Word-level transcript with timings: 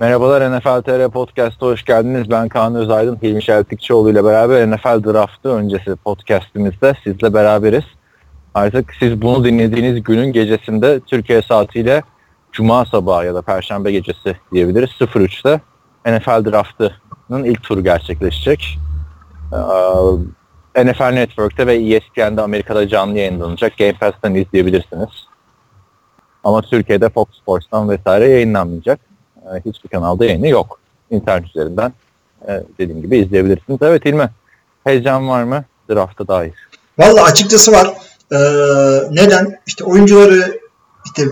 Merhabalar 0.00 0.58
NFL 0.58 0.82
TR 0.82 1.10
Podcast'a 1.10 1.66
hoş 1.66 1.84
geldiniz. 1.84 2.30
Ben 2.30 2.48
Kaan 2.48 2.74
Özaydın, 2.74 3.18
Hilmi 3.22 3.42
Şeltikçioğlu 3.42 4.10
ile 4.10 4.24
beraber 4.24 4.70
NFL 4.70 5.04
Draftı 5.04 5.48
öncesi 5.48 5.96
podcastimizde 5.96 6.94
sizle 7.04 7.34
beraberiz. 7.34 7.84
Artık 8.54 8.94
siz 8.98 9.22
bunu 9.22 9.44
dinlediğiniz 9.44 10.02
günün 10.02 10.32
gecesinde 10.32 11.00
Türkiye 11.00 11.42
saatiyle 11.42 12.02
Cuma 12.52 12.84
sabahı 12.84 13.26
ya 13.26 13.34
da 13.34 13.42
Perşembe 13.42 13.92
gecesi 13.92 14.36
diyebiliriz 14.52 14.90
03'te 14.90 15.60
NFL 16.06 16.50
Draftı'nın 16.50 17.44
ilk 17.44 17.62
turu 17.62 17.84
gerçekleşecek. 17.84 18.78
Ee, 19.52 20.84
NFL 20.84 21.12
Network'te 21.12 21.66
ve 21.66 21.74
ESPN'de 21.74 22.42
Amerika'da 22.42 22.88
canlı 22.88 23.18
yayınlanacak. 23.18 23.78
Game 23.78 23.92
Pass'tan 23.92 24.34
izleyebilirsiniz. 24.34 25.26
Ama 26.44 26.62
Türkiye'de 26.62 27.08
Fox 27.08 27.26
Sports'tan 27.42 27.88
vesaire 27.88 28.28
yayınlanmayacak. 28.28 29.09
Ee, 29.44 29.60
hiçbir 29.66 29.88
kanalda 29.88 30.24
yayını 30.24 30.48
yok. 30.48 30.80
İnternet 31.10 31.48
üzerinden 31.48 31.92
e, 32.48 32.62
dediğim 32.78 33.02
gibi 33.02 33.18
izleyebilirsiniz. 33.18 33.78
Evet 33.82 34.06
İlmi, 34.06 34.30
heyecan 34.84 35.28
var 35.28 35.42
mı 35.42 35.64
draft'a 35.90 36.28
dair? 36.28 36.52
Valla 36.98 37.24
açıkçası 37.24 37.72
var. 37.72 37.94
Ee, 38.32 38.36
neden? 39.10 39.60
İşte 39.66 39.84
oyuncuları 39.84 40.60
işte 41.04 41.24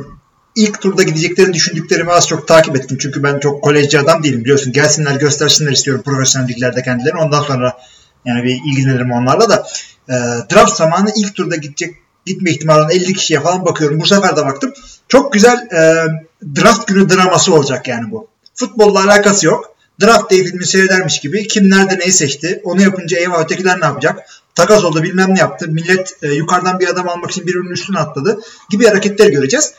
ilk 0.56 0.80
turda 0.80 1.02
gideceklerini 1.02 1.54
düşündüklerimi 1.54 2.12
az 2.12 2.28
çok 2.28 2.48
takip 2.48 2.76
ettim. 2.76 2.98
Çünkü 3.00 3.22
ben 3.22 3.38
çok 3.38 3.62
kolejci 3.62 4.00
adam 4.00 4.22
değilim 4.22 4.40
biliyorsun. 4.40 4.72
Gelsinler 4.72 5.16
göstersinler 5.16 5.72
istiyorum 5.72 6.02
profesyonel 6.04 6.48
liglerde 6.48 6.82
kendilerini. 6.82 7.20
Ondan 7.20 7.42
sonra 7.42 7.78
yani 8.24 8.44
bir 8.44 8.60
ilgilenirim 8.66 9.12
onlarla 9.12 9.50
da. 9.50 9.66
Ee, 10.08 10.14
draft 10.54 10.76
zamanı 10.76 11.10
ilk 11.16 11.34
turda 11.34 11.56
gidecek 11.56 11.94
gitme 12.26 12.50
ihtimalinin 12.50 12.90
50 12.90 13.12
kişiye 13.12 13.40
falan 13.40 13.66
bakıyorum. 13.66 14.00
Bu 14.00 14.06
sefer 14.06 14.36
de 14.36 14.46
baktım. 14.46 14.72
Çok 15.08 15.32
güzel 15.32 15.68
e, 15.72 16.06
draft 16.42 16.86
günü 16.86 17.10
draması 17.10 17.54
olacak 17.54 17.88
yani 17.88 18.10
bu. 18.10 18.28
Futbolla 18.54 19.04
alakası 19.04 19.46
yok. 19.46 19.74
Draft 20.02 20.30
Day 20.30 20.44
filmi 20.44 20.66
seyredermiş 20.66 21.20
gibi 21.20 21.46
kim 21.46 21.70
nerede 21.70 21.98
neyi 21.98 22.12
seçti 22.12 22.60
onu 22.64 22.82
yapınca 22.82 23.18
eyvah 23.18 23.44
ötekiler 23.44 23.80
ne 23.80 23.84
yapacak? 23.84 24.26
Takas 24.54 24.84
oldu 24.84 25.02
bilmem 25.02 25.34
ne 25.34 25.38
yaptı. 25.38 25.68
Millet 25.68 26.16
e, 26.22 26.28
yukarıdan 26.28 26.80
bir 26.80 26.88
adam 26.88 27.08
almak 27.08 27.30
için 27.30 27.46
birbirinin 27.46 27.70
üstüne 27.70 27.98
atladı 27.98 28.40
gibi 28.70 28.86
hareketler 28.86 29.28
göreceğiz. 29.28 29.74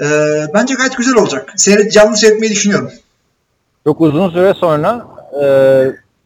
E, 0.00 0.06
bence 0.54 0.74
gayet 0.74 0.96
güzel 0.96 1.14
olacak. 1.14 1.52
Seyret, 1.56 1.92
canlı 1.92 2.16
seyretmeyi 2.16 2.52
düşünüyorum. 2.52 2.90
Çok 3.84 4.00
uzun 4.00 4.30
süre 4.30 4.54
sonra 4.54 5.06
e, 5.42 5.46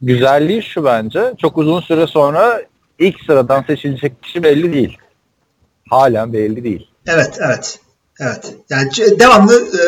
güzelliği 0.01 0.63
şu 0.63 0.83
bence. 0.83 1.33
Çok 1.37 1.57
uzun 1.57 1.81
süre 1.81 2.07
sonra 2.07 2.61
ilk 2.99 3.15
sıradan 3.27 3.63
seçilecek 3.67 4.23
kişi 4.23 4.43
belli 4.43 4.73
değil. 4.73 4.97
Halen 5.89 6.33
belli 6.33 6.63
değil. 6.63 6.87
Evet, 7.07 7.39
evet. 7.41 7.79
Evet. 8.19 8.53
Yani 8.69 8.89
devamlı 9.19 9.53
e, 9.55 9.83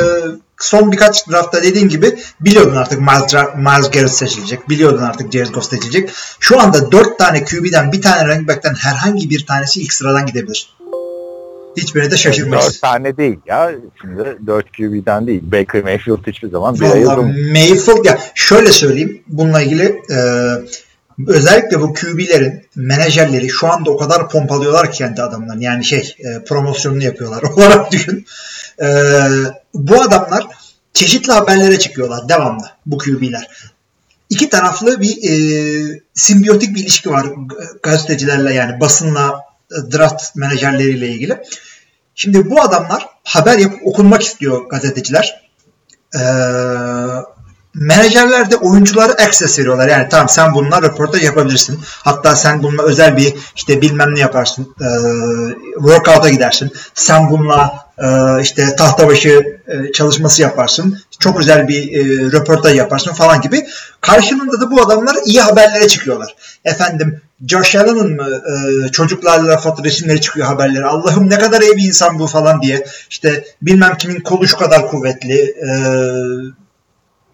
son 0.59 0.91
birkaç 0.91 1.29
draftta 1.29 1.63
dediğin 1.63 1.89
gibi 1.89 2.19
biliyordun 2.39 2.75
artık 2.75 2.99
Miles, 2.99 3.33
Miles 3.55 3.91
Garrett 3.91 4.11
seçilecek. 4.11 4.69
Biliyordun 4.69 5.01
artık 5.01 5.31
Jared 5.31 5.47
Goff 5.47 5.65
seçilecek. 5.65 6.09
Şu 6.39 6.61
anda 6.61 6.91
4 6.91 7.17
tane 7.17 7.43
QB'den 7.43 7.91
bir 7.91 8.01
tane 8.01 8.27
running 8.27 8.47
back'ten 8.47 8.73
herhangi 8.73 9.29
bir 9.29 9.45
tanesi 9.45 9.81
ilk 9.81 9.93
sıradan 9.93 10.25
gidebilir. 10.25 10.77
Hiçbirine 11.77 12.11
de 12.11 12.17
şaşırmayız. 12.17 12.65
4 12.65 12.81
tane 12.81 13.17
değil 13.17 13.39
ya. 13.45 13.71
Şimdi 14.01 14.37
4 14.47 14.65
QB'den 14.77 15.27
değil. 15.27 15.41
Baker 15.43 15.83
Mayfield 15.83 16.27
hiçbir 16.27 16.49
zaman 16.49 16.75
bir 16.75 16.81
Vallahi. 16.81 17.51
Mayfield 17.51 18.05
ya 18.05 18.19
şöyle 18.35 18.71
söyleyeyim 18.71 19.23
bununla 19.27 19.61
ilgili 19.61 20.01
e, 20.11 20.17
özellikle 21.27 21.81
bu 21.81 21.93
QB'lerin 21.93 22.65
menajerleri 22.75 23.49
şu 23.49 23.67
anda 23.67 23.91
o 23.91 23.97
kadar 23.97 24.29
pompalıyorlar 24.29 24.91
ki 24.91 24.97
kendi 24.97 25.21
adamlarını 25.21 25.63
yani 25.63 25.85
şey 25.85 26.15
e, 26.19 26.43
promosyonunu 26.43 27.03
yapıyorlar 27.03 27.41
olarak 27.55 27.91
düşün. 27.91 28.25
E, 28.81 28.87
bu 29.73 30.01
adamlar 30.01 30.47
çeşitli 30.93 31.33
haberlere 31.33 31.79
çıkıyorlar 31.79 32.29
devamlı 32.29 32.65
bu 32.85 32.97
QB'ler. 32.97 33.47
İki 34.29 34.49
taraflı 34.49 35.01
bir 35.01 35.29
e, 35.29 36.01
simbiyotik 36.13 36.75
bir 36.75 36.81
ilişki 36.81 37.09
var 37.09 37.27
gazetecilerle 37.83 38.53
yani 38.53 38.79
basınla 38.79 39.41
e, 39.71 39.91
draft 39.91 40.35
menajerleriyle 40.35 41.07
ilgili. 41.07 41.43
Şimdi 42.15 42.49
bu 42.49 42.61
adamlar 42.61 43.07
haber 43.23 43.57
yapıp 43.57 43.87
okunmak 43.87 44.23
istiyor 44.23 44.69
gazeteciler. 44.69 45.47
Ee, 46.15 46.19
menajerler 47.77 48.51
de 48.51 48.55
oyunculara 48.55 49.11
access 49.11 49.59
veriyorlar. 49.59 49.87
Yani 49.87 50.07
tamam 50.09 50.29
sen 50.29 50.53
bununla 50.53 50.81
röportaj 50.81 51.23
yapabilirsin. 51.23 51.79
Hatta 52.03 52.35
sen 52.35 52.63
bununla 52.63 52.83
özel 52.83 53.17
bir 53.17 53.33
işte 53.55 53.81
bilmem 53.81 54.15
ne 54.15 54.19
yaparsın. 54.19 54.75
E, 54.81 54.87
workout'a 55.77 56.29
gidersin. 56.29 56.71
Sen 56.93 57.29
bununla 57.29 57.87
e, 57.97 58.41
işte 58.41 58.75
tahta 58.75 59.07
başı 59.07 59.59
e, 59.67 59.91
çalışması 59.91 60.41
yaparsın. 60.41 60.99
Çok 61.19 61.39
özel 61.39 61.67
bir 61.67 61.91
e, 61.93 62.31
röportaj 62.31 62.77
yaparsın 62.77 63.13
falan 63.13 63.41
gibi. 63.41 63.65
Karşılığında 64.01 64.61
da 64.61 64.71
bu 64.71 64.81
adamlar 64.81 65.15
iyi 65.25 65.41
haberlere 65.41 65.87
çıkıyorlar. 65.87 66.35
Efendim 66.65 67.21
Josh 67.47 67.75
Allen'ın 67.75 68.15
mı 68.15 68.27
e, 68.27 68.91
çocuklarla 68.91 69.57
foto 69.57 69.83
resimleri 69.83 70.21
çıkıyor 70.21 70.47
haberleri. 70.47 70.85
Allah'ım 70.85 71.29
ne 71.29 71.39
kadar 71.39 71.61
iyi 71.61 71.77
bir 71.77 71.83
insan 71.83 72.19
bu 72.19 72.27
falan 72.27 72.61
diye. 72.61 72.85
İşte 73.09 73.45
bilmem 73.61 73.97
kimin 73.97 74.19
kolu 74.19 74.47
şu 74.47 74.57
kadar 74.57 74.87
kuvvetli. 74.87 75.39
E, 75.41 75.69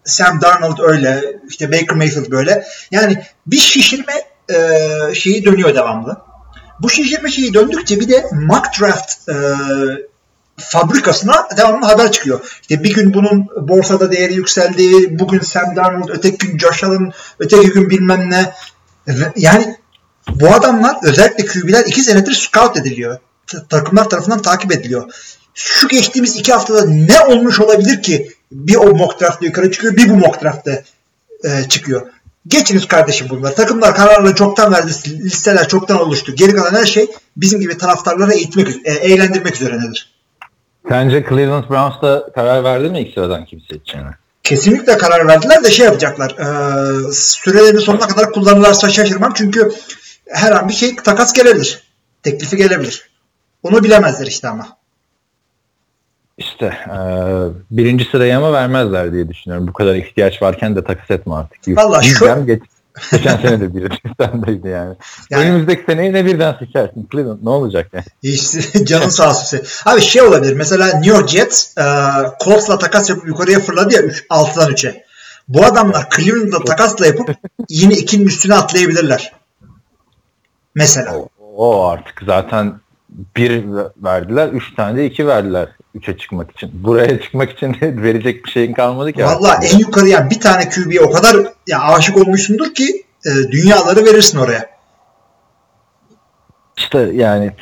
Sam 0.04 0.40
Darnold 0.40 0.78
öyle. 0.78 1.22
işte 1.48 1.72
Baker 1.72 1.96
Mayfield 1.96 2.30
böyle. 2.30 2.66
Yani 2.90 3.22
bir 3.46 3.58
şişirme 3.58 4.12
e, 4.50 4.78
şeyi 5.14 5.44
dönüyor 5.44 5.74
devamlı. 5.74 6.16
Bu 6.80 6.90
şişirme 6.90 7.30
şeyi 7.30 7.54
döndükçe 7.54 8.00
bir 8.00 8.08
de 8.08 8.24
mock 8.32 8.80
draft 8.80 9.28
e, 9.28 9.34
fabrikasına 10.56 11.48
devamlı 11.56 11.86
haber 11.86 12.12
çıkıyor. 12.12 12.58
İşte 12.62 12.84
bir 12.84 12.94
gün 12.94 13.14
bunun 13.14 13.46
borsada 13.68 14.12
değeri 14.12 14.34
yükseldi, 14.34 15.18
bugün 15.18 15.40
Sam 15.40 15.76
Darnold, 15.76 16.08
öteki 16.08 16.46
gün 16.46 16.58
Josh 16.58 16.84
Allen, 16.84 17.12
öteki 17.38 17.70
gün 17.70 17.90
bilmem 17.90 18.30
ne. 18.30 18.52
Yani 19.36 19.76
bu 20.28 20.48
adamlar 20.54 20.96
özellikle 21.02 21.46
QB'ler 21.46 21.84
iki 21.86 22.00
senedir 22.02 22.34
scout 22.34 22.76
ediliyor. 22.76 23.18
Ta- 23.46 23.66
Takımlar 23.68 24.08
tarafından 24.10 24.42
takip 24.42 24.72
ediliyor. 24.72 25.12
Şu 25.54 25.88
geçtiğimiz 25.88 26.36
iki 26.36 26.52
haftada 26.52 26.84
ne 26.86 27.20
olmuş 27.20 27.60
olabilir 27.60 28.02
ki 28.02 28.33
bir 28.52 28.76
o 28.76 28.94
mock 28.94 29.20
draft'ta 29.20 29.46
yukarı 29.46 29.70
çıkıyor, 29.70 29.96
bir 29.96 30.08
bu 30.08 30.16
mock 30.16 30.42
draft'ta 30.42 30.82
e, 31.44 31.68
çıkıyor. 31.68 32.06
Geçiniz 32.46 32.88
kardeşim 32.88 33.28
bunları. 33.30 33.54
Takımlar 33.54 33.94
kararları 33.94 34.34
çoktan 34.34 34.72
verdi. 34.72 34.92
Listeler 35.06 35.68
çoktan 35.68 36.00
oluştu. 36.00 36.34
Geri 36.34 36.54
kalan 36.54 36.74
her 36.74 36.86
şey 36.86 37.06
bizim 37.36 37.60
gibi 37.60 37.78
taraftarları 37.78 38.32
eğitmek, 38.32 38.68
e, 38.84 38.92
eğlendirmek 38.92 39.54
üzerinedir. 39.54 40.14
Sence 40.88 41.26
Cleveland 41.28 41.64
Browns'ta 41.70 42.32
karar 42.34 42.64
verdi 42.64 42.90
mi 42.90 43.00
ilk 43.00 43.14
sıradan 43.14 43.44
kim 43.44 43.60
seçeceğine? 43.60 44.10
kesinlikle 44.44 44.98
karar 44.98 45.28
verdiler 45.28 45.64
de 45.64 45.70
şey 45.70 45.86
yapacaklar. 45.86 46.30
E, 46.30 47.12
sürelerini 47.12 47.80
sonuna 47.80 48.06
kadar 48.06 48.32
kullanırlarsa 48.32 48.90
şaşırmam. 48.90 49.32
Çünkü 49.34 49.72
her 50.28 50.52
an 50.52 50.68
bir 50.68 50.74
şey 50.74 50.96
takas 50.96 51.32
gelebilir. 51.32 51.82
Teklifi 52.22 52.56
gelebilir. 52.56 53.10
Onu 53.62 53.84
bilemezler 53.84 54.26
işte 54.26 54.48
ama. 54.48 54.76
İşte 56.54 56.66
e, 56.66 56.98
birinci 57.70 58.04
sıraya 58.04 58.40
mı 58.40 58.52
vermezler 58.52 59.12
diye 59.12 59.28
düşünüyorum. 59.28 59.68
Bu 59.68 59.72
kadar 59.72 59.94
ihtiyaç 59.94 60.42
varken 60.42 60.76
de 60.76 60.84
takas 60.84 61.10
etme 61.10 61.34
artık. 61.34 61.76
Vallahi 61.76 62.06
şu- 62.06 62.46
geç, 62.46 62.62
geçen 63.12 63.36
sene 63.36 63.60
de 63.60 63.74
biri 63.74 63.88
sendeydi 64.20 64.68
yani. 64.68 64.94
Yani- 65.30 65.44
Önümüzdeki 65.44 65.82
seneyi 65.86 66.12
ne 66.12 66.24
birden 66.24 66.56
seçersin? 66.58 67.08
Cleveland 67.12 67.38
ne 67.42 67.48
olacak 67.50 67.86
yani? 67.92 68.04
İşte 68.22 68.84
canın 68.84 69.08
sağ 69.08 69.30
olsun. 69.30 69.60
Abi 69.86 70.00
şey 70.00 70.22
olabilir. 70.22 70.52
Mesela 70.56 70.86
New 70.86 71.10
York 71.10 71.28
Jets 71.28 71.78
e, 71.78 71.82
Colts'la 72.44 72.78
takas 72.78 73.10
yapıp 73.10 73.26
yukarıya 73.28 73.60
fırladı 73.60 73.94
ya 73.94 74.00
3, 74.02 74.24
6'dan 74.30 74.70
3'e. 74.70 75.04
Bu 75.48 75.64
adamlar 75.64 76.08
Cleveland'la 76.16 76.64
takasla 76.64 77.06
yapıp 77.06 77.30
yine 77.68 77.94
2'nin 77.94 78.26
üstüne 78.26 78.54
atlayabilirler. 78.54 79.32
Mesela. 80.74 81.16
O, 81.16 81.28
o 81.56 81.84
artık 81.86 82.22
zaten 82.26 82.80
bir 83.36 83.64
verdiler, 83.96 84.48
üç 84.48 84.74
tane 84.74 84.96
de 84.98 85.06
iki 85.06 85.26
verdiler 85.26 85.68
üçe 85.94 86.16
çıkmak 86.18 86.50
için. 86.50 86.70
Buraya 86.72 87.20
çıkmak 87.20 87.50
için 87.50 87.76
verecek 87.82 88.44
bir 88.44 88.50
şeyin 88.50 88.72
kalmadı 88.72 89.12
ki. 89.12 89.24
Valla 89.24 89.60
en 89.62 89.78
yukarı 89.78 90.08
yani 90.08 90.30
bir 90.30 90.40
tane 90.40 90.68
QB'ye 90.68 91.00
o 91.00 91.10
kadar 91.10 91.36
ya 91.66 91.82
aşık 91.82 92.16
olmuşsundur 92.16 92.74
ki 92.74 93.04
e, 93.26 93.30
dünyaları 93.30 94.04
verirsin 94.04 94.38
oraya. 94.38 94.74
İşte 96.76 97.10
yani 97.14 97.52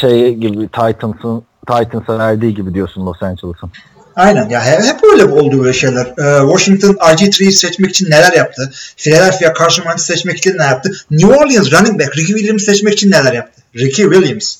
şey 0.00 0.34
gibi 0.34 0.68
Titans'ın 0.68 1.42
Titans'a 1.66 2.18
verdiği 2.18 2.54
gibi 2.54 2.74
diyorsun 2.74 3.06
Los 3.06 3.22
Angeles'ın. 3.22 3.70
Aynen 4.16 4.48
ya 4.48 4.64
hep, 4.64 4.82
hep 4.84 5.04
öyle 5.12 5.24
oldu 5.24 5.58
böyle 5.58 5.72
şeyler. 5.72 6.06
Ee, 6.06 6.40
Washington 6.40 6.92
RG3'yi 6.92 7.52
seçmek 7.52 7.90
için 7.90 8.10
neler 8.10 8.32
yaptı? 8.32 8.72
Philadelphia 8.96 9.68
Wentz 9.68 10.02
seçmek 10.02 10.38
için 10.38 10.58
ne 10.58 10.62
yaptı? 10.62 10.92
New 11.10 11.36
Orleans 11.36 11.72
running 11.72 12.00
back 12.00 12.16
Ricky 12.16 12.38
Williams 12.38 12.64
seçmek 12.64 12.94
için 12.94 13.10
neler 13.10 13.32
yaptı? 13.32 13.62
Ricky 13.76 14.10
Williams. 14.10 14.56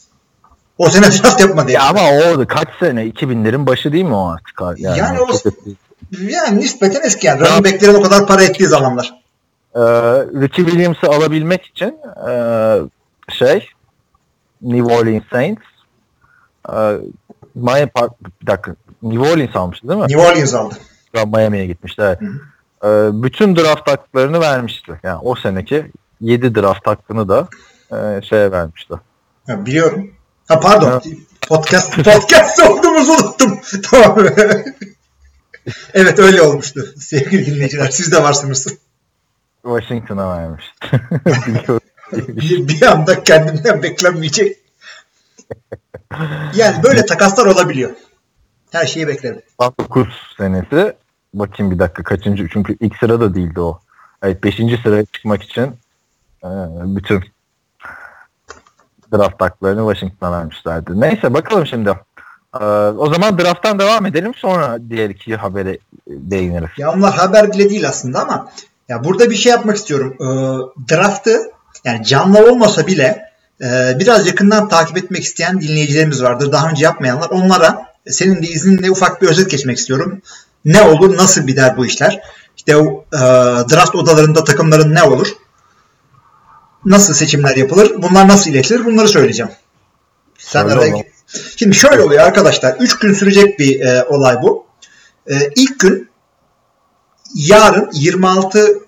O 0.80 0.90
sene 0.90 1.04
draft 1.04 1.40
yapmadı. 1.40 1.70
Ya 1.70 1.82
Yani, 1.84 2.00
ama 2.00 2.32
o 2.42 2.46
kaç 2.48 2.68
sene? 2.78 3.06
2000'lerin 3.06 3.66
başı 3.66 3.92
değil 3.92 4.04
mi 4.04 4.14
o 4.14 4.28
artık? 4.28 4.80
Yani, 4.80 4.98
Yani 4.98 5.20
o- 5.20 5.28
yani 6.20 6.58
nispeten 6.60 7.00
eski 7.04 7.26
yani. 7.26 7.40
Running 7.40 7.64
backlerin 7.64 7.94
o 7.94 8.02
kadar 8.02 8.26
para 8.26 8.42
ettiği 8.44 8.66
zamanlar. 8.66 9.20
Ee, 9.74 9.80
Ricky 10.40 10.66
Williams'ı 10.66 11.06
alabilmek 11.06 11.66
için 11.66 11.98
e, 12.30 12.32
şey 13.28 13.68
New 14.62 14.94
Orleans 14.94 15.22
Saints 15.32 15.62
e, 16.72 16.76
Miami 17.54 17.86
Park 17.86 18.12
bir 18.42 18.46
dakika 18.46 18.74
New 19.02 19.32
Orleans 19.32 19.56
almıştı 19.56 19.88
değil 19.88 20.00
mi? 20.00 20.06
New 20.08 20.22
Orleans 20.30 20.54
aldı. 20.54 20.74
Miami'ye 21.26 21.66
gitmişti 21.66 22.02
evet. 22.02 22.18
E, 22.84 22.88
bütün 23.22 23.56
draft 23.56 23.90
haklarını 23.90 24.40
vermişti. 24.40 24.92
Yani 25.02 25.18
o 25.22 25.34
seneki 25.34 25.90
7 26.20 26.54
draft 26.54 26.86
hakkını 26.86 27.28
da 27.28 27.48
e, 27.92 28.22
şeye 28.22 28.52
vermişti. 28.52 28.94
Ha, 29.46 29.66
biliyorum. 29.66 30.10
Ha 30.50 30.60
pardon. 30.60 31.02
Podcast 31.48 31.94
podcast 32.04 32.60
olduğumuzu 32.60 33.12
unuttum. 33.12 33.60
tamam. 33.90 34.18
evet 35.94 36.18
öyle 36.18 36.42
olmuştu. 36.42 36.86
Sevgili 36.98 37.46
dinleyiciler 37.46 37.88
siz 37.88 38.12
de 38.12 38.22
varsınız. 38.22 38.66
Washington'a. 39.62 40.58
Biliyorum. 41.26 41.80
bir, 42.12 42.68
bir 42.68 42.82
anda 42.82 43.24
kendimden 43.24 43.82
beklenmeyecek. 43.82 44.56
Yani 46.54 46.82
böyle 46.82 47.06
takaslar 47.06 47.46
olabiliyor. 47.46 47.90
Her 48.70 48.86
şeyi 48.86 49.08
beklerim. 49.08 49.42
9 49.60 50.08
senesi 50.36 50.96
bakayım 51.34 51.72
bir 51.72 51.78
dakika 51.78 52.02
kaçıncı 52.02 52.48
çünkü 52.52 52.76
ilk 52.80 52.96
sırada 52.96 53.34
değildi 53.34 53.60
o. 53.60 53.80
Evet 54.22 54.44
5. 54.44 54.56
sıraya 54.82 55.04
çıkmak 55.04 55.42
için 55.42 55.76
bütün 56.84 57.24
draft 59.12 59.40
haklarını 59.40 59.92
Washington'a 59.92 60.32
vermişlerdi. 60.32 61.00
Neyse 61.00 61.34
bakalım 61.34 61.66
şimdi. 61.66 61.90
E, 62.60 62.64
o 62.98 63.14
zaman 63.14 63.38
drafttan 63.38 63.78
devam 63.78 64.06
edelim 64.06 64.34
sonra 64.34 64.78
diğer 64.90 65.10
iki 65.10 65.36
habere 65.36 65.78
değiniriz. 66.08 66.70
Ya 66.78 66.92
onlar 66.92 67.14
haber 67.14 67.52
bile 67.52 67.70
değil 67.70 67.88
aslında 67.88 68.22
ama 68.22 68.48
ya 68.90 69.04
burada 69.04 69.30
bir 69.30 69.34
şey 69.34 69.52
yapmak 69.52 69.76
istiyorum. 69.76 70.16
Ee, 70.20 70.24
draftı 70.94 71.40
yani 71.84 72.04
canlı 72.04 72.50
olmasa 72.50 72.86
bile 72.86 73.22
e, 73.62 73.96
biraz 73.98 74.26
yakından 74.26 74.68
takip 74.68 74.96
etmek 74.96 75.24
isteyen 75.24 75.60
dinleyicilerimiz 75.60 76.22
vardır. 76.22 76.52
Daha 76.52 76.70
önce 76.70 76.84
yapmayanlar. 76.84 77.30
Onlara 77.30 77.86
senin 78.06 78.42
de 78.42 78.46
izninle 78.46 78.90
ufak 78.90 79.22
bir 79.22 79.28
özet 79.28 79.50
geçmek 79.50 79.78
istiyorum. 79.78 80.22
Ne 80.64 80.82
olur, 80.82 81.16
nasıl 81.16 81.46
biter 81.46 81.76
bu 81.76 81.86
işler? 81.86 82.20
İşte 82.56 82.72
e, 82.72 83.18
draft 83.72 83.94
odalarında 83.94 84.44
takımların 84.44 84.94
ne 84.94 85.02
olur? 85.02 85.28
Nasıl 86.84 87.14
seçimler 87.14 87.56
yapılır? 87.56 87.92
Bunlar 88.02 88.28
nasıl 88.28 88.50
iletilir? 88.50 88.84
Bunları 88.84 89.08
söyleyeceğim. 89.08 89.52
Sen 90.38 90.68
Söyle 90.68 90.74
araya. 90.74 91.04
Şimdi 91.56 91.76
şöyle 91.76 92.02
oluyor 92.02 92.22
arkadaşlar. 92.22 92.76
3 92.80 92.98
gün 92.98 93.14
sürecek 93.14 93.58
bir 93.58 93.80
e, 93.80 94.04
olay 94.04 94.42
bu. 94.42 94.66
E, 95.30 95.34
ilk 95.56 95.80
gün 95.80 96.10
yarın 97.34 97.90
26 97.92 98.78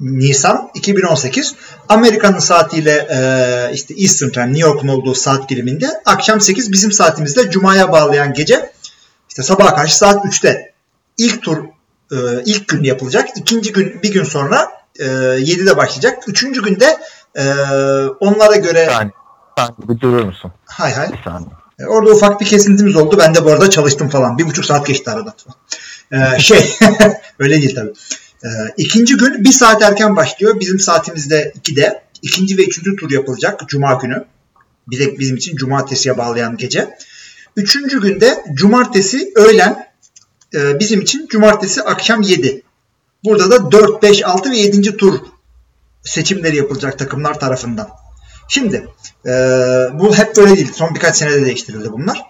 Nisan 0.00 0.70
2018 0.74 1.54
Amerika'nın 1.88 2.38
saatiyle 2.38 3.08
e, 3.10 3.74
işte 3.74 3.94
Eastern 3.98 4.30
Time 4.30 4.46
New 4.46 4.60
York'un 4.60 4.88
olduğu 4.88 5.14
saat 5.14 5.48
diliminde 5.48 5.88
akşam 6.04 6.40
8 6.40 6.72
bizim 6.72 6.92
saatimizde 6.92 7.50
Cuma'ya 7.50 7.92
bağlayan 7.92 8.32
gece 8.32 8.72
işte 9.28 9.42
sabaha 9.42 9.74
karşı 9.74 9.96
saat 9.96 10.24
3'te 10.24 10.72
ilk 11.16 11.42
tur 11.42 11.64
e, 12.12 12.16
ilk 12.44 12.68
gün 12.68 12.82
yapılacak. 12.82 13.28
İkinci 13.36 13.72
gün 13.72 14.02
bir 14.02 14.12
gün 14.12 14.24
sonra 14.24 14.70
e, 14.98 15.04
7'de 15.04 15.76
başlayacak. 15.76 16.22
Üçüncü 16.28 16.62
günde 16.64 16.96
e, 17.34 17.44
onlara 18.20 18.56
göre 18.56 18.78
Yani 18.92 19.10
sen 19.58 19.68
bir 19.78 20.00
durur 20.00 20.24
musun? 20.24 20.52
hay 20.66 20.92
hay 20.94 21.12
Bir 21.12 21.22
saniye. 21.24 21.50
e, 21.78 21.84
Orada 21.86 22.10
ufak 22.10 22.40
bir 22.40 22.46
kesintimiz 22.46 22.96
oldu. 22.96 23.16
Ben 23.18 23.34
de 23.34 23.44
bu 23.44 23.50
arada 23.52 23.70
çalıştım 23.70 24.08
falan. 24.08 24.38
Bir 24.38 24.46
buçuk 24.46 24.64
saat 24.64 24.86
geçti 24.86 25.04
falan. 25.04 25.34
Ee, 26.12 26.38
şey 26.38 26.76
öyle 27.38 27.62
değil 27.62 27.74
tabii. 27.74 27.92
Ee, 28.44 28.48
ikinci 28.76 29.16
gün 29.16 29.44
bir 29.44 29.52
saat 29.52 29.82
erken 29.82 30.16
başlıyor. 30.16 30.60
Bizim 30.60 30.78
saatimizde 30.80 31.52
2'de. 31.64 32.02
İkinci 32.22 32.58
ve 32.58 32.64
üçüncü 32.64 32.96
tur 32.96 33.10
yapılacak. 33.10 33.60
Cuma 33.68 33.94
günü. 33.94 34.24
Bize, 34.88 35.18
bizim 35.18 35.36
için 35.36 35.56
cumartesiye 35.56 36.18
bağlayan 36.18 36.56
gece. 36.56 36.98
Üçüncü 37.56 38.00
günde 38.02 38.44
cumartesi 38.54 39.32
öğlen 39.36 39.86
e, 40.54 40.78
bizim 40.78 41.00
için 41.00 41.26
cumartesi 41.26 41.82
akşam 41.82 42.22
7. 42.22 42.62
Burada 43.24 43.50
da 43.50 43.72
4, 43.72 44.02
5, 44.02 44.24
6 44.24 44.50
ve 44.50 44.56
7. 44.56 44.96
tur 44.96 45.20
seçimleri 46.02 46.56
yapılacak 46.56 46.98
takımlar 46.98 47.40
tarafından. 47.40 47.88
Şimdi 48.48 48.88
e, 49.26 49.30
bu 49.92 50.16
hep 50.16 50.36
böyle 50.36 50.56
değil. 50.56 50.72
Son 50.72 50.94
birkaç 50.94 51.16
senede 51.16 51.46
değiştirildi 51.46 51.92
bunlar. 51.92 52.22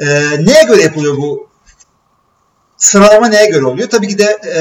E, 0.00 0.06
neye 0.44 0.62
göre 0.62 0.82
yapılıyor 0.82 1.16
bu 1.16 1.48
sıralama 2.76 3.28
neye 3.28 3.46
göre 3.46 3.64
oluyor? 3.64 3.88
Tabii 3.88 4.08
ki 4.08 4.18
de 4.18 4.24
e, 4.24 4.60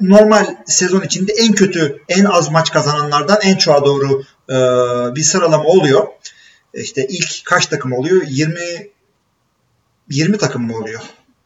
normal 0.00 0.56
sezon 0.66 1.00
içinde 1.00 1.32
en 1.32 1.52
kötü, 1.52 2.02
en 2.08 2.24
az 2.24 2.50
maç 2.50 2.72
kazananlardan 2.72 3.38
en 3.42 3.56
çoğa 3.56 3.84
doğru 3.84 4.22
e, 4.48 4.54
bir 5.14 5.22
sıralama 5.22 5.64
oluyor. 5.64 6.06
İşte 6.74 7.06
ilk 7.06 7.44
kaç 7.44 7.66
takım 7.66 7.92
oluyor? 7.92 8.22
20 8.26 8.90
20 10.10 10.38
takım 10.38 10.66
mı 10.66 10.76
oluyor? 10.76 11.00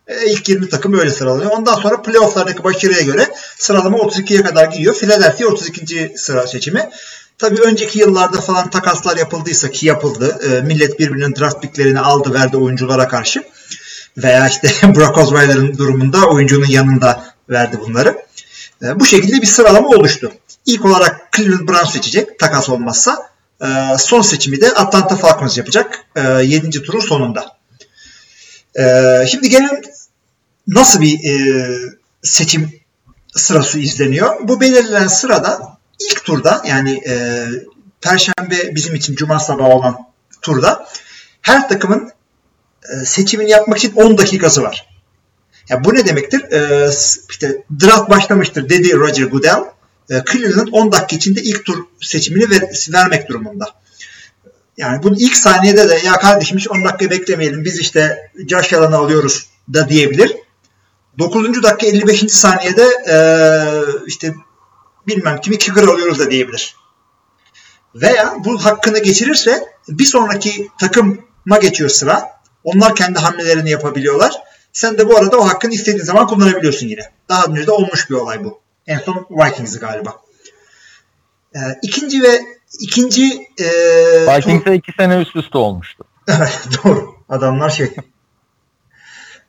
E, 0.09 0.31
ilk 0.31 0.49
20 0.49 0.69
takım 0.69 0.99
öyle 0.99 1.11
sıralanıyor. 1.11 1.51
Ondan 1.51 1.75
sonra 1.75 2.03
playofflardaki 2.03 2.65
başarıya 2.65 3.01
göre 3.01 3.29
sıralama 3.59 3.99
32'ye 3.99 4.43
kadar 4.43 4.65
gidiyor. 4.65 4.95
Philadelphia 4.95 5.47
32. 5.47 6.15
sıra 6.17 6.47
seçimi. 6.47 6.91
Tabii 7.39 7.61
önceki 7.61 7.99
yıllarda 7.99 8.41
falan 8.41 8.71
takaslar 8.71 9.17
yapıldıysa 9.17 9.71
ki 9.71 9.87
yapıldı. 9.87 10.39
E, 10.51 10.61
millet 10.61 10.99
birbirinin 10.99 11.35
draft 11.37 11.63
picklerini 11.63 12.01
aldı 12.01 12.35
verdi 12.35 12.57
oyunculara 12.57 13.09
karşı. 13.09 13.45
Veya 14.17 14.49
işte 14.49 14.69
Brock 14.97 15.19
Osweiler'ın 15.19 15.79
durumunda 15.79 16.27
oyuncunun 16.27 16.67
yanında 16.67 17.25
verdi 17.51 17.81
bunları. 17.87 18.25
E, 18.83 19.01
bu 19.01 19.07
şekilde 19.07 19.43
bir 19.43 19.47
sıralama 19.47 19.89
oluştu. 19.89 20.33
İlk 20.67 20.85
olarak 20.85 21.33
Cleveland 21.37 21.69
Browns 21.69 21.93
seçecek 21.93 22.39
takas 22.39 22.69
olmazsa. 22.69 23.31
E, 23.63 23.67
son 23.99 24.23
seçimi 24.23 24.61
de 24.61 24.75
Atlanta 24.75 25.17
Falcons 25.17 25.59
yapacak. 25.59 26.05
E, 26.17 26.21
7. 26.23 26.83
turun 26.83 27.01
sonunda. 27.01 27.57
E, 28.79 29.27
şimdi 29.31 29.49
gelen 29.49 29.83
nasıl 30.67 31.01
bir 31.01 31.25
e, 31.25 31.75
seçim 32.23 32.81
sırası 33.35 33.79
izleniyor? 33.79 34.49
Bu 34.49 34.61
belirlenen 34.61 35.07
sırada 35.07 35.79
ilk 36.01 36.25
turda 36.25 36.63
yani 36.67 37.03
e, 37.09 37.47
Perşembe 38.01 38.75
bizim 38.75 38.95
için 38.95 39.15
Cuma 39.15 39.41
sabahı 39.41 39.69
olan 39.69 39.99
turda 40.43 40.87
her 41.43 41.69
takımın 41.69 42.13
e, 42.93 43.05
seçimini 43.05 43.51
yapmak 43.51 43.79
için 43.79 43.93
10 43.95 44.19
dakikası 44.19 44.63
var. 44.63 44.89
Ya 45.69 45.85
bu 45.85 45.95
ne 45.95 46.07
demektir? 46.07 46.53
E, 46.53 46.91
işte 47.31 47.65
draft 47.81 48.11
başlamıştır 48.11 48.69
dedi 48.69 48.97
Roger 48.97 49.25
Goodell. 49.25 49.65
E, 50.11 50.23
Cleveland 50.33 50.69
10 50.73 50.93
dakika 50.93 51.17
içinde 51.17 51.43
ilk 51.43 51.65
tur 51.65 51.85
seçimini 52.01 52.51
ver, 52.51 52.63
vermek 52.93 53.29
durumunda. 53.29 53.67
Yani 54.77 55.03
bunu 55.03 55.17
ilk 55.19 55.37
saniyede 55.37 55.89
de 55.89 56.01
ya 56.05 56.13
kardeşim 56.13 56.59
hiç 56.59 56.71
10 56.71 56.85
dakika 56.85 57.11
beklemeyelim 57.11 57.65
biz 57.65 57.79
işte 57.79 58.31
Josh 58.49 58.73
Allen'ı 58.73 58.97
alıyoruz 58.97 59.47
da 59.75 59.89
diyebilir. 59.89 60.37
9. 61.19 61.63
dakika 61.63 61.87
55. 61.87 62.33
saniyede 62.33 62.85
e, 63.09 63.17
işte 64.07 64.35
bilmem 65.07 65.41
kimi 65.41 65.59
kicker 65.59 65.83
alıyoruz 65.83 66.19
da 66.19 66.31
diyebilir. 66.31 66.77
Veya 67.95 68.35
bu 68.45 68.65
hakkını 68.65 68.99
geçirirse 68.99 69.69
bir 69.89 70.05
sonraki 70.05 70.69
takıma 70.81 71.59
geçiyor 71.61 71.91
sıra. 71.91 72.35
Onlar 72.65 72.95
kendi 72.95 73.19
hamlelerini 73.19 73.71
yapabiliyorlar. 73.71 74.33
Sen 74.73 74.99
de 74.99 75.09
bu 75.09 75.17
arada 75.17 75.39
o 75.39 75.49
hakkını 75.49 75.75
istediğin 75.75 76.05
zaman 76.05 76.27
kullanabiliyorsun 76.27 76.87
yine. 76.87 77.13
Daha 77.29 77.45
önce 77.45 77.67
de 77.67 77.71
olmuş 77.71 78.11
bir 78.11 78.15
olay 78.15 78.45
bu. 78.45 78.61
En 78.87 78.99
son 78.99 79.27
Vikings'i 79.31 79.79
galiba. 79.79 80.21
Ee, 81.55 81.59
ikinci 81.83 82.23
ve 82.23 82.41
ikinci 82.81 83.49
e, 83.59 83.67
Vikings'e 84.37 84.75
iki 84.75 84.93
sene 84.93 85.21
üst 85.21 85.37
üste 85.37 85.59
olmuştu. 85.59 86.05
Evet 86.29 86.69
doğru. 86.85 87.15
Adamlar 87.29 87.71
şey. 87.71 87.95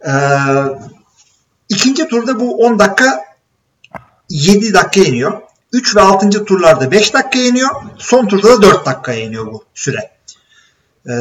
Ee, 0.07 0.11
ikinci 1.69 2.07
turda 2.07 2.39
bu 2.39 2.57
10 2.57 2.79
dakika 2.79 3.25
7 4.29 4.73
dakika 4.73 5.09
iniyor. 5.09 5.41
3 5.73 5.95
ve 5.95 6.01
6. 6.01 6.45
turlarda 6.45 6.91
5 6.91 7.13
dakika 7.13 7.39
iniyor. 7.39 7.69
Son 7.97 8.27
turda 8.27 8.57
da 8.57 8.61
4 8.61 8.85
dakika 8.85 9.13
iniyor 9.13 9.45
bu 9.45 9.63
süre. 9.73 10.11
Ee, 11.09 11.13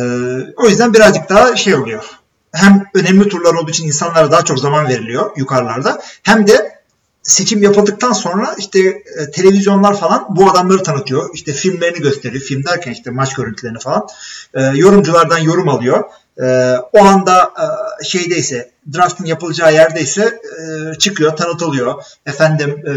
o 0.56 0.68
yüzden 0.68 0.94
birazcık 0.94 1.28
daha 1.28 1.56
şey 1.56 1.75
oluyor. 1.75 2.04
Hem 2.52 2.84
önemli 2.94 3.28
turlar 3.28 3.54
olduğu 3.54 3.70
için 3.70 3.87
insanlara 3.87 4.30
daha 4.30 4.44
çok 4.44 4.58
zaman 4.58 4.88
veriliyor 4.88 5.30
yukarılarda. 5.37 6.02
Hem 6.23 6.46
de 6.46 6.83
seçim 7.24 7.62
yapıldıktan 7.62 8.12
sonra 8.12 8.54
işte 8.58 8.78
e, 8.80 9.30
televizyonlar 9.34 9.98
falan 10.00 10.26
bu 10.28 10.50
adamları 10.50 10.82
tanıtıyor. 10.82 11.30
İşte 11.34 11.52
filmlerini 11.52 11.98
gösteriyor. 12.00 12.42
Film 12.44 12.64
derken 12.64 12.92
işte 12.92 13.10
maç 13.10 13.34
görüntülerini 13.34 13.78
falan. 13.78 14.06
E, 14.54 14.62
yorumculardan 14.62 15.38
yorum 15.38 15.68
alıyor. 15.68 16.04
e, 16.42 16.74
o 16.92 17.04
anda 17.04 17.42
e, 17.42 18.04
şeydeyse 18.04 18.70
draftın 18.94 19.24
yapılacağı 19.24 19.74
yerdeyse 19.74 20.40
e, 20.94 20.98
çıkıyor 20.98 21.36
tanıtılıyor. 21.36 22.02
Efendim 22.26 22.82
e, 22.86 22.90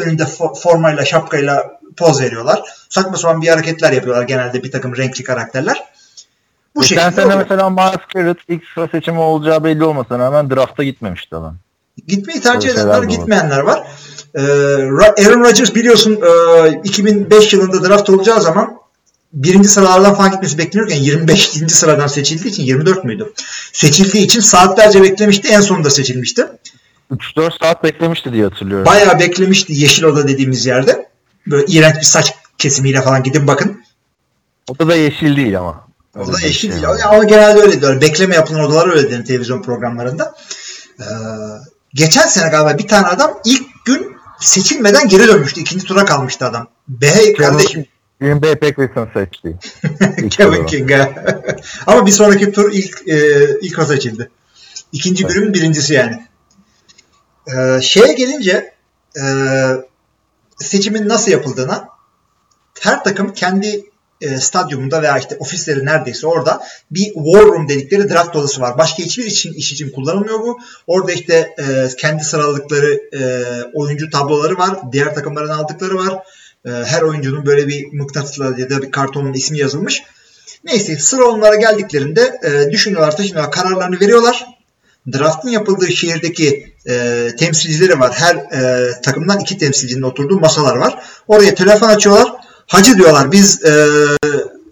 önünde 0.00 0.22
fo- 0.22 0.60
formayla 0.60 1.04
şapkayla 1.04 1.80
poz 1.96 2.20
veriyorlar. 2.22 2.62
Saçma 2.88 3.16
sapan 3.16 3.42
bir 3.42 3.48
hareketler 3.48 3.92
yapıyorlar 3.92 4.22
genelde 4.22 4.62
bir 4.62 4.72
takım 4.72 4.96
renkli 4.96 5.24
karakterler. 5.24 5.84
Bu 6.74 6.80
Geçen 6.80 7.10
şekilde 7.10 7.22
sene 7.22 7.34
oluyor. 7.34 7.38
mesela 7.38 7.70
Miles 7.70 8.06
Garrett 8.14 8.38
ilk 8.48 8.62
sıra 8.74 8.88
seçimi 8.88 9.18
olacağı 9.20 9.64
belli 9.64 9.84
olmasına 9.84 10.18
rağmen 10.18 10.50
drafta 10.50 10.84
gitmemişti 10.84 11.36
adam. 11.36 11.56
Gitmeyi 12.06 12.40
tercih 12.40 12.70
edenler, 12.70 13.02
gitmeyenler 13.02 13.58
var. 13.58 13.86
Ee, 14.34 14.40
Aaron 15.26 15.40
Rodgers 15.40 15.74
biliyorsun 15.74 16.20
e, 16.66 16.80
2005 16.84 17.52
yılında 17.52 17.88
draft 17.88 18.10
olacağı 18.10 18.42
zaman 18.42 18.78
birinci 19.32 19.68
sıralardan 19.68 20.14
falan 20.14 20.30
gitmesi 20.30 20.58
beklenirken 20.58 20.96
25. 20.96 21.48
sıradan 21.68 22.06
seçildiği 22.06 22.52
için 22.52 22.62
24 22.62 23.04
müydü? 23.04 23.32
Seçildiği 23.72 24.24
için 24.24 24.40
saatlerce 24.40 25.02
beklemişti. 25.02 25.48
En 25.48 25.60
sonunda 25.60 25.90
seçilmişti. 25.90 26.46
3-4 27.12 27.58
saat 27.62 27.84
beklemişti 27.84 28.32
diye 28.32 28.44
hatırlıyorum. 28.44 28.86
Bayağı 28.86 29.18
beklemişti 29.18 29.72
Yeşil 29.72 30.04
Oda 30.04 30.28
dediğimiz 30.28 30.66
yerde. 30.66 31.08
Böyle 31.46 31.66
iğrenç 31.66 31.96
bir 31.96 32.02
saç 32.02 32.34
kesimiyle 32.58 33.02
falan 33.02 33.22
gidin 33.22 33.46
bakın. 33.46 33.82
O 34.68 34.88
da 34.88 34.94
yeşil 34.94 35.36
değil 35.36 35.58
ama. 35.58 35.86
O 36.16 36.20
Öyle 36.20 36.32
da 36.32 36.38
bir 36.38 36.42
yeşil 36.42 36.72
şey 36.72 36.82
değil. 36.82 37.04
Ama 37.04 37.24
genelde 37.24 37.60
öyle 37.60 37.80
diyor. 37.80 38.00
Bekleme 38.00 38.34
yapılan 38.34 38.60
odalar 38.60 38.88
öyle 38.88 39.10
denir 39.10 39.24
televizyon 39.24 39.62
programlarında. 39.62 40.34
Ee, 41.00 41.04
geçen 41.94 42.26
sene 42.26 42.48
galiba 42.48 42.78
bir 42.78 42.88
tane 42.88 43.06
adam 43.06 43.40
ilk 43.44 43.84
gün 43.84 44.16
seçilmeden 44.40 45.08
geri 45.08 45.28
dönmüştü. 45.28 45.60
İkinci 45.60 45.84
tura 45.84 46.04
kalmıştı 46.04 46.46
adam. 46.46 46.68
Be 46.88 47.32
kardeşim. 47.32 47.86
Green 48.20 48.42
Bay 48.42 48.56
Packers'ın 48.56 49.08
seçtiği. 49.14 49.56
İlk 50.18 50.32
Kevin. 50.32 50.66
King. 50.66 50.90
Ama 51.86 52.06
bir 52.06 52.10
sonraki 52.10 52.52
tur 52.52 52.72
ilk 52.72 53.08
e, 53.08 53.46
ilk 53.60 53.78
o 53.78 53.84
seçildi. 53.84 54.30
İkinci 54.92 55.26
günün 55.26 55.54
birincisi 55.54 55.94
yani. 55.94 56.26
Ee, 57.46 57.80
şeye 57.82 58.12
gelince 58.12 58.74
e, 59.16 59.24
seçimin 60.58 61.08
nasıl 61.08 61.32
yapıldığına 61.32 61.88
her 62.80 63.04
takım 63.04 63.34
kendi 63.34 63.84
e, 64.20 64.40
stadyumunda 64.40 65.02
veya 65.02 65.18
işte 65.18 65.36
ofisleri 65.40 65.84
neredeyse 65.84 66.26
orada 66.26 66.62
bir 66.90 67.04
war 67.04 67.42
room 67.42 67.68
dedikleri 67.68 68.10
draft 68.10 68.36
odası 68.36 68.60
var. 68.60 68.78
Başka 68.78 69.02
hiçbir 69.02 69.24
için 69.24 69.52
iş 69.52 69.72
için 69.72 69.90
kullanılmıyor 69.90 70.40
bu. 70.40 70.58
Orada 70.86 71.12
işte 71.12 71.54
e, 71.58 71.88
kendi 71.98 72.24
sıraladıkları 72.24 73.00
e, 73.12 73.42
oyuncu 73.74 74.10
tabloları 74.10 74.58
var. 74.58 74.78
Diğer 74.92 75.14
takımların 75.14 75.48
aldıkları 75.48 75.98
var. 75.98 76.22
E, 76.64 76.70
her 76.70 77.02
oyuncunun 77.02 77.46
böyle 77.46 77.68
bir 77.68 77.92
mıknatısla 77.92 78.44
ya 78.58 78.70
da 78.70 78.82
bir 78.82 78.90
kartonun 78.90 79.32
ismi 79.32 79.58
yazılmış. 79.58 80.02
Neyse 80.64 80.96
sıra 80.96 81.24
onlara 81.24 81.54
geldiklerinde 81.54 82.40
e, 82.42 82.70
düşünüyorlar, 82.72 83.16
taşınıyorlar, 83.16 83.52
kararlarını 83.52 84.00
veriyorlar. 84.00 84.46
Draft'ın 85.12 85.48
yapıldığı 85.48 85.92
şehirdeki 85.92 86.74
e, 86.88 87.28
temsilcileri 87.38 88.00
var. 88.00 88.12
Her 88.14 88.34
e, 88.36 88.90
takımdan 89.00 89.40
iki 89.40 89.58
temsilcinin 89.58 90.02
oturduğu 90.02 90.40
masalar 90.40 90.76
var. 90.76 90.98
Oraya 91.28 91.54
telefon 91.54 91.88
açıyorlar. 91.88 92.45
Hacı 92.66 92.96
diyorlar 92.96 93.32
biz 93.32 93.64
e, 93.64 93.88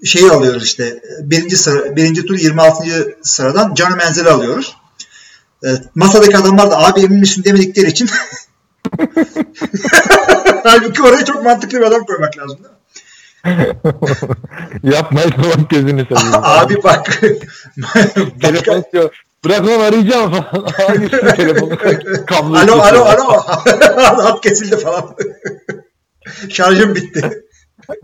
şeyi 0.04 0.30
alıyoruz 0.30 0.64
işte 0.64 1.02
birinci 1.20 1.56
sıra, 1.56 1.96
birinci 1.96 2.26
tur 2.26 2.38
26. 2.38 3.16
sıradan 3.22 3.74
Johnny 3.74 3.96
Manziel'i 3.96 4.30
alıyoruz. 4.30 4.76
E, 5.66 5.68
masadaki 5.94 6.36
adamlar 6.36 6.70
da 6.70 6.78
abi 6.78 7.00
emin 7.00 7.18
misin 7.18 7.44
demedikleri 7.44 7.90
için 7.90 8.10
Halbuki 10.64 11.02
oraya 11.02 11.24
çok 11.24 11.44
mantıklı 11.44 11.78
bir 11.78 11.84
adam 11.84 12.04
koymak 12.04 12.38
lazım 12.38 12.58
değil 12.58 12.68
mi? 12.68 12.74
Yapmayın 14.94 15.30
tamam 15.30 15.66
gözünü 15.70 16.06
seveyim. 16.08 16.34
Abi 16.42 16.82
bak. 16.82 17.20
Telefon 18.40 18.80
istiyor. 18.80 19.24
Bırak 19.44 19.66
lan 19.66 19.80
arayacağım 19.80 20.32
falan. 20.32 20.94
Şu 20.94 21.36
telefonu 21.36 21.78
alo 22.58 22.72
alo 22.72 23.04
alo. 23.04 23.40
Hat 23.96 24.40
kesildi 24.40 24.76
falan. 24.76 25.16
Şarjım 26.48 26.94
bitti. 26.94 27.44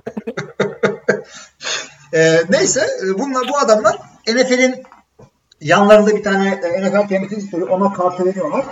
Ee, 2.13 2.43
neyse 2.51 2.87
bunlar 3.19 3.49
bu 3.49 3.59
adamlar 3.59 3.99
NFL'in 4.29 4.83
yanlarında 5.61 6.17
bir 6.17 6.23
tane 6.23 6.61
e, 6.65 6.89
NFL 6.89 7.09
temsilcisi 7.09 7.53
duruyor. 7.53 7.69
Ona 7.69 7.93
kartı 7.93 8.25
veriyorlar. 8.25 8.65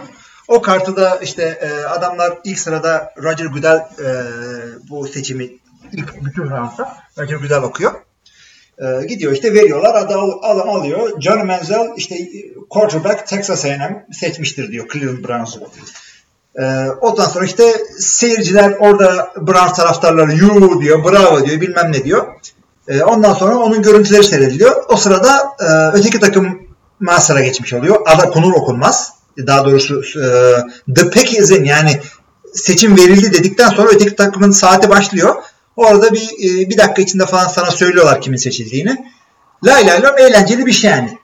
O 0.49 0.63
kartı 0.63 0.97
da 0.97 1.17
işte 1.23 1.43
e, 1.43 1.85
adamlar 1.85 2.39
ilk 2.45 2.59
sırada 2.59 3.15
Roger 3.23 3.47
Goodell 3.47 3.77
e, 3.77 4.09
bu 4.89 5.09
seçimi 5.09 5.51
ilk 5.93 6.25
bütün 6.25 6.43
roundda 6.43 6.97
Roger 7.19 7.37
Goodell 7.37 7.63
okuyor. 7.63 7.93
E, 8.79 9.07
gidiyor 9.07 9.33
işte 9.33 9.55
veriyorlar. 9.55 9.95
Adam, 9.95 10.31
adam 10.43 10.69
alıyor. 10.69 11.21
Johnny 11.21 11.43
Manziel 11.43 11.89
işte 11.97 12.17
quarterback 12.71 13.27
Texas 13.27 13.65
A&M 13.65 14.07
seçmiştir 14.13 14.73
diyor 14.73 14.89
Cleveland 14.93 15.25
Browns'u. 15.25 15.71
E, 16.59 16.91
ondan 17.01 17.25
sonra 17.25 17.45
işte 17.45 17.73
seyirciler 17.99 18.77
orada 18.81 19.33
Browns 19.37 19.77
taraftarları 19.77 20.37
you 20.37 20.81
diyor, 20.81 21.05
bravo 21.05 21.47
diyor, 21.47 21.61
bilmem 21.61 21.93
ne 21.93 22.05
diyor. 22.05 22.27
E, 22.89 23.03
ondan 23.03 23.35
sonra 23.35 23.57
onun 23.57 23.83
görüntüleri 23.83 24.25
seyrediliyor. 24.25 24.85
O 24.89 24.97
sırada 24.97 25.53
e, 25.61 25.97
öteki 25.97 26.21
takım 26.21 26.69
Master'a 27.01 27.41
geçmiş 27.41 27.75
oluyor. 27.75 27.97
Ada 28.07 28.31
konur 28.31 28.53
okunmaz. 28.53 29.13
Daha 29.47 29.65
doğrusu 29.65 30.03
e, 30.03 30.95
The 30.95 31.11
Pick 31.11 31.39
is 31.39 31.51
in 31.51 31.65
yani 31.65 32.01
seçim 32.55 32.97
verildi 32.97 33.33
dedikten 33.33 33.69
sonra 33.69 33.89
öteki 33.89 34.17
takımın 34.17 34.51
saati 34.51 34.89
başlıyor. 34.89 35.35
Orada 35.77 36.13
bir 36.13 36.21
e, 36.21 36.71
bir 36.71 36.79
dakika 36.79 37.03
içinde 37.03 37.27
falan 37.27 37.49
sana 37.49 37.71
söylüyorlar 37.71 38.21
kimin 38.21 38.37
seçildiğini. 38.37 39.13
Lay 39.65 39.87
lay 39.87 40.03
lay 40.03 40.27
eğlenceli 40.27 40.67
bir 40.67 40.73
şey 40.73 40.91
yani. 40.91 41.19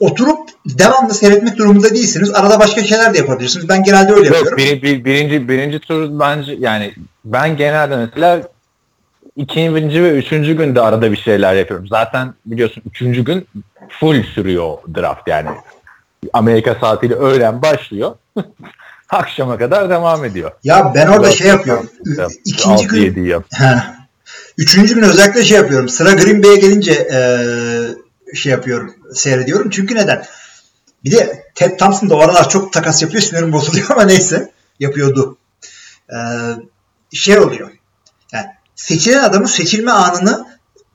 Oturup 0.00 0.48
devamlı 0.66 1.14
seyretmek 1.14 1.58
durumunda 1.58 1.90
değilsiniz. 1.90 2.34
Arada 2.34 2.60
başka 2.60 2.84
şeyler 2.84 3.14
de 3.14 3.18
yapabilirsiniz. 3.18 3.68
Ben 3.68 3.82
genelde 3.82 4.12
öyle 4.12 4.26
Yok 4.28 4.36
yapıyorum. 4.36 4.58
bir, 4.58 4.82
bir, 4.82 5.04
birinci, 5.04 5.48
birinci 5.48 5.78
tur 5.78 6.20
bence 6.20 6.56
yani 6.58 6.94
ben 7.24 7.56
genelde 7.56 7.96
mesela 7.96 8.42
ikinci 9.36 10.02
ve 10.04 10.10
üçüncü 10.10 10.56
günde 10.56 10.80
arada 10.80 11.12
bir 11.12 11.16
şeyler 11.16 11.54
yapıyorum. 11.54 11.86
Zaten 11.86 12.34
biliyorsun 12.46 12.82
üçüncü 12.90 13.24
gün 13.24 13.46
full 14.00 14.22
sürüyor 14.22 14.78
draft 14.96 15.28
yani. 15.28 15.48
Amerika 16.32 16.74
saatiyle 16.80 17.14
öğlen 17.14 17.62
başlıyor. 17.62 18.16
Akşama 19.10 19.58
kadar 19.58 19.90
devam 19.90 20.24
ediyor. 20.24 20.50
Ya 20.64 20.92
ben 20.94 21.06
orada 21.06 21.30
şey 21.30 21.46
yapıyorum. 21.46 21.90
Yap, 22.18 22.30
İkinci 22.44 22.86
gün 22.86 23.14
6-7 23.14 23.26
yap. 23.26 23.44
Üçüncü 24.58 24.94
gün 24.94 25.02
özellikle 25.02 25.44
şey 25.44 25.56
yapıyorum. 25.56 25.88
Sıra 25.88 26.12
Green 26.12 26.42
Bay'e 26.42 26.56
gelince 26.56 26.92
e, 26.92 27.18
şey 28.34 28.52
yapıyorum. 28.52 28.94
Seyrediyorum. 29.14 29.70
Çünkü 29.70 29.94
neden? 29.94 30.24
Bir 31.04 31.10
de 31.10 31.44
Ted 31.54 31.78
Thompson 31.78 32.10
da 32.10 32.14
o 32.16 32.20
aralar 32.20 32.48
çok 32.48 32.72
takas 32.72 33.02
yapıyor. 33.02 33.22
Sinirim 33.22 33.52
bozuluyor 33.52 33.90
ama 33.90 34.02
neyse. 34.02 34.52
Yapıyordu. 34.80 35.36
E, 36.10 36.16
şey 37.12 37.38
oluyor. 37.38 37.70
Yani 38.32 38.46
seçilen 38.76 39.24
adamın 39.24 39.46
seçilme 39.46 39.92
anını 39.92 40.46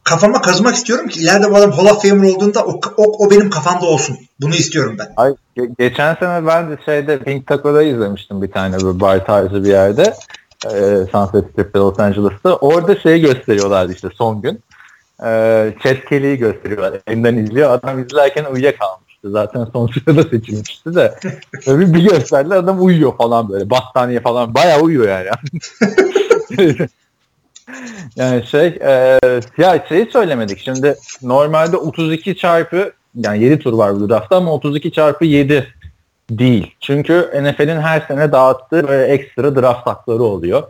kafama 0.03 0.41
kazımak 0.41 0.75
istiyorum 0.75 1.07
ki 1.07 1.19
ileride 1.21 1.51
bu 1.51 1.55
adam 1.55 1.71
Hall 1.71 1.85
of 1.85 2.01
Famer 2.01 2.35
olduğunda 2.35 2.65
o, 2.65 2.79
o, 2.97 3.25
o 3.25 3.31
benim 3.31 3.49
kafamda 3.49 3.85
olsun. 3.85 4.17
Bunu 4.41 4.55
istiyorum 4.55 4.95
ben. 4.99 5.13
Ay, 5.17 5.33
ge- 5.57 5.75
geçen 5.79 6.15
sene 6.15 6.47
ben 6.47 6.71
de 6.71 6.77
şeyde 6.85 7.19
Pink 7.19 7.47
Taco'da 7.47 7.83
izlemiştim 7.83 8.41
bir 8.41 8.51
tane 8.51 8.81
böyle 8.81 8.99
bar 8.99 9.25
tarzı 9.25 9.63
bir 9.63 9.69
yerde. 9.69 10.13
E, 10.65 10.69
Sunset 11.11 11.51
Strip'te 11.51 11.79
Los 11.79 11.99
Angeles'ta. 11.99 12.55
Orada 12.55 12.99
şeyi 12.99 13.21
gösteriyorlardı 13.21 13.93
işte 13.93 14.07
son 14.17 14.41
gün. 14.41 14.63
E, 15.25 15.73
Chet 15.83 16.05
Kelly'yi 16.05 16.37
gösteriyorlar. 16.37 17.01
Elinden 17.07 17.35
izliyor. 17.35 17.71
Adam 17.71 18.03
izlerken 18.03 18.45
uyuyakalmıştı. 18.45 19.31
Zaten 19.31 19.67
son 19.73 19.87
sırada 19.87 20.23
seçilmişti 20.23 20.95
de. 20.95 21.15
Böyle 21.67 21.93
bir 21.93 22.09
gösterdiler 22.09 22.57
adam 22.57 22.85
uyuyor 22.85 23.17
falan 23.17 23.49
böyle. 23.49 23.69
Battaniye 23.69 24.19
falan. 24.19 24.53
Bayağı 24.53 24.81
uyuyor 24.81 25.07
yani. 25.07 25.29
yani 28.15 28.45
şey 28.45 28.67
e, 28.67 29.19
ya 29.57 29.85
şeyi 29.89 30.05
söylemedik. 30.11 30.59
Şimdi 30.59 30.95
normalde 31.21 31.77
32 31.77 32.37
çarpı 32.37 32.91
yani 33.15 33.43
7 33.43 33.59
tur 33.59 33.73
var 33.73 33.95
bu 33.95 34.09
draftta 34.09 34.35
ama 34.35 34.53
32 34.53 34.91
çarpı 34.91 35.25
7 35.25 35.67
değil. 36.29 36.75
Çünkü 36.79 37.31
NFL'in 37.41 37.79
her 37.79 38.01
sene 38.07 38.31
dağıttığı 38.31 38.87
böyle 38.87 39.05
ekstra 39.05 39.55
draft 39.55 39.87
hakları 39.87 40.23
oluyor. 40.23 40.63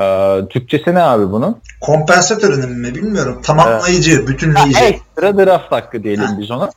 Ee, 0.00 0.40
Türkçesi 0.50 0.94
ne 0.94 1.02
abi 1.02 1.30
bunun? 1.32 1.56
Kompensatörünün 1.80 2.70
mi 2.78 2.94
bilmiyorum. 2.94 3.42
Tamamlayıcı, 3.42 4.20
Ha, 4.22 4.26
bütünleyici. 4.28 4.78
ekstra 4.84 5.38
draft 5.38 5.72
hakkı 5.72 6.02
diyelim 6.02 6.28
biz 6.40 6.50
ona. 6.50 6.70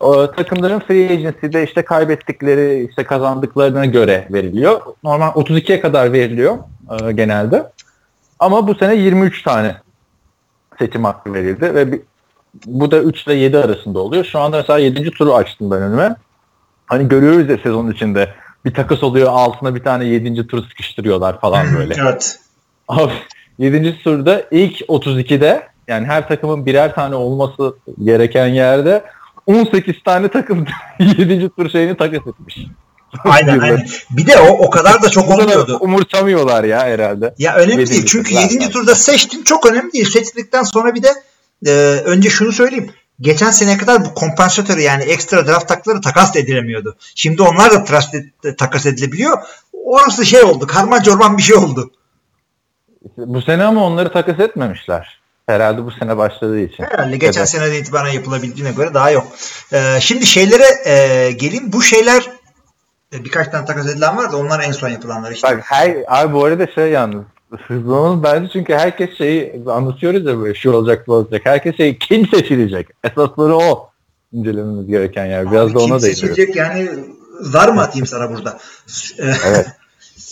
O, 0.00 0.30
takımların 0.30 0.78
free 0.80 1.10
agency'de 1.12 1.64
işte 1.64 1.82
kaybettikleri, 1.84 2.86
işte 2.90 3.04
kazandıklarına 3.04 3.84
göre 3.84 4.28
veriliyor. 4.32 4.80
Normal 5.04 5.28
32'ye 5.28 5.80
kadar 5.80 6.12
veriliyor 6.12 6.58
e, 7.02 7.12
genelde. 7.12 7.72
Ama 8.38 8.68
bu 8.68 8.74
sene 8.74 8.94
23 8.96 9.42
tane 9.42 9.76
seçim 10.78 11.04
hakkı 11.04 11.34
verildi 11.34 11.74
ve 11.74 11.92
bir- 11.92 12.00
bu 12.66 12.90
da 12.90 12.98
3 12.98 13.26
ile 13.26 13.34
7 13.34 13.58
arasında 13.58 13.98
oluyor. 13.98 14.24
Şu 14.24 14.38
anda 14.38 14.56
mesela 14.56 14.78
7. 14.78 15.10
turu 15.10 15.34
açtım 15.34 15.70
ben 15.70 15.82
önüme. 15.82 16.16
Hani 16.86 17.08
görüyoruz 17.08 17.48
ya 17.50 17.58
sezon 17.62 17.90
içinde 17.90 18.28
bir 18.64 18.74
takas 18.74 19.02
oluyor 19.02 19.28
altına 19.32 19.74
bir 19.74 19.82
tane 19.84 20.04
7. 20.04 20.46
turu 20.46 20.62
sıkıştırıyorlar 20.62 21.40
falan 21.40 21.66
böyle. 21.78 21.94
Evet. 22.02 22.38
Abi 22.88 23.12
7. 23.58 23.98
turda 24.04 24.42
ilk 24.50 24.80
32'de 24.80 25.68
yani 25.88 26.06
her 26.06 26.28
takımın 26.28 26.66
birer 26.66 26.94
tane 26.94 27.14
olması 27.14 27.76
gereken 28.04 28.46
yerde 28.46 29.04
18 29.46 30.02
tane 30.04 30.28
takım 30.28 30.66
7. 31.00 31.50
tur 31.56 31.70
şeyini 31.70 31.96
takas 31.96 32.26
etmiş. 32.26 32.58
Aynen 33.24 33.58
aynen. 33.58 33.86
Bir 34.10 34.26
de 34.26 34.38
o 34.38 34.48
o 34.48 34.70
kadar 34.70 35.02
da 35.02 35.08
çok 35.08 35.30
olmuyordu. 35.30 35.78
Umursamıyorlar 35.80 36.64
ya 36.64 36.80
herhalde. 36.80 37.34
Ya 37.38 37.54
önemli 37.54 37.72
Yedinci 37.72 37.92
değil. 37.92 38.06
Çünkü 38.06 38.30
tur 38.34 38.40
7. 38.40 38.54
zaten. 38.54 38.70
turda 38.70 38.94
seçtin 38.94 39.42
çok 39.42 39.66
önemli 39.66 39.92
değil. 39.92 40.10
Seçtikten 40.10 40.62
sonra 40.62 40.94
bir 40.94 41.02
de 41.02 41.08
e, 41.66 41.70
önce 42.04 42.30
şunu 42.30 42.52
söyleyeyim. 42.52 42.90
Geçen 43.20 43.50
seneye 43.50 43.78
kadar 43.78 44.04
bu 44.04 44.14
kompansatörü 44.14 44.80
yani 44.80 45.04
ekstra 45.04 45.46
draft 45.46 45.68
takları 45.68 46.00
takas 46.00 46.36
edilemiyordu. 46.36 46.96
Şimdi 47.14 47.42
onlar 47.42 47.70
da 47.70 47.84
takas 48.58 48.86
edilebiliyor. 48.86 49.38
Orası 49.72 50.26
şey 50.26 50.42
oldu. 50.42 50.66
Karman 50.66 51.02
çorman 51.02 51.38
bir 51.38 51.42
şey 51.42 51.56
oldu. 51.56 51.90
Bu 53.16 53.42
sene 53.42 53.64
ama 53.64 53.84
onları 53.84 54.12
takas 54.12 54.40
etmemişler. 54.40 55.20
Herhalde 55.46 55.84
bu 55.84 55.90
sene 55.90 56.16
başladığı 56.16 56.60
için. 56.60 56.84
Herhalde 56.84 57.16
geçen 57.16 57.40
Evet. 57.40 57.50
seneden 57.50 57.72
itibaren 57.72 58.12
yapılabildiğine 58.12 58.72
göre 58.72 58.94
daha 58.94 59.10
yok. 59.10 59.26
E, 59.72 60.00
şimdi 60.00 60.26
şeylere 60.26 60.64
e, 60.90 61.32
geleyim. 61.32 61.72
Bu 61.72 61.82
şeyler 61.82 62.30
e, 63.12 63.24
birkaç 63.24 63.48
tane 63.48 63.66
takas 63.66 63.88
edilen 63.88 64.16
var 64.16 64.32
da 64.32 64.36
onlar 64.36 64.60
en 64.64 64.72
son 64.72 64.88
yapılanlar 64.88 65.30
işte. 65.32 65.48
Bak 65.48 65.60
her, 65.64 65.96
abi 66.08 66.34
bu 66.34 66.44
arada 66.44 66.66
şey 66.66 66.90
yalnız 66.90 67.24
hızlanalım 67.66 68.22
bence 68.22 68.48
çünkü 68.52 68.74
herkes 68.74 69.18
şeyi 69.18 69.62
anlatıyoruz 69.66 70.26
ya 70.26 70.38
böyle 70.40 70.54
şu 70.54 70.72
olacak 70.72 71.06
bu 71.06 71.14
olacak. 71.14 71.42
Herkes 71.44 71.76
şey 71.76 71.98
kim 71.98 72.28
seçilecek? 72.28 72.88
Esasları 73.04 73.56
o 73.56 73.90
incelememiz 74.32 74.86
gereken 74.86 75.26
yer. 75.26 75.50
Biraz 75.52 75.66
Abi 75.70 75.74
da 75.74 75.78
kim 75.78 75.92
ona 75.92 76.02
değiniyoruz. 76.02 76.20
seçilecek 76.20 76.56
yani 76.56 76.88
zar 77.40 77.68
mı 77.68 77.80
atayım 77.82 78.06
sana 78.06 78.30
burada? 78.30 78.58
Evet. 79.18 79.66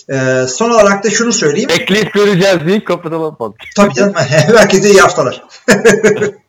e, 0.08 0.46
son 0.48 0.70
olarak 0.70 1.04
da 1.04 1.10
şunu 1.10 1.32
söyleyeyim. 1.32 1.68
Bekleyip 1.68 2.12
göreceğiz 2.12 2.58
deyip 2.66 2.86
kapatalım 2.86 3.36
podcast. 3.36 3.76
Tabii 3.76 3.94
canım. 3.94 4.14
Herkese 4.56 4.90
iyi 4.90 5.00
haftalar. 5.00 5.42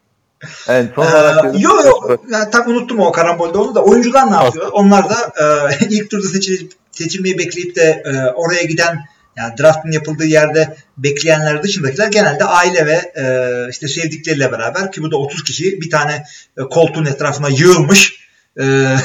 Evet, 0.68 0.92
son 0.96 1.06
Ee, 1.06 1.10
olarak 1.10 1.62
yo 1.62 1.70
yo. 1.86 2.18
Yani, 2.32 2.52
tam 2.52 2.70
unuttum 2.70 3.00
o 3.00 3.12
karambolde 3.12 3.58
onu 3.58 3.76
da. 3.76 3.84
Oyuncular 3.84 4.32
ne 4.32 4.36
yapıyor? 4.36 4.70
Onlar 4.72 5.10
da 5.10 5.34
e, 5.40 5.86
ilk 5.90 6.10
turda 6.10 6.28
seçil, 6.28 6.70
seçilmeyi 6.92 7.38
bekleyip 7.38 7.76
de 7.76 8.04
e, 8.06 8.32
oraya 8.32 8.64
giden 8.64 9.00
yani 9.38 9.58
draftın 9.58 9.92
yapıldığı 9.92 10.26
yerde 10.26 10.78
bekleyenler 10.98 11.64
dışındakiler 11.64 12.08
genelde 12.08 12.44
aile 12.44 12.86
ve 12.86 13.12
e, 13.16 13.26
işte 13.70 13.88
sevdikleriyle 13.88 14.52
beraber 14.52 14.92
ki 14.92 15.04
bu 15.04 15.12
da 15.12 15.18
30 15.18 15.44
kişi 15.44 15.82
bir 15.82 15.90
tane 15.90 16.24
e, 16.58 16.62
koltuğun 16.62 17.06
etrafına 17.06 17.50
yığılmış. 17.50 18.30
E, 18.60 18.96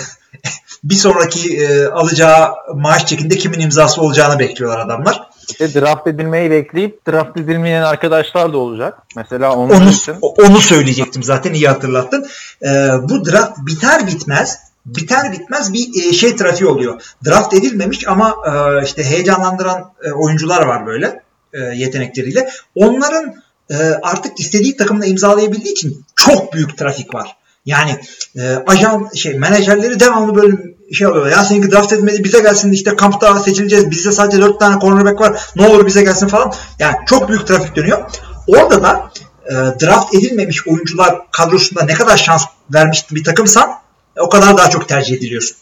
bir 0.84 0.94
sonraki 0.94 1.56
e, 1.56 1.86
alacağı 1.86 2.48
maaş 2.74 3.06
çekinde 3.06 3.38
kimin 3.38 3.60
imzası 3.60 4.02
olacağını 4.02 4.38
bekliyorlar 4.38 4.78
adamlar. 4.78 5.22
işte 5.50 5.80
draft 5.80 6.06
edilmeyi 6.06 6.50
bekleyip 6.50 7.06
draft 7.08 7.36
edilmeyen 7.36 7.82
arkadaşlar 7.82 8.52
da 8.52 8.58
olacak. 8.58 8.98
Mesela 9.16 9.52
onun 9.56 9.74
Onu, 9.74 9.90
için 9.90 10.14
onu 10.20 10.60
söyleyecektim 10.60 11.22
zaten 11.22 11.52
iyi 11.52 11.68
hatırlattın. 11.68 12.26
Ee, 12.62 12.68
bu 13.02 13.24
draft 13.24 13.58
biter 13.66 14.06
bitmez 14.06 14.58
biter 14.86 15.32
bitmez 15.32 15.72
bir 15.72 16.08
e, 16.08 16.12
şey 16.12 16.36
trafiği 16.36 16.70
oluyor. 16.70 17.02
Draft 17.26 17.54
edilmemiş 17.54 18.08
ama 18.08 18.36
e, 18.46 18.84
işte 18.84 19.04
heyecanlandıran 19.04 19.92
e, 20.04 20.12
oyuncular 20.12 20.62
var 20.66 20.86
böyle 20.86 21.22
e, 21.52 21.58
yetenekleriyle. 21.60 22.50
Onların 22.74 23.34
e, 23.70 23.76
artık 24.02 24.40
istediği 24.40 24.76
takımla 24.76 25.06
imzalayabildiği 25.06 25.72
için 25.72 26.04
çok 26.16 26.52
büyük 26.52 26.78
trafik 26.78 27.14
var. 27.14 27.36
Yani 27.64 28.00
e, 28.36 28.54
ajan 28.66 29.08
şey 29.14 29.38
menajerleri 29.38 30.00
devamlı 30.00 30.34
böyle 30.34 30.56
şey 30.92 31.06
oluyor. 31.06 31.26
Ya 31.26 31.44
seninki 31.44 31.70
draft 31.70 31.92
edilmedi 31.92 32.24
bize 32.24 32.40
gelsin 32.40 32.72
işte 32.72 32.96
kampta 32.96 33.38
seçileceğiz. 33.38 33.90
Bizde 33.90 34.12
sadece 34.12 34.42
4 34.42 34.60
tane 34.60 34.80
cornerback 34.80 35.20
var. 35.20 35.40
Ne 35.56 35.68
olur 35.68 35.86
bize 35.86 36.02
gelsin 36.02 36.28
falan. 36.28 36.52
Yani 36.78 36.96
çok 37.06 37.28
büyük 37.28 37.46
trafik 37.46 37.76
dönüyor. 37.76 38.10
Orada 38.46 38.82
da 38.82 39.10
e, 39.46 39.52
draft 39.54 40.14
edilmemiş 40.14 40.66
oyuncular 40.66 41.18
kadrosunda 41.30 41.84
ne 41.84 41.94
kadar 41.94 42.16
şans 42.16 42.44
vermiş 42.74 43.10
bir 43.10 43.24
takımsan 43.24 43.70
o 44.18 44.28
kadar 44.28 44.56
daha 44.56 44.70
çok 44.70 44.88
tercih 44.88 45.16
ediliyorsun. 45.16 45.56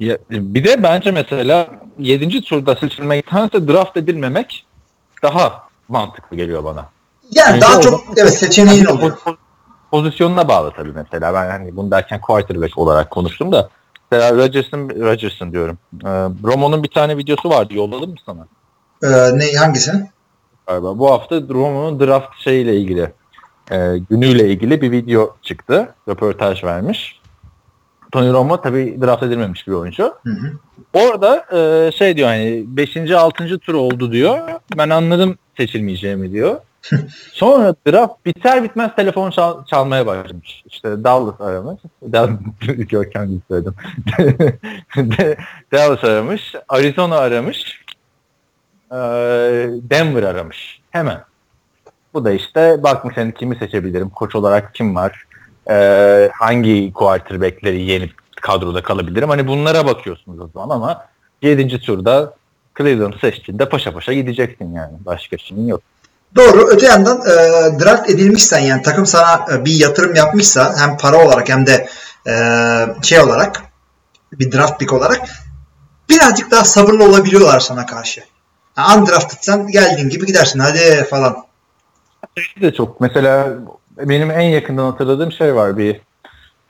Ya, 0.00 0.18
bir 0.30 0.64
de 0.64 0.82
bence 0.82 1.10
mesela 1.10 1.68
7. 1.98 2.42
turda 2.42 2.76
seçilmektense 2.76 3.68
draft 3.68 3.96
edilmemek 3.96 4.66
daha 5.22 5.62
mantıklı 5.88 6.36
geliyor 6.36 6.64
bana. 6.64 6.90
Yani 7.34 7.50
Yani 7.50 7.60
daha 7.60 7.80
çok 7.80 8.04
evet 8.16 8.38
seçeneğin 8.38 8.84
oluyor. 8.84 9.18
Poz- 9.92 10.02
Pozisyonuna 10.02 10.48
bağlı 10.48 10.72
tabii 10.76 10.92
mesela. 10.94 11.34
Ben 11.34 11.50
hani 11.50 11.76
bunu 11.76 11.90
derken 11.90 12.20
quarterback 12.20 12.78
olarak 12.78 13.10
konuştum 13.10 13.52
da. 13.52 13.68
Mesela 14.12 14.36
Rodgers'ın, 14.36 14.88
Rodgers'ın 14.90 15.52
diyorum. 15.52 15.78
Ee, 16.04 16.08
Romo'nun 16.44 16.82
bir 16.82 16.88
tane 16.88 17.16
videosu 17.16 17.50
vardı. 17.50 17.74
Yolladım 17.74 18.10
mı 18.10 18.16
sana? 18.26 18.46
Ee, 19.02 19.38
ne 19.38 19.58
hangisi? 19.58 19.92
Galiba. 20.66 20.98
Bu 20.98 21.10
hafta 21.10 21.36
Romo'nun 21.36 22.00
draft 22.00 22.38
şeyiyle 22.38 22.76
ilgili, 22.76 23.12
e, 23.70 23.98
günüyle 24.10 24.48
ilgili 24.48 24.80
bir 24.80 24.90
video 24.90 25.36
çıktı. 25.42 25.94
Röportaj 26.08 26.64
vermiş. 26.64 27.20
Tony 28.12 28.32
Romo 28.32 28.60
tabii 28.60 28.98
draft 29.02 29.22
edilmemiş 29.22 29.66
bir 29.66 29.72
oyuncu. 29.72 30.14
Hı 30.24 30.30
hı. 30.30 30.52
Orada 30.92 31.46
e, 31.58 31.92
şey 31.92 32.16
diyor 32.16 32.28
hani 32.28 32.64
5. 32.66 32.96
6. 33.10 33.58
tur 33.58 33.74
oldu 33.74 34.12
diyor. 34.12 34.48
Ben 34.78 34.90
anladım 34.90 35.38
seçilmeyeceğimi 35.56 36.32
diyor. 36.32 36.60
Sonra 37.32 37.74
draft 37.86 38.26
biter 38.26 38.64
bitmez 38.64 38.96
telefon 38.96 39.30
çal- 39.30 39.64
çalmaya 39.64 40.06
başlamış. 40.06 40.62
İşte 40.66 41.04
Dallas 41.04 41.40
aramış. 41.40 41.80
Görkem 42.88 43.28
gibi 43.28 43.40
söyledim. 43.48 43.74
Dallas 45.72 46.04
aramış. 46.04 46.54
Arizona 46.68 47.16
aramış. 47.16 47.82
Denver 49.90 50.22
aramış. 50.22 50.80
Hemen. 50.90 51.24
Bu 52.14 52.24
da 52.24 52.32
işte 52.32 52.82
bakmış 52.82 53.16
hani 53.16 53.34
kimi 53.34 53.56
seçebilirim. 53.56 54.08
Koç 54.10 54.34
olarak 54.34 54.74
kim 54.74 54.96
var? 54.96 55.24
E, 55.70 56.30
hangi 56.34 56.92
quarterback'leri 56.92 57.82
yenip 57.82 58.12
kadroda 58.40 58.82
kalabilirim? 58.82 59.28
Hani 59.28 59.46
bunlara 59.46 59.86
bakıyorsunuz 59.86 60.40
o 60.40 60.48
zaman 60.54 60.76
ama 60.76 61.06
7. 61.42 61.80
turda 61.80 62.34
Cleveland 62.78 63.14
seçtiğinde 63.20 63.68
paşa 63.68 63.92
paşa 63.92 64.12
gideceksin 64.12 64.74
yani. 64.74 64.92
Başka 65.06 65.38
şeyin 65.38 65.66
yok. 65.66 65.82
Doğru. 66.36 66.68
Öte 66.68 66.86
yandan 66.86 67.20
e, 67.20 67.34
draft 67.80 68.10
edilmişsen 68.10 68.58
yani 68.58 68.82
takım 68.82 69.06
sana 69.06 69.46
e, 69.52 69.64
bir 69.64 69.80
yatırım 69.80 70.14
yapmışsa 70.14 70.74
hem 70.78 70.96
para 70.96 71.26
olarak 71.26 71.48
hem 71.48 71.66
de 71.66 71.88
e, 72.26 72.34
şey 73.02 73.20
olarak 73.20 73.62
bir 74.32 74.52
draft 74.52 74.78
pick 74.78 74.92
olarak 74.92 75.20
birazcık 76.08 76.50
daha 76.50 76.64
sabırlı 76.64 77.04
olabiliyorlar 77.04 77.60
sana 77.60 77.86
karşı. 77.86 78.24
Yani 78.76 79.02
undrafted'sen 79.02 79.66
geldiğin 79.66 80.08
gibi 80.08 80.26
gidersin 80.26 80.58
hadi 80.58 81.04
falan. 81.10 81.36
Şey 82.38 82.62
de 82.62 82.74
çok 82.74 83.00
mesela 83.00 83.48
benim 83.98 84.30
en 84.30 84.40
yakından 84.40 84.90
hatırladığım 84.90 85.32
şey 85.32 85.54
var 85.54 85.78
bir 85.78 86.00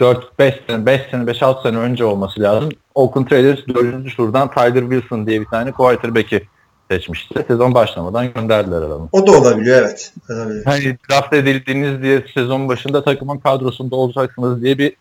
4-5 0.01 0.67
sene, 0.67 0.87
5 0.87 1.11
sene, 1.11 1.31
5-6 1.31 1.63
sene 1.63 1.77
önce 1.77 2.05
olması 2.05 2.41
lazım. 2.41 2.69
Oakland 2.95 3.31
Raiders 3.31 3.61
4. 3.69 4.17
turdan 4.17 4.51
Tyler 4.51 4.81
Wilson 4.91 5.27
diye 5.27 5.41
bir 5.41 5.47
tane 5.47 5.73
quarterback'i 5.73 6.49
seçmişti. 6.93 7.45
Sezon 7.49 7.75
başlamadan 7.75 8.33
gönderdiler 8.33 8.83
adamı. 8.83 9.09
O 9.13 9.27
da 9.27 9.33
olabiliyor 9.33 9.83
evet. 9.83 10.13
Olabilir. 10.31 10.65
Hani 10.65 10.99
draft 11.11 11.33
edildiğiniz 11.33 12.03
diye 12.03 12.25
sezon 12.35 12.69
başında 12.69 13.05
takımın 13.05 13.39
kadrosunda 13.39 13.97
olacaksınız 13.97 14.63
diye 14.63 14.79
bir 14.79 14.97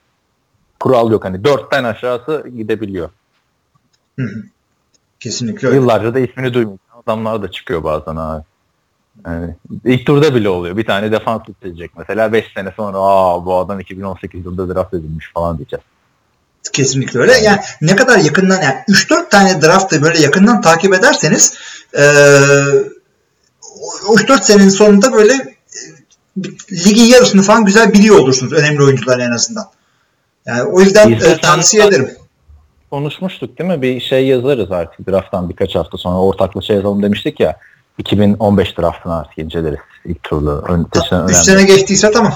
kural 0.79 1.11
yok. 1.11 1.25
Hani 1.25 1.37
4'ten 1.37 1.83
aşağısı 1.83 2.43
gidebiliyor. 2.57 3.09
Hı 4.19 4.25
hı. 4.25 4.43
Kesinlikle 5.19 5.67
öyle. 5.67 5.77
Yıllarca 5.77 6.13
da 6.13 6.19
ismini 6.19 6.53
duymuyor. 6.53 6.79
Adamlar 7.03 7.41
da 7.41 7.51
çıkıyor 7.51 7.83
bazen 7.83 8.15
abi. 8.15 8.43
Yani 9.25 9.55
ilk 9.85 10.05
turda 10.05 10.35
bile 10.35 10.49
oluyor. 10.49 10.77
Bir 10.77 10.85
tane 10.85 11.11
defans 11.11 11.41
seçecek 11.63 11.91
mesela 11.97 12.33
5 12.33 12.53
sene 12.53 12.73
sonra 12.77 12.97
aa 12.97 13.45
bu 13.45 13.55
adam 13.55 13.79
2018 13.79 14.45
yılında 14.45 14.75
draft 14.75 14.93
edilmiş 14.93 15.31
falan 15.33 15.57
diyeceğiz. 15.57 15.83
Kesinlikle 16.73 17.19
öyle. 17.19 17.37
Yani 17.37 17.59
ne 17.81 17.95
kadar 17.95 18.17
yakından 18.17 18.61
yani 18.61 18.75
3-4 18.89 19.29
tane 19.29 19.61
draftı 19.61 20.01
böyle 20.01 20.19
yakından 20.19 20.61
takip 20.61 20.93
ederseniz 20.93 21.53
e, 21.97 22.01
o 24.07 24.15
3-4 24.15 24.41
senenin 24.43 24.69
sonunda 24.69 25.13
böyle 25.13 25.33
e, 25.33 25.49
ligin 26.71 27.03
yarısını 27.03 27.41
falan 27.41 27.65
güzel 27.65 27.93
biliyor 27.93 28.19
olursunuz. 28.19 28.53
Önemli 28.53 28.83
oyuncular 28.83 29.19
en 29.19 29.31
azından. 29.31 29.65
Yani 30.45 30.63
o 30.63 30.79
yüzden 30.81 31.09
e, 31.11 31.15
İstersen- 31.15 31.41
tavsiye 31.41 31.85
ederim. 31.85 32.11
Konuşmuştuk 32.89 33.59
değil 33.59 33.69
mi? 33.69 33.81
Bir 33.81 33.99
şey 34.01 34.27
yazarız 34.27 34.71
artık 34.71 35.07
drafttan 35.07 35.49
birkaç 35.49 35.75
hafta 35.75 35.97
sonra 35.97 36.17
ortaklaşa 36.17 36.67
şey 36.67 36.75
yazalım 36.75 37.03
demiştik 37.03 37.39
ya. 37.39 37.57
2015 37.97 38.77
draftını 38.77 39.17
artık 39.17 39.37
inceleriz 39.37 39.79
ilk 40.05 40.23
turda. 40.23 40.61
Ön, 40.73 40.87
seçilen 40.93 41.23
3 41.23 41.29
önemli. 41.31 41.33
sene 41.45 41.63
geçtiyse 41.63 42.11
tamam. 42.11 42.33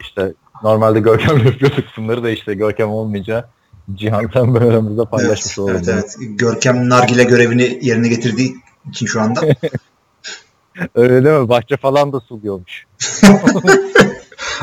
İşte 0.00 0.32
normalde 0.62 1.00
Görkem'le 1.00 1.44
yapıyorduk 1.44 1.84
bunları 1.96 2.22
da 2.22 2.30
işte 2.30 2.54
Görkem 2.54 2.88
olmayınca 2.88 3.48
Cihan 3.94 4.30
sen 4.32 4.54
böyle 4.54 4.64
aramızda 4.64 5.04
paylaşmış 5.04 5.58
evet, 5.58 5.58
olalım. 5.58 5.82
evet, 5.88 6.16
evet. 6.18 6.38
Görkem 6.38 6.88
Nargile 6.88 7.24
görevini 7.24 7.78
yerine 7.82 8.08
getirdiği 8.08 8.56
için 8.90 9.06
şu 9.06 9.20
anda. 9.20 9.40
Öyle 10.94 11.24
değil 11.24 11.40
mi? 11.40 11.48
Bahçe 11.48 11.76
falan 11.76 12.12
da 12.12 12.20
suluyormuş. 12.20 12.84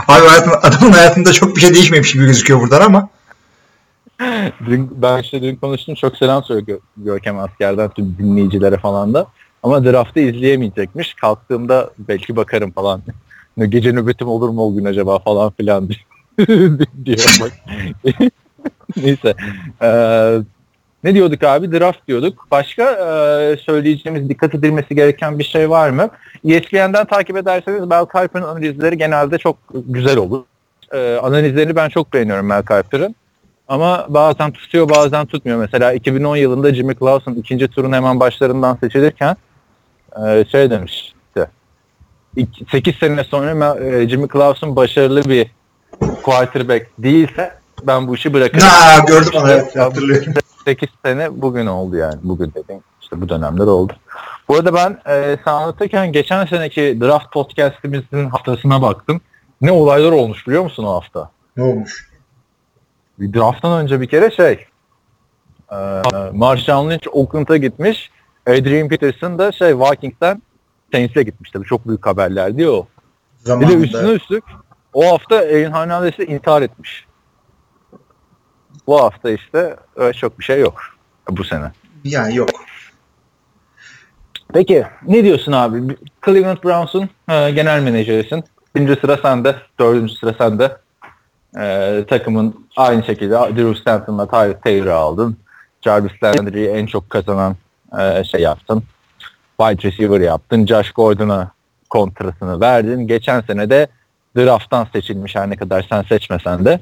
Abi 0.07 0.27
hayatın, 0.27 0.51
adamın 0.61 0.91
hayatında 0.91 1.33
çok 1.33 1.55
bir 1.55 1.61
şey 1.61 1.73
değişmemiş 1.73 2.13
gibi 2.13 2.25
gözüküyor 2.25 2.61
buradan 2.61 2.81
ama. 2.81 3.09
Dün, 4.65 5.01
ben 5.01 5.21
işte 5.21 5.41
dün 5.41 5.55
konuştum 5.55 5.95
çok 5.95 6.17
selam 6.17 6.43
söyle 6.43 6.71
Gö- 6.71 6.79
Görkem 6.97 7.39
askerden 7.39 7.89
tüm 7.89 8.17
dinleyicilere 8.17 8.77
falan 8.77 9.13
da. 9.13 9.27
Ama 9.63 9.85
draftı 9.85 10.19
izleyemeyecekmiş. 10.19 11.13
Kalktığımda 11.13 11.89
belki 11.99 12.35
bakarım 12.35 12.71
falan 12.71 13.01
gece 13.57 13.91
nöbetim 13.91 14.27
olur 14.27 14.49
mu 14.49 14.65
o 14.65 14.75
gün 14.75 14.85
acaba 14.85 15.19
falan 15.19 15.51
filan 15.51 15.89
diyor. 17.05 17.51
Neyse. 18.97 19.33
Ee, 19.81 20.37
ne 21.03 21.13
diyorduk 21.13 21.43
abi? 21.43 21.71
Draft 21.71 22.07
diyorduk. 22.07 22.47
Başka 22.51 22.83
e, 22.83 23.57
söyleyeceğimiz, 23.57 24.29
dikkat 24.29 24.55
edilmesi 24.55 24.95
gereken 24.95 25.39
bir 25.39 25.43
şey 25.43 25.69
var 25.69 25.89
mı? 25.89 26.09
ESPN'den 26.45 27.05
takip 27.05 27.37
ederseniz 27.37 27.87
Mel 27.87 28.05
Kiper'ın 28.05 28.43
analizleri 28.43 28.97
genelde 28.97 29.37
çok 29.37 29.57
güzel 29.73 30.17
olur. 30.17 30.43
E, 30.93 31.19
analizlerini 31.21 31.75
ben 31.75 31.89
çok 31.89 32.13
beğeniyorum 32.13 32.45
Mel 32.45 32.61
Kiper'ın. 32.61 33.15
Ama 33.67 34.05
bazen 34.09 34.51
tutuyor 34.51 34.89
bazen 34.89 35.25
tutmuyor. 35.25 35.57
Mesela 35.57 35.93
2010 35.93 36.35
yılında 36.35 36.73
Jimmy 36.73 36.95
Clausen 36.95 37.33
ikinci 37.33 37.67
turun 37.67 37.93
hemen 37.93 38.19
başlarından 38.19 38.77
seçilirken 38.81 39.35
e, 40.25 40.45
şey 40.51 40.69
demiş 40.69 41.13
8 42.71 42.95
sene 42.95 43.23
sonra 43.23 43.79
e, 43.79 44.09
Jimmy 44.09 44.27
Clausen 44.27 44.75
başarılı 44.75 45.23
bir 45.23 45.51
quarterback 46.23 46.87
değilse 46.99 47.53
ben 47.87 48.07
bu 48.07 48.15
işi 48.15 48.33
bırakırım. 48.33 48.67
Ha 48.67 49.05
gördüm 49.07 49.31
onu 49.35 49.51
evet 49.51 49.75
hatırlıyorum. 49.75 50.33
8 50.65 50.89
sene 51.05 51.41
bugün 51.41 51.65
oldu 51.65 51.95
yani. 51.97 52.19
Bugün 52.23 52.51
dediğim 52.55 52.81
işte 53.01 53.21
bu 53.21 53.29
dönemler 53.29 53.65
oldu. 53.65 53.93
Bu 54.47 54.55
arada 54.55 54.73
ben 54.73 54.99
e, 55.07 55.37
sen 55.45 55.51
anlatırken 55.51 56.11
geçen 56.11 56.45
seneki 56.45 56.97
draft 57.01 57.31
podcastimizin 57.31 58.29
haftasına 58.29 58.81
baktım. 58.81 59.21
Ne 59.61 59.71
olaylar 59.71 60.11
olmuş 60.11 60.47
biliyor 60.47 60.63
musun 60.63 60.83
o 60.83 60.93
hafta? 60.93 61.29
Ne 61.57 61.63
olmuş? 61.63 62.09
Bir 63.19 63.33
drafttan 63.33 63.83
önce 63.83 64.01
bir 64.01 64.07
kere 64.07 64.31
şey 64.31 64.65
e, 65.71 65.75
Marshawn 66.33 66.89
Lynch 66.89 67.07
Oakland'a 67.11 67.57
gitmiş. 67.57 68.11
Adrian 68.47 68.87
Peterson 68.87 69.39
da 69.39 69.51
şey 69.51 69.79
Vikings'ten 69.79 70.41
Saints'e 70.93 71.23
gitmiş. 71.23 71.51
Tabii 71.51 71.65
çok 71.65 71.87
büyük 71.87 72.05
haberler 72.05 72.57
diyor 72.57 72.73
o. 72.73 72.87
Bir 73.45 73.67
de 73.67 73.73
üstüne 73.73 74.11
üstlük 74.11 74.43
o 74.93 75.11
hafta 75.11 75.35
Aaron 75.35 75.71
Hernandez'i 75.71 76.23
intihar 76.23 76.61
etmiş. 76.61 77.05
Bu 78.87 79.01
hafta 79.01 79.31
işte 79.31 79.75
öyle 79.95 80.13
çok 80.13 80.39
bir 80.39 80.43
şey 80.43 80.59
yok 80.59 80.81
bu 81.29 81.43
sene. 81.43 81.71
Yani 82.03 82.35
yok. 82.35 82.49
Peki 84.53 84.85
ne 85.07 85.23
diyorsun 85.23 85.51
abi? 85.51 85.97
Cleveland 86.25 86.57
Browns'un 86.63 87.09
e, 87.29 87.51
genel 87.51 87.83
menajerisin. 87.83 88.43
Birinci 88.75 88.95
sıra 89.01 89.17
sende, 89.17 89.55
dördüncü 89.79 90.13
sıra 90.13 90.33
sende. 90.33 90.77
E, 91.57 92.05
takımın 92.09 92.67
aynı 92.77 93.03
şekilde 93.03 93.33
Drew 93.33 93.75
Stanton'la 93.75 94.27
Tyler 94.27 94.61
Taylor'ı 94.61 94.95
aldın. 94.95 95.37
Jarvis 95.81 96.23
Landry'i 96.23 96.67
en 96.67 96.85
çok 96.85 97.09
kazanan 97.09 97.55
e, 97.99 98.23
şey 98.23 98.41
yaptın. 98.41 98.83
Wide 99.57 99.87
receiver 99.87 100.19
yaptın. 100.19 100.65
Josh 100.65 100.91
Gordon'a 100.91 101.51
kontratını 101.89 102.61
verdin. 102.61 103.07
Geçen 103.07 103.41
sene 103.41 103.69
de 103.69 103.87
draft'tan 104.37 104.87
seçilmiş 104.93 105.35
her 105.35 105.49
ne 105.49 105.55
kadar 105.55 105.85
sen 105.89 106.01
seçmesen 106.01 106.65
de. 106.65 106.79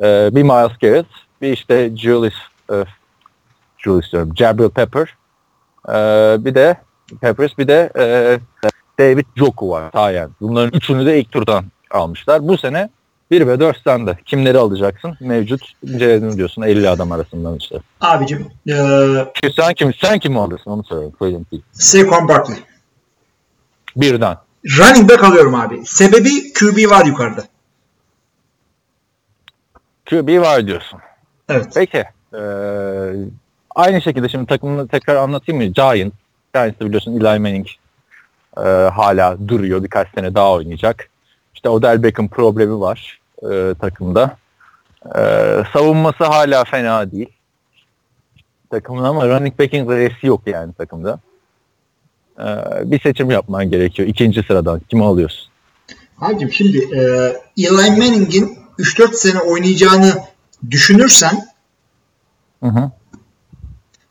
E, 0.00 0.30
bir 0.32 0.42
Miles 0.42 0.78
Garrett, 0.78 1.06
bir 1.42 1.52
işte 1.52 1.96
Julius, 1.96 2.34
e, 2.72 2.84
Julius 3.78 4.12
diyorum, 4.12 4.36
Jabril 4.36 4.70
Pepper, 4.70 5.14
e, 5.88 5.94
bir 6.44 6.54
de 6.54 6.76
Peppers, 7.20 7.58
bir 7.58 7.68
de 7.68 7.90
e, 7.98 8.38
David 8.98 9.26
Joku 9.36 9.70
var. 9.70 9.90
Tayen. 9.90 10.30
Bunların 10.40 10.72
üçünü 10.72 11.06
de 11.06 11.20
ilk 11.20 11.32
turdan 11.32 11.64
almışlar. 11.90 12.48
Bu 12.48 12.58
sene 12.58 12.90
1 13.30 13.46
ve 13.46 13.60
4 13.60 13.82
sende. 13.84 14.18
Kimleri 14.24 14.58
alacaksın? 14.58 15.16
Mevcut 15.20 15.72
inceledin 15.82 16.36
diyorsun 16.36 16.62
50 16.62 16.88
adam 16.88 17.12
arasından 17.12 17.56
işte. 17.56 17.80
Abicim. 18.00 18.48
Ee, 18.68 19.52
sen 19.56 19.74
kim 19.74 19.94
sen 19.94 20.18
kim 20.18 20.38
alırsın 20.38 20.70
onu 20.70 20.84
söyle. 20.84 21.10
Söyleyeyim 21.18 21.46
ki. 21.50 21.60
Saquon 21.72 22.28
Barkley. 22.28 22.58
Birden. 23.96 24.36
Running 24.78 25.10
back 25.10 25.24
alıyorum 25.24 25.54
abi. 25.54 25.86
Sebebi 25.86 26.52
QB 26.52 26.90
var 26.90 27.06
yukarıda. 27.06 27.44
QB 30.10 30.40
var 30.40 30.66
diyorsun. 30.66 31.00
Evet. 31.48 31.66
Peki. 31.74 32.04
Ee, 32.34 33.12
aynı 33.74 34.02
şekilde 34.02 34.28
şimdi 34.28 34.46
takımını 34.46 34.88
tekrar 34.88 35.16
anlatayım 35.16 35.62
mı? 35.62 35.66
Giants. 35.66 36.14
Giants'ı 36.54 36.86
biliyorsun 36.86 37.12
Eli 37.12 37.38
Manning 37.38 37.66
e, 38.56 38.60
hala 38.94 39.48
duruyor. 39.48 39.82
Birkaç 39.82 40.08
sene 40.14 40.34
daha 40.34 40.52
oynayacak. 40.52 41.08
İşte 41.54 41.68
Odell 41.68 42.02
Beckham 42.02 42.28
problemi 42.28 42.80
var 42.80 43.19
e, 43.42 43.74
takımda. 43.80 44.36
E, 45.16 45.20
savunması 45.72 46.24
hala 46.24 46.64
fena 46.64 47.12
değil. 47.12 47.28
Takımın 48.70 49.04
ama 49.04 49.28
running 49.28 49.58
back'in 49.58 49.88
reisi 49.88 50.26
yok 50.26 50.42
yani 50.46 50.72
takımda. 50.72 51.20
E, 52.38 52.44
bir 52.90 53.00
seçim 53.00 53.30
yapman 53.30 53.70
gerekiyor. 53.70 54.08
İkinci 54.08 54.42
sıradan. 54.42 54.80
Kimi 54.88 55.04
alıyorsun? 55.04 55.50
Abicim 56.20 56.52
şimdi 56.52 56.78
e, 56.78 57.00
Eli 57.56 57.70
Manning'in 57.90 58.58
3-4 58.78 59.14
sene 59.14 59.40
oynayacağını 59.40 60.14
düşünürsen 60.70 61.50
Hı 62.62 62.66
hı. 62.66 62.90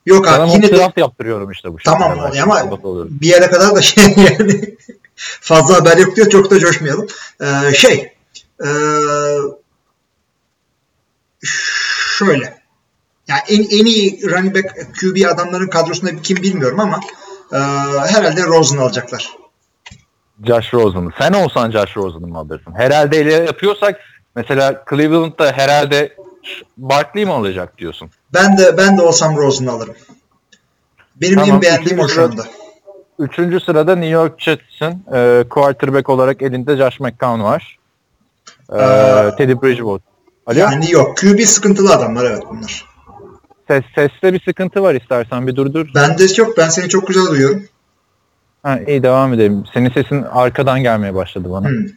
Yok 0.05 0.27
abi 0.27 0.35
Sana 0.35 0.53
yine 0.53 0.71
de 0.71 0.77
draft 0.77 0.97
yaptırıyorum 0.97 1.51
işte 1.51 1.73
bu. 1.73 1.77
tamam 1.85 2.17
şekilde. 2.21 2.41
ama 2.41 2.79
bir 3.09 3.27
yere 3.27 3.47
kadar 3.49 3.75
da 3.75 3.81
şey 3.81 4.03
yani 4.17 4.75
fazla 5.19 5.75
haber 5.75 5.97
yok 5.97 6.15
diyor 6.15 6.29
çok 6.29 6.51
da 6.51 6.59
coşmayalım. 6.59 7.07
Ee, 7.41 7.73
şey 7.73 8.08
e, 8.63 8.69
şöyle 12.17 12.59
yani 13.27 13.41
en, 13.49 13.61
en 13.79 13.85
iyi 13.85 14.29
running 14.31 14.55
back 14.55 14.75
QB 15.01 15.33
adamların 15.33 15.67
kadrosunda 15.67 16.21
kim 16.21 16.37
bilmiyorum 16.37 16.79
ama 16.79 16.99
e, 17.53 17.57
herhalde 18.07 18.43
Rosen 18.43 18.77
alacaklar. 18.77 19.29
Josh 20.43 20.73
Rosen'ı. 20.73 21.09
Sen 21.19 21.33
olsan 21.33 21.71
Josh 21.71 21.97
Rosen'ı 21.97 22.27
mı 22.27 22.37
alırsın? 22.37 22.73
Herhalde 22.77 23.21
ile 23.21 23.33
yapıyorsak 23.33 23.99
mesela 24.35 24.83
Cleveland'da 24.89 25.51
herhalde 25.51 26.15
Barkley 26.77 27.25
mi 27.25 27.33
alacak 27.33 27.77
diyorsun? 27.77 28.09
Ben 28.33 28.57
de 28.57 28.77
ben 28.77 28.97
de 28.97 29.01
olsam 29.01 29.37
Rosen'ı 29.37 29.71
alırım. 29.71 29.95
Benim 31.15 31.35
Tamam, 31.35 31.55
en 31.55 31.61
beğendiğim 31.61 31.99
o 31.99 32.07
şu 32.07 32.23
anda. 32.23 32.43
Üçüncü 33.19 33.59
sırada 33.59 33.95
New 33.95 34.09
York 34.09 34.41
Jets'in 34.41 35.05
e, 35.13 35.43
quarterback 35.49 36.09
olarak 36.09 36.41
elinde 36.41 36.77
Josh 36.77 36.99
McCown 36.99 37.41
var. 37.41 37.78
E, 38.73 38.77
Ee, 38.77 39.36
Teddy 39.38 39.53
Bridgewater. 39.62 40.10
Alo? 40.45 40.60
Yani 40.60 40.91
yok. 40.91 41.17
QB 41.17 41.39
sıkıntılı 41.39 41.93
adamlar 41.93 42.25
evet 42.25 42.43
bunlar. 42.49 42.86
Ses, 43.67 43.84
seste 43.95 44.34
bir 44.34 44.41
sıkıntı 44.41 44.84
var 44.84 44.95
istersen 44.95 45.47
bir 45.47 45.55
durdur. 45.55 45.88
Bende 45.95 46.23
yok. 46.38 46.58
Ben 46.58 46.69
seni 46.69 46.89
çok 46.89 47.08
güzel 47.08 47.25
duyuyorum. 47.25 47.63
Ha, 48.63 48.79
iyi 48.88 49.03
devam 49.03 49.34
edelim. 49.34 49.63
Senin 49.73 49.89
sesin 49.89 50.23
arkadan 50.23 50.84
gelmeye 50.84 51.15
başladı 51.15 51.51
bana. 51.51 51.67
Hmm. 51.69 51.86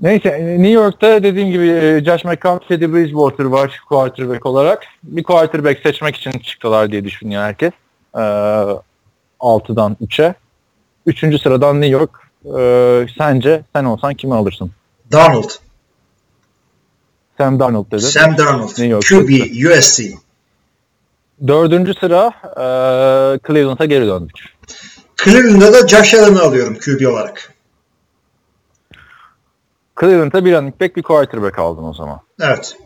Neyse 0.00 0.38
New 0.58 0.68
York'ta 0.68 1.22
dediğim 1.22 1.50
gibi 1.50 1.68
e, 1.68 2.04
Josh 2.04 2.24
McCown, 2.24 2.68
Teddy 2.68 2.84
Bridgewater 2.92 3.44
var 3.44 3.80
quarterback 3.88 4.46
olarak. 4.46 4.82
Bir 5.02 5.22
quarterback 5.22 5.80
seçmek 5.82 6.16
için 6.16 6.30
çıktılar 6.30 6.92
diye 6.92 7.04
düşünüyor 7.04 7.42
herkes. 7.42 7.72
Ee, 8.14 8.18
6'dan 9.40 9.96
3'e. 10.02 10.34
Üçüncü 11.06 11.38
sıradan 11.38 11.80
New 11.80 11.98
York. 11.98 12.10
Ee, 12.58 13.06
sence 13.18 13.62
sen 13.76 13.84
olsan 13.84 14.14
kimi 14.14 14.34
alırsın? 14.34 14.70
Donald. 15.12 15.50
Sam 17.38 17.60
Darnold 17.60 17.90
dedi. 17.90 18.02
Sam 18.02 18.38
Darnold. 18.38 18.68
New 18.68 18.86
York 18.86 19.04
QB. 19.08 19.30
USC. 19.66 20.04
Dördüncü 21.46 21.94
sıra 21.94 22.32
e, 22.44 22.66
Cleveland'a 23.46 23.84
geri 23.84 24.06
döndük. 24.06 24.36
Cleveland'da 25.24 25.72
da 25.72 25.88
Josh 25.88 26.14
Allen'ı 26.14 26.42
alıyorum 26.42 26.78
QB 26.78 27.06
olarak. 27.06 27.52
Cleveland'a 30.00 30.44
bir 30.44 30.52
running 30.52 30.80
back 30.80 30.96
bir 30.96 31.02
quarterback 31.02 31.58
aldın 31.58 31.84
o 31.84 31.94
zaman. 31.94 32.20
Evet. 32.40 32.76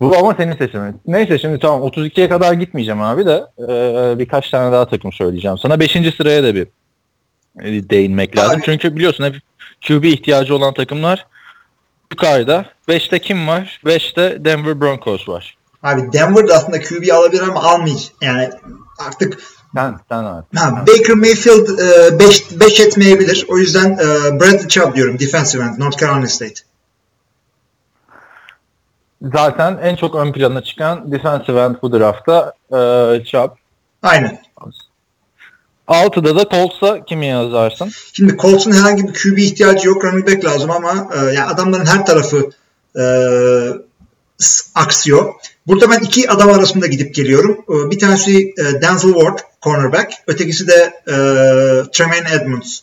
Bu 0.00 0.16
ama 0.16 0.34
senin 0.34 0.56
seçimin. 0.56 1.00
Neyse 1.06 1.38
şimdi 1.38 1.58
tamam 1.58 1.88
32'ye 1.88 2.28
kadar 2.28 2.52
gitmeyeceğim 2.52 3.02
abi 3.02 3.26
de 3.26 3.44
e, 3.58 4.18
birkaç 4.18 4.50
tane 4.50 4.72
daha 4.72 4.88
takım 4.88 5.12
söyleyeceğim. 5.12 5.58
Sana 5.58 5.80
5. 5.80 5.92
sıraya 6.16 6.42
da 6.42 6.54
bir 6.54 6.66
değinmek 7.90 8.36
lazım. 8.36 8.56
Abi. 8.56 8.62
Çünkü 8.64 8.96
biliyorsun 8.96 9.24
hep 9.24 9.34
QB 9.88 10.04
ihtiyacı 10.04 10.54
olan 10.54 10.74
takımlar 10.74 11.26
yukarıda. 12.12 12.64
5'te 12.88 13.18
kim 13.18 13.48
var? 13.48 13.80
5'te 13.84 14.44
Denver 14.44 14.80
Broncos 14.80 15.28
var. 15.28 15.56
Abi 15.82 16.12
Denver'da 16.12 16.54
aslında 16.54 16.80
QB 16.80 17.12
alabilir 17.12 17.42
ama 17.42 17.62
almayacak. 17.62 18.12
Yani 18.20 18.50
artık 18.98 19.38
Sen, 19.74 20.00
sen 20.08 20.24
abi. 20.24 20.44
ha, 20.56 20.84
Baker 20.86 21.14
Mayfield 21.16 21.68
5 22.18 22.60
5 22.60 22.80
etmeyebilir. 22.80 23.46
O 23.48 23.58
yüzden 23.58 23.92
e, 23.92 24.40
Bradley 24.40 24.68
Chubb 24.68 24.94
diyorum. 24.94 25.18
Defensive 25.18 25.62
end. 25.62 25.78
North 25.78 25.98
Carolina 26.00 26.26
State. 26.28 26.54
Zaten 29.22 29.78
en 29.82 29.96
çok 29.96 30.14
ön 30.14 30.32
plana 30.32 30.62
çıkan 30.62 31.12
defensive 31.12 31.60
end 31.60 31.76
bu 31.82 31.92
draftta 31.92 32.52
e, 32.72 33.24
Chubb. 33.24 33.50
Aynen. 34.02 34.42
6'da 35.90 36.36
da 36.36 36.48
Colts'a 36.50 37.04
kimi 37.04 37.26
yazarsın? 37.26 37.90
Şimdi 38.12 38.36
Colts'un 38.36 38.72
herhangi 38.72 39.08
bir 39.08 39.12
QB 39.12 39.38
ihtiyacı 39.38 39.88
yok. 39.88 40.04
Running 40.04 40.28
back 40.28 40.44
lazım 40.44 40.70
ama 40.70 41.10
e, 41.14 41.18
yani 41.18 41.42
adamların 41.42 41.86
her 41.86 42.06
tarafı 42.06 42.50
e, 42.98 43.04
aksıyor. 44.74 45.34
Burada 45.66 45.90
ben 45.90 46.00
iki 46.00 46.30
adam 46.30 46.50
arasında 46.50 46.86
gidip 46.86 47.14
geliyorum. 47.14 47.64
E, 47.68 47.90
bir 47.90 47.98
tanesi 47.98 48.54
e, 48.58 48.82
Denzel 48.82 49.12
Ward, 49.12 49.38
cornerback. 49.62 50.12
Ötekisi 50.26 50.68
de 50.68 50.94
e, 51.06 51.14
Tremaine 51.92 52.34
Edmonds, 52.34 52.80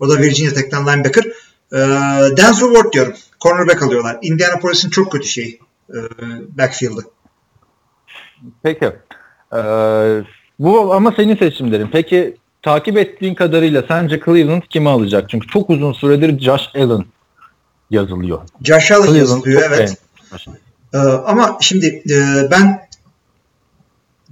O 0.00 0.08
da 0.08 0.18
Virginia 0.18 0.52
Tech'ten 0.52 0.86
linebacker. 0.86 1.24
Ee, 1.72 1.76
Denzel 2.36 2.68
Ward 2.68 2.92
diyorum. 2.92 3.14
Cornerback 3.40 3.82
alıyorlar. 3.82 4.18
Indianapolis'in 4.22 4.90
çok 4.90 5.12
kötü 5.12 5.28
şeyi. 5.28 5.60
E, 5.90 5.98
backfield'ı. 6.58 7.02
Peki. 8.62 8.92
Ee, 9.54 10.22
bu 10.58 10.94
ama 10.94 11.12
senin 11.16 11.36
seçimlerin. 11.36 11.88
Peki 11.92 12.36
takip 12.62 12.98
ettiğin 12.98 13.34
kadarıyla 13.34 13.84
sence 13.88 14.20
Cleveland 14.24 14.62
kimi 14.70 14.88
alacak? 14.88 15.30
Çünkü 15.30 15.46
çok 15.46 15.70
uzun 15.70 15.92
süredir 15.92 16.40
Josh 16.40 16.68
Allen 16.74 17.04
yazılıyor. 17.90 18.40
Josh 18.62 18.92
Allen 18.92 19.02
Cleveland 19.02 19.16
yazılıyor 19.16 19.62
evet. 19.68 19.96
Ee, 20.94 20.98
ama 20.98 21.58
şimdi 21.60 22.02
e, 22.10 22.50
ben 22.50 22.88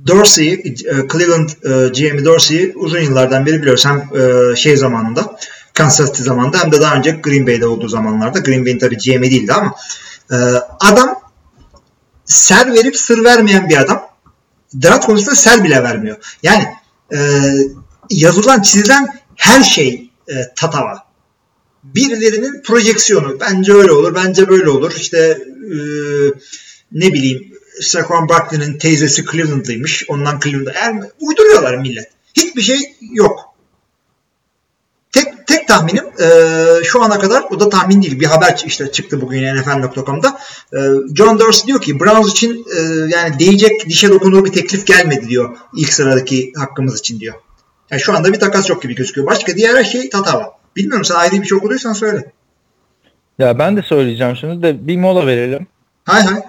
Dorsey'i, 0.07 0.55
e, 0.55 1.09
Cleveland 1.13 1.49
e, 1.49 1.89
GM'i 1.89 2.25
Dorsey'i 2.25 2.73
uzun 2.77 3.01
yıllardan 3.01 3.47
beri 3.47 3.61
biliyoruz. 3.61 3.87
Hem 3.87 4.09
e, 4.21 4.57
şey 4.57 4.77
zamanında, 4.77 5.37
Kansas 5.75 6.07
City 6.07 6.23
zamanında 6.23 6.59
hem 6.59 6.73
de 6.73 6.81
daha 6.81 6.95
önce 6.95 7.11
Green 7.11 7.47
Bay'de 7.47 7.67
olduğu 7.67 7.89
zamanlarda. 7.89 8.39
Green 8.39 8.65
Bay'in 8.65 8.79
tabii 8.79 8.97
GM'i 8.97 9.31
değildi 9.31 9.53
ama 9.53 9.75
e, 10.33 10.37
adam 10.81 11.21
ser 12.25 12.75
verip 12.75 12.97
sır 12.97 13.25
vermeyen 13.25 13.69
bir 13.69 13.77
adam. 13.77 14.11
Draft 14.83 15.07
konusunda 15.07 15.35
ser 15.35 15.65
bile 15.65 15.83
vermiyor. 15.83 16.17
Yani 16.43 16.65
e, 17.13 17.19
yazılan, 18.11 18.63
çizilen 18.63 19.21
her 19.37 19.63
şey 19.63 20.11
e, 20.29 20.35
tatava 20.57 21.11
birilerinin 21.85 22.63
projeksiyonu. 22.63 23.41
Bence 23.41 23.73
öyle 23.73 23.93
olur, 23.93 24.15
bence 24.15 24.49
böyle 24.49 24.71
olur. 24.71 24.93
İşte 24.97 25.19
e, 25.73 25.79
ne 26.93 27.13
bileyim 27.13 27.53
Saquon 27.81 28.29
Barkley'nin 28.29 28.79
teyzesi 28.79 29.25
Cleveland'lıymış. 29.25 30.05
Ondan 30.09 30.41
Cleveland'a. 30.41 30.73
Yani 30.73 31.03
uyduruyorlar 31.21 31.77
millet. 31.77 32.11
Hiçbir 32.35 32.63
şey 32.63 32.97
yok. 33.13 33.41
Tek 35.13 35.47
tek 35.47 35.69
tahminim 35.69 36.05
e, 36.21 36.29
şu 36.85 37.03
ana 37.03 37.19
kadar 37.19 37.45
o 37.51 37.61
da 37.61 37.69
tahmin 37.69 38.03
değil. 38.03 38.21
Bir 38.21 38.27
haber 38.27 38.63
işte 38.67 38.93
çıktı 38.93 39.21
bugün 39.21 39.57
NFL.com'da. 39.57 40.39
E, 40.73 40.79
John 41.15 41.39
Dorsey 41.39 41.67
diyor 41.67 41.81
ki 41.81 42.01
Browns 42.01 42.31
için 42.31 42.67
e, 42.77 42.81
yani 43.11 43.39
değecek 43.39 43.89
dişe 43.89 44.09
dokunur 44.11 44.45
bir 44.45 44.53
teklif 44.53 44.87
gelmedi 44.87 45.29
diyor. 45.29 45.57
ilk 45.77 45.93
sıradaki 45.93 46.53
hakkımız 46.57 46.99
için 46.99 47.21
diyor. 47.21 47.35
Yani 47.91 48.01
şu 48.01 48.17
anda 48.17 48.33
bir 48.33 48.41
takas 48.41 48.71
yok 48.71 48.83
gibi 48.83 48.95
gözüküyor. 48.95 49.27
Başka 49.27 49.57
diğer 49.57 49.77
her 49.77 49.85
şey 49.85 50.11
tatava. 50.11 50.59
Bilmiyorum 50.77 51.05
sen 51.05 51.15
ayrı 51.15 51.33
bir 51.33 51.47
şey 51.47 51.59
okuduysan 51.59 51.93
söyle. 51.93 52.33
Ya 53.39 53.59
ben 53.59 53.77
de 53.77 53.83
söyleyeceğim 53.83 54.37
şimdi 54.37 54.63
de 54.63 54.87
bir 54.87 54.97
mola 54.97 55.27
verelim. 55.27 55.67
Hay 56.05 56.23
hay. 56.23 56.43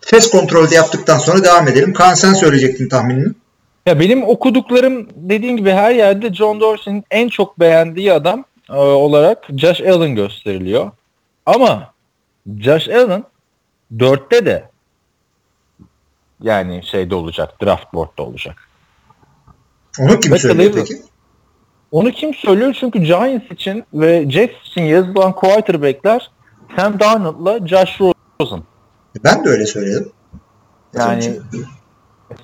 Ses 0.00 0.30
kontrolü 0.30 0.70
de 0.70 0.74
yaptıktan 0.74 1.18
sonra 1.18 1.44
devam 1.44 1.68
edelim. 1.68 1.92
Kaan 1.92 2.14
sen 2.14 2.34
söyleyecektin 2.34 2.88
tahminini. 2.88 3.32
Ya 3.86 4.00
benim 4.00 4.22
okuduklarım 4.22 5.08
dediğim 5.16 5.56
gibi 5.56 5.70
her 5.70 5.94
yerde 5.94 6.34
John 6.34 6.60
Dorsey'nin 6.60 7.04
en 7.10 7.28
çok 7.28 7.60
beğendiği 7.60 8.12
adam 8.12 8.44
e, 8.70 8.76
olarak 8.76 9.46
Josh 9.56 9.80
Allen 9.80 10.14
gösteriliyor. 10.14 10.90
Ama 11.46 11.94
Josh 12.58 12.88
Allen 12.88 13.24
dörtte 13.98 14.46
de 14.46 14.68
yani 16.42 16.82
şeyde 16.84 17.14
olacak, 17.14 17.62
draft 17.62 17.94
board'da 17.94 18.22
olacak. 18.22 18.56
Onu 20.00 20.20
kim 20.20 20.32
Ve 20.32 20.38
söylüyor 20.38 20.72
peki? 20.74 21.02
Onu 21.90 22.10
kim 22.10 22.34
söylüyor? 22.34 22.76
Çünkü 22.80 22.98
Giants 22.98 23.50
için 23.50 23.84
ve 23.94 24.30
Jets 24.30 24.52
için 24.66 24.82
yazılan 24.82 25.32
quarterback'ler 25.32 26.30
Sam 26.76 27.00
Darnold'la 27.00 27.66
Josh 27.66 28.00
Rosen. 28.40 28.62
Ben 29.24 29.44
de 29.44 29.48
öyle 29.48 29.66
söyledim. 29.66 30.12
Yani 30.94 31.40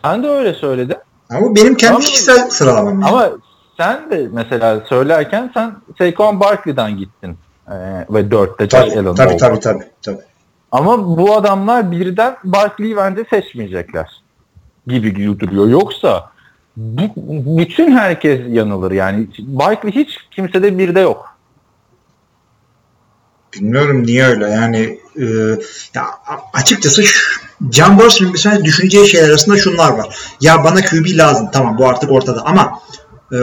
sen 0.05 0.23
de 0.23 0.29
öyle 0.29 0.55
söyledin. 0.55 0.97
Ama 1.31 1.57
benim 1.57 1.75
kendi 1.75 1.95
Ama- 1.95 2.01
kişisel 2.05 2.51
sıralamam. 2.51 3.01
Yani. 3.01 3.05
Ama 3.11 3.31
sen 3.77 4.11
de 4.11 4.29
mesela 4.33 4.81
söylerken 4.89 5.51
sen 5.55 5.73
Saquon 5.99 6.41
Barkley'den 6.41 6.97
gittin. 6.97 7.39
Ee, 7.69 7.75
ve 8.11 8.31
dörtte 8.31 8.69
Josh 8.69 8.75
Allen 8.83 8.95
tabii, 8.95 9.09
oldu. 9.09 9.39
tabii, 9.39 9.61
tabii, 9.61 9.85
tabii. 10.03 10.21
Ama 10.73 11.19
bu 11.19 11.35
adamlar 11.37 11.91
birden 11.91 12.37
Barkley'i 12.45 12.97
bence 12.97 13.25
seçmeyecekler 13.31 14.23
gibi 14.87 15.39
duruyor. 15.41 15.69
Yoksa 15.69 16.31
bütün 16.77 17.93
herkes 17.97 18.41
yanılır 18.49 18.91
yani. 18.93 19.27
Barkley 19.39 19.93
hiç 19.93 20.09
kimsede 20.31 20.79
birde 20.79 21.01
yok. 21.01 21.37
Bilmiyorum 23.55 24.07
niye 24.07 24.25
öyle. 24.27 24.49
Yani 24.51 24.99
e, 25.21 25.25
ya 25.95 26.05
açıkçası 26.53 27.03
şu- 27.03 27.41
John 27.73 27.99
Dorsey'nin 27.99 28.33
mesela 28.33 28.65
düşüneceği 28.65 29.09
şeyler 29.09 29.29
arasında 29.29 29.57
şunlar 29.57 29.91
var. 29.91 30.17
Ya 30.41 30.65
bana 30.65 30.81
QB 30.81 31.17
lazım. 31.17 31.49
Tamam 31.53 31.79
bu 31.79 31.89
artık 31.89 32.11
ortada 32.13 32.43
ama 32.47 32.81
e, 33.33 33.39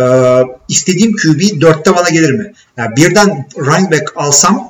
istediğim 0.69 1.11
QB 1.11 1.39
4'te 1.41 1.95
bana 1.95 2.09
gelir 2.09 2.31
mi? 2.31 2.53
Ya 2.77 2.95
birden 2.95 3.47
running 3.57 3.91
back 3.91 4.13
alsam 4.15 4.69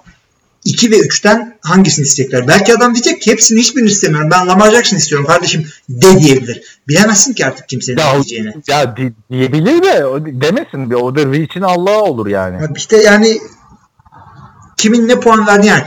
2 0.68 0.92
ve 0.92 0.96
3'ten 0.98 1.58
hangisini 1.62 2.06
isteyecekler? 2.06 2.48
Belki 2.48 2.74
adam 2.74 2.94
diyecek 2.96 3.22
ki 3.22 3.32
hepsini 3.32 3.60
hiçbirini 3.60 3.90
istemiyorum. 3.90 4.30
Ben 4.32 4.48
Lamar 4.48 4.72
Jackson 4.72 4.98
istiyorum 4.98 5.28
kardeşim 5.28 5.68
de 5.90 6.20
diyebilir. 6.20 6.80
Bilemezsin 6.88 7.34
ki 7.34 7.46
artık 7.46 7.70
kimsenin 7.70 7.98
Ya, 7.98 8.14
diyeceğini. 8.14 8.54
ya 8.68 8.98
di- 8.98 9.14
diyebilir 9.32 9.84
de 9.84 10.06
demesin. 10.42 10.92
O 10.94 11.16
da 11.16 11.36
için 11.36 11.62
Allah'a 11.62 12.02
olur 12.02 12.28
yani. 12.28 12.56
Ya 12.64 12.70
İşte 12.76 12.98
yani 12.98 13.40
kimin 14.78 15.08
ne 15.08 15.20
puan 15.20 15.48
verdi 15.48 15.68
yani 15.68 15.84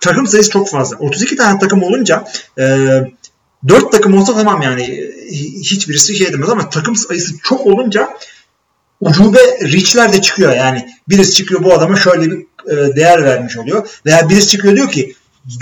takım 0.00 0.26
sayısı 0.26 0.50
çok 0.50 0.68
fazla. 0.70 0.96
32 0.96 1.36
tane 1.36 1.58
takım 1.58 1.82
olunca 1.82 2.24
e, 2.58 2.64
4 3.68 3.92
takım 3.92 4.14
olsa 4.18 4.34
tamam 4.34 4.62
yani 4.62 5.10
hiçbirisi 5.60 6.16
şey 6.16 6.32
demez 6.32 6.48
ama 6.50 6.70
takım 6.70 6.96
sayısı 6.96 7.32
çok 7.42 7.66
olunca 7.66 8.08
ucube 9.00 9.38
reach'ler 9.62 10.12
de 10.12 10.22
çıkıyor 10.22 10.52
yani. 10.52 10.88
Birisi 11.08 11.34
çıkıyor 11.34 11.64
bu 11.64 11.72
adama 11.74 11.96
şöyle 11.96 12.30
bir 12.30 12.46
e, 12.70 12.96
değer 12.96 13.24
vermiş 13.24 13.58
oluyor. 13.58 14.00
Veya 14.06 14.28
birisi 14.28 14.48
çıkıyor 14.48 14.76
diyor 14.76 14.90
ki 14.90 15.14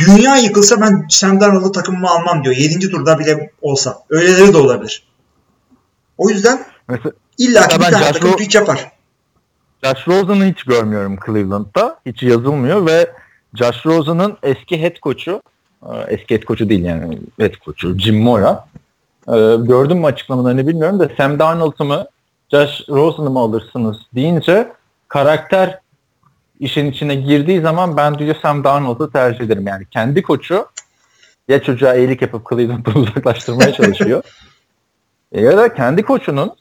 dünya 0.07 0.37
yıkılsa 0.37 0.81
ben 0.81 1.07
Sam 1.11 1.41
Darnold'u 1.41 1.73
takımıma 1.73 2.11
almam 2.11 2.45
diyor. 2.45 2.57
7. 2.57 2.91
turda 2.91 3.19
bile 3.19 3.51
olsa. 3.63 3.99
Öyleleri 4.11 4.53
de 4.53 4.57
olabilir. 4.57 5.09
O 6.19 6.31
yüzden 6.31 6.65
Mesela 6.89 7.13
illa 7.39 7.69
ki 7.69 7.79
bir 7.79 7.85
tane 7.85 7.97
Josh 7.97 8.13
takım 8.13 8.31
Ro- 8.31 8.57
yapar. 8.57 8.93
Josh 9.85 10.09
Rosen'ı 10.09 10.45
hiç 10.45 10.63
görmüyorum 10.63 11.19
Cleveland'da. 11.27 12.01
Hiç 12.07 12.23
yazılmıyor 12.23 12.87
ve 12.87 13.11
Josh 13.55 13.87
Rosen'ın 13.87 14.37
eski 14.43 14.83
head 14.83 14.97
coach'u 15.03 15.43
e, 15.83 15.93
eski 16.09 16.35
head 16.35 16.43
coach'u 16.43 16.69
değil 16.69 16.85
yani 16.85 17.19
head 17.39 17.55
coach'u 17.65 17.99
Jim 17.99 18.23
Mora. 18.23 18.67
E, 19.29 19.37
gördüm 19.59 19.99
mü 19.99 20.07
açıklamalarını 20.07 20.69
bilmiyorum 20.69 21.01
da 21.01 21.11
Sam 21.17 21.39
Darnold'u 21.39 21.85
mu 21.85 22.05
Josh 22.51 22.89
Rosen'ı 22.89 23.31
mı 23.31 23.39
alırsınız 23.39 23.97
deyince 24.15 24.73
karakter 25.09 25.81
işin 26.61 26.91
içine 26.91 27.15
girdiği 27.15 27.61
zaman 27.61 27.97
ben 27.97 28.19
diyor 28.19 28.37
Sam 28.43 28.65
Darnold'u 28.65 29.11
tercih 29.13 29.41
ederim. 29.41 29.67
Yani 29.67 29.87
kendi 29.91 30.23
koçu 30.23 30.67
ya 31.49 31.63
çocuğa 31.63 31.95
iyilik 31.95 32.23
yapıp 32.23 32.49
Cleveland'dan 32.51 32.95
uzaklaştırmaya 33.03 33.73
çalışıyor 33.73 34.23
ya 35.33 35.57
da 35.57 35.75
kendi 35.75 36.03
koçunun 36.03 36.53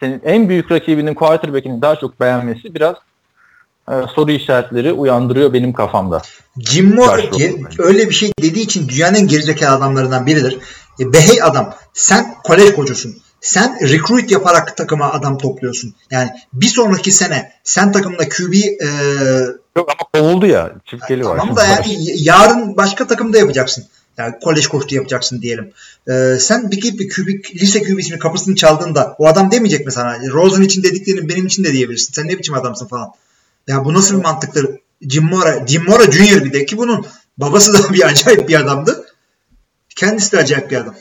senin 0.00 0.20
en 0.24 0.48
büyük 0.48 0.72
rakibinin 0.72 1.14
quarterback'ini 1.14 1.82
daha 1.82 1.96
çok 1.96 2.20
beğenmesi 2.20 2.74
biraz 2.74 2.94
e, 3.90 3.92
soru 4.14 4.30
işaretleri 4.30 4.92
uyandırıyor 4.92 5.52
benim 5.52 5.72
kafamda. 5.72 6.22
Jim 6.58 6.94
Moore 6.94 7.30
öyle 7.78 8.08
bir 8.08 8.14
şey 8.14 8.32
dediği 8.42 8.62
için 8.62 8.88
dünyanın 8.88 9.14
en 9.14 9.26
gerizekalı 9.26 9.76
adamlarından 9.76 10.26
biridir. 10.26 10.58
E, 11.00 11.12
behey 11.12 11.42
adam. 11.42 11.74
Sen 11.92 12.34
kolej 12.44 12.74
kocusun. 12.74 13.16
Sen 13.40 13.78
recruit 13.80 14.30
yaparak 14.30 14.76
takıma 14.76 15.12
adam 15.12 15.38
topluyorsun. 15.38 15.94
Yani 16.10 16.30
bir 16.52 16.66
sonraki 16.66 17.12
sene 17.12 17.52
sen 17.64 17.92
takımda 17.92 18.28
QB 18.28 18.54
e, 18.54 18.88
Yok 19.76 19.90
ama 19.90 20.10
kovuldu 20.12 20.46
ya. 20.46 20.72
Çiftgeli 20.84 21.24
var. 21.24 21.38
tamam 21.38 21.56
da 21.56 21.66
yani 21.66 21.98
yarın 22.14 22.76
başka 22.76 23.06
takımda 23.06 23.38
yapacaksın. 23.38 23.84
Yani 24.18 24.34
kolej 24.42 24.66
koçluğu 24.66 24.94
yapacaksın 24.94 25.42
diyelim. 25.42 25.72
E, 26.08 26.36
sen 26.40 26.70
bir 26.70 26.98
bir 26.98 27.08
QB, 27.08 27.54
lise 27.54 27.82
QB'sinin 27.82 28.18
kapısını 28.18 28.54
çaldığında 28.54 29.14
o 29.18 29.26
adam 29.26 29.50
demeyecek 29.50 29.86
mi 29.86 29.92
sana? 29.92 30.18
Rosen 30.28 30.62
için 30.62 30.82
dediklerini 30.82 31.28
benim 31.28 31.46
için 31.46 31.64
de 31.64 31.72
diyebilirsin. 31.72 32.12
Sen 32.12 32.28
ne 32.28 32.38
biçim 32.38 32.54
adamsın 32.54 32.86
falan. 32.86 33.08
Ya 33.68 33.84
bu 33.84 33.94
nasıl 33.94 34.18
bir 34.18 34.22
mantıktır? 34.22 34.66
Jim 35.02 35.24
Mora, 35.24 35.66
Jim 35.66 35.84
Mora 35.84 36.12
Junior 36.12 36.44
bir 36.44 36.52
de 36.52 36.66
ki 36.66 36.78
bunun 36.78 37.06
babası 37.38 37.74
da 37.74 37.92
bir 37.92 38.06
acayip 38.06 38.48
bir 38.48 38.60
adamdı. 38.60 39.06
Kendisi 39.96 40.32
de 40.32 40.38
acayip 40.38 40.70
bir 40.70 40.76
adam. 40.76 40.94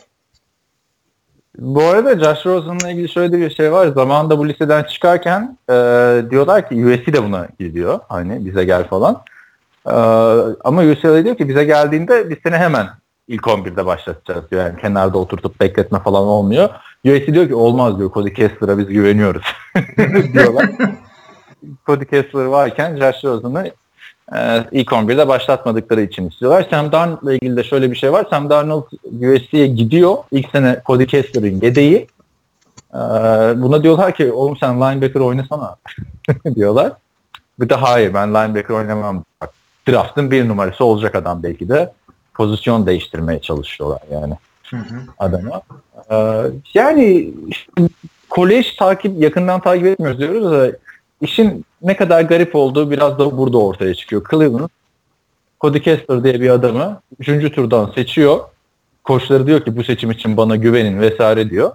Bu 1.57 1.83
arada 1.83 2.19
Josh 2.19 2.45
Rosen'la 2.45 2.91
ilgili 2.91 3.09
şöyle 3.09 3.37
bir 3.39 3.49
şey 3.49 3.71
var. 3.71 3.87
Zamanında 3.87 4.37
bu 4.37 4.49
liseden 4.49 4.83
çıkarken 4.83 5.57
e, 5.69 5.73
diyorlar 6.29 6.69
ki 6.69 6.85
USC 6.85 7.13
de 7.13 7.23
buna 7.23 7.47
gidiyor. 7.59 7.99
Hani 8.09 8.45
bize 8.45 8.63
gel 8.63 8.87
falan. 8.87 9.21
E, 9.85 9.95
ama 10.63 10.81
UCLA 10.83 11.23
diyor 11.23 11.37
ki 11.37 11.49
bize 11.49 11.63
geldiğinde 11.63 12.29
biz 12.29 12.37
seni 12.43 12.55
hemen 12.55 12.87
ilk 13.27 13.43
11'de 13.43 13.85
başlatacağız 13.85 14.51
diyor. 14.51 14.65
Yani 14.65 14.81
kenarda 14.81 15.17
oturtup 15.17 15.59
bekletme 15.59 15.99
falan 15.99 16.23
olmuyor. 16.23 16.69
USC 17.05 17.33
diyor 17.33 17.47
ki 17.47 17.55
olmaz 17.55 17.99
diyor. 17.99 18.11
Cody 18.11 18.33
Kessler'a 18.33 18.77
biz 18.77 18.87
güveniyoruz 18.87 19.45
diyorlar. 20.33 20.69
Cody 21.85 22.05
Kessler 22.05 22.45
varken 22.45 22.95
Josh 22.95 23.23
Rosen'ı 23.23 23.71
e, 24.35 24.65
ilk 24.71 24.87
11'de 24.87 25.27
başlatmadıkları 25.27 26.01
için 26.01 26.29
istiyorlar. 26.29 26.67
Sam 26.69 26.91
Darnold'la 26.91 27.33
ilgili 27.33 27.57
de 27.57 27.63
şöyle 27.63 27.91
bir 27.91 27.95
şey 27.95 28.11
var. 28.11 28.27
Sam 28.29 28.49
Darnold 28.49 28.83
USC'ye 29.03 29.67
gidiyor. 29.67 30.17
İlk 30.31 30.49
sene 30.49 30.81
Cody 30.85 31.05
Kessler'ın 31.05 31.61
yedeği. 31.61 32.07
Ee, 32.93 32.97
buna 33.61 33.83
diyorlar 33.83 34.15
ki 34.15 34.31
oğlum 34.31 34.57
sen 34.57 34.81
linebacker 34.81 35.19
oynasana 35.19 35.75
diyorlar. 36.55 36.93
Bir 37.59 37.69
de 37.69 37.75
hayır 37.75 38.13
ben 38.13 38.29
linebacker 38.29 38.75
oynamam. 38.75 39.23
Bak, 39.41 39.53
draft'ın 39.89 40.31
bir 40.31 40.47
numarası 40.47 40.85
olacak 40.85 41.15
adam 41.15 41.43
belki 41.43 41.69
de. 41.69 41.93
Pozisyon 42.33 42.85
değiştirmeye 42.85 43.39
çalışıyorlar 43.39 44.01
yani 44.11 44.33
Hı 44.69 44.77
hı. 44.77 44.99
adama. 45.19 45.61
Ee, 46.11 46.41
yani 46.73 47.33
işte 47.47 47.71
kolej 48.29 48.75
takip 48.75 49.21
yakından 49.21 49.61
takip 49.61 49.85
etmiyoruz 49.85 50.19
diyoruz 50.19 50.51
da 50.51 50.77
işin 51.21 51.65
ne 51.81 51.95
kadar 51.95 52.21
garip 52.21 52.55
olduğu 52.55 52.91
biraz 52.91 53.19
da 53.19 53.37
burada 53.37 53.57
ortaya 53.57 53.95
çıkıyor. 53.95 54.25
Cleveland 54.31 54.69
Cody 55.61 55.79
Kessler 55.79 56.23
diye 56.23 56.41
bir 56.41 56.49
adamı 56.49 57.01
3. 57.19 57.55
turdan 57.55 57.91
seçiyor. 57.95 58.39
Koçları 59.03 59.47
diyor 59.47 59.65
ki 59.65 59.77
bu 59.77 59.83
seçim 59.83 60.11
için 60.11 60.37
bana 60.37 60.55
güvenin 60.55 60.99
vesaire 60.99 61.49
diyor. 61.49 61.71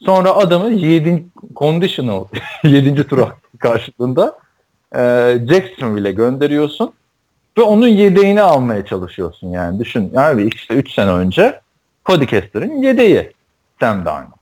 Sonra 0.00 0.32
adamı 0.32 0.70
7. 0.70 1.24
conditional 1.56 2.24
7. 2.64 3.06
tur 3.06 3.26
karşılığında 3.58 4.38
e, 4.94 5.00
Jacksonville'e 5.50 6.12
gönderiyorsun 6.12 6.92
ve 7.58 7.62
onun 7.62 7.88
yedeğini 7.88 8.42
almaya 8.42 8.86
çalışıyorsun 8.86 9.48
yani. 9.48 9.78
Düşün 9.78 10.10
yani 10.14 10.50
işte 10.54 10.74
3 10.74 10.92
sene 10.92 11.10
önce 11.10 11.60
Cody 12.06 12.26
Kessler'ın 12.26 12.82
yedeği 12.82 13.32
Sam 13.80 14.04
Darnold. 14.04 14.38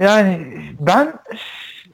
Yani 0.00 0.46
ben 0.80 1.14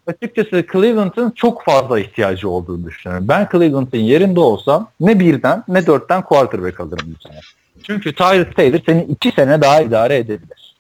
açıkçası 0.09 0.65
Cleveland'ın 0.73 1.31
çok 1.31 1.65
fazla 1.65 2.01
ihtiyacı 2.01 2.49
olduğunu 2.49 2.87
düşünüyorum. 2.87 3.29
Ben 3.29 3.49
Cleveland'ın 3.53 3.99
yerinde 3.99 4.41
olsam 4.41 4.89
ne 5.01 5.21
birden 5.21 5.65
ne 5.69 5.87
dörtten 5.87 6.23
quarterback 6.23 6.81
alırım 6.81 7.17
bu 7.17 7.29
sene. 7.29 7.41
Çünkü 7.83 8.15
Tyrus 8.15 8.55
Taylor 8.55 8.81
seni 8.87 9.03
iki 9.03 9.31
sene 9.31 9.61
daha 9.61 9.81
idare 9.81 10.17
edebilir. 10.17 10.75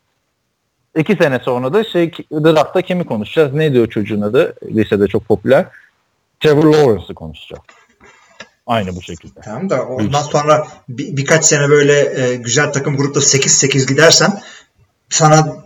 İki 0.96 1.16
sene 1.16 1.38
sonra 1.38 1.72
da 1.72 1.84
şey 1.84 2.10
draftta 2.32 2.82
kimi 2.82 3.06
konuşacağız? 3.06 3.54
Ne 3.54 3.72
diyor 3.72 3.86
çocuğun 3.86 4.20
adı? 4.20 4.54
Lisede 4.74 5.06
çok 5.06 5.28
popüler. 5.28 5.66
Trevor 6.40 6.64
Lawrence'ı 6.64 7.14
konuşacağız. 7.14 7.62
Aynı 8.66 8.96
bu 8.96 9.02
şekilde. 9.02 9.40
Tamam 9.40 9.70
da 9.70 9.86
ondan 9.86 10.22
sonra 10.22 10.66
bir, 10.88 11.16
birkaç 11.16 11.44
sene 11.44 11.68
böyle 11.68 12.22
e, 12.22 12.36
güzel 12.36 12.72
takım 12.72 12.96
grupta 12.96 13.20
8-8 13.20 13.88
gidersen 13.88 14.40
sana 15.08 15.56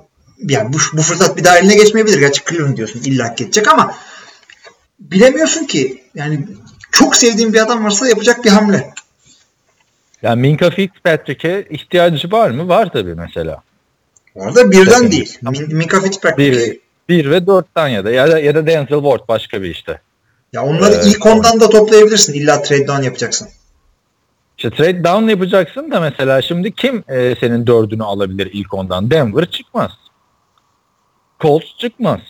yani 0.48 0.72
bu, 0.72 0.76
bu 0.92 1.02
fırsat 1.02 1.37
bir 1.37 1.44
daha 1.44 1.59
eline 1.59 1.74
geçmeyebilir. 1.74 2.18
Gerçi 2.18 2.44
Cleveland 2.50 2.76
diyorsun 2.76 3.00
illa 3.05 3.35
geçecek 3.37 3.68
ama 3.68 3.94
bilemiyorsun 5.00 5.64
ki. 5.64 6.02
Yani 6.14 6.46
çok 6.92 7.16
sevdiğim 7.16 7.52
bir 7.52 7.62
adam 7.62 7.85
varsa 7.85 8.09
yapacak 8.09 8.44
bir 8.44 8.50
hamle. 8.50 8.94
Yani 10.22 10.40
Minka 10.40 10.70
Fitzpatrick'e 10.70 11.66
ihtiyacı 11.70 12.31
var 12.31 12.50
mı? 12.50 12.68
Var 12.68 12.90
tabii 12.92 13.14
mesela. 13.14 13.62
Orada 14.35 14.70
birden 14.70 14.98
Tabii. 14.98 15.12
değil. 15.12 15.38
Min, 15.42 15.76
Minka 15.76 16.00
Fitzpatrick. 16.00 16.61
Bir, 16.61 16.81
bir 17.09 17.31
ve 17.31 17.46
dörtten 17.46 17.88
ya 17.88 18.05
da 18.05 18.11
ya 18.11 18.31
da, 18.31 18.38
ya 18.38 18.55
da 18.55 18.66
Denzel 18.66 19.00
Ward 19.00 19.28
başka 19.28 19.62
bir 19.62 19.70
işte. 19.70 20.00
Ya 20.52 20.62
onları 20.62 20.94
Evet, 20.94 21.07
ilk 21.07 21.26
ondan 21.26 21.61
da 21.61 21.70
toplayabilirsin. 21.70 22.33
İlla 22.33 22.62
trade 22.62 22.87
down 22.87 23.02
yapacaksın. 23.02 23.48
İşte 24.57 24.70
trade 24.70 25.05
down 25.05 25.28
yapacaksın 25.28 25.90
da 25.90 26.00
mesela 26.00 26.42
şimdi 26.42 26.72
kim 26.72 27.05
e, 27.09 27.35
senin 27.40 27.66
dördünü 27.66 28.02
alabilir 28.02 28.50
ilk 28.52 28.74
ondan? 28.74 29.11
Denver 29.11 29.50
çıkmaz. 29.50 29.90
Colts 31.42 31.66
çıkmaz. 31.78 32.20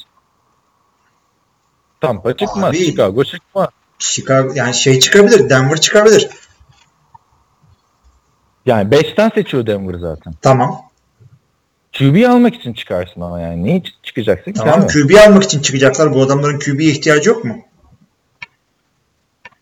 Tampa 2.01 2.37
çıkmaz. 2.37 2.71
Abi. 2.71 2.85
Chicago 2.85 3.25
çıkmaz. 3.25 3.69
Chicago 3.99 4.53
yani 4.55 4.75
şey 4.75 5.01
çıkabilir. 5.01 5.51
Denver 5.51 5.81
çıkabilir. 5.81 6.29
Yani 8.67 8.91
5'ten 8.91 9.31
seçiyor 9.35 9.67
Denver 9.67 9.99
zaten. 9.99 10.35
Tamam. 10.43 10.83
QB 11.99 12.29
almak 12.29 12.55
için 12.55 12.73
çıkarsın 12.73 13.21
ama 13.21 13.41
yani. 13.41 13.65
Niye 13.65 13.83
çık- 13.83 14.05
çıkacaksın 14.05 14.53
ki 14.53 14.61
Tamam. 14.61 14.81
abi? 14.81 14.87
QB 14.87 15.15
almak 15.29 15.43
için 15.45 15.63
çıkacaklar. 15.63 16.15
Bu 16.15 16.23
adamların 16.23 16.59
QB'ye 16.59 16.91
ihtiyacı 16.91 17.29
yok 17.29 17.45
mu? 17.45 17.57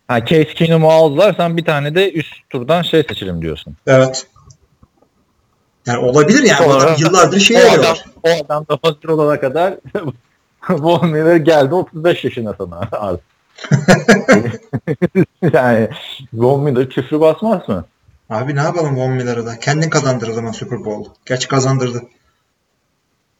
Ha, 0.08 0.24
Case 0.26 0.54
Keenum'u 0.54 0.90
aldılar. 0.90 1.34
Sen 1.36 1.56
bir 1.56 1.64
tane 1.64 1.94
de 1.94 2.12
üst 2.12 2.34
turdan 2.50 2.82
şey 2.82 3.02
seçelim 3.02 3.42
diyorsun. 3.42 3.76
Evet. 3.86 4.26
Yani 5.86 5.98
olabilir 5.98 6.42
yani. 6.42 6.58
Bu 6.66 6.72
Sonra- 6.72 6.84
adam 6.84 6.96
yıllardır 6.98 7.40
şey 7.40 7.56
o 7.56 7.70
adam, 7.80 7.96
o 8.22 8.28
adam 8.44 8.66
da 8.70 8.78
hazır 8.82 9.08
olana 9.08 9.40
kadar 9.40 9.74
Von 10.70 11.10
Miller 11.10 11.36
geldi 11.36 11.74
35 11.74 12.24
yaşına 12.24 12.54
sana 12.58 12.80
artık. 12.92 13.24
yani 15.52 15.88
Von 16.32 16.60
Miller 16.60 16.90
küfrü 16.90 17.20
basmaz 17.20 17.68
mı? 17.68 17.84
Abi 18.30 18.56
ne 18.56 18.60
yapalım 18.60 18.96
Von 18.96 19.10
Miller'ı 19.10 19.46
da? 19.46 19.58
Kendin 19.58 19.90
kazandır 19.90 20.28
o 20.28 20.32
zaman 20.32 20.52
Super 20.52 20.84
Bowl. 20.84 21.10
Gerçi 21.26 21.48
kazandırdı. 21.48 22.02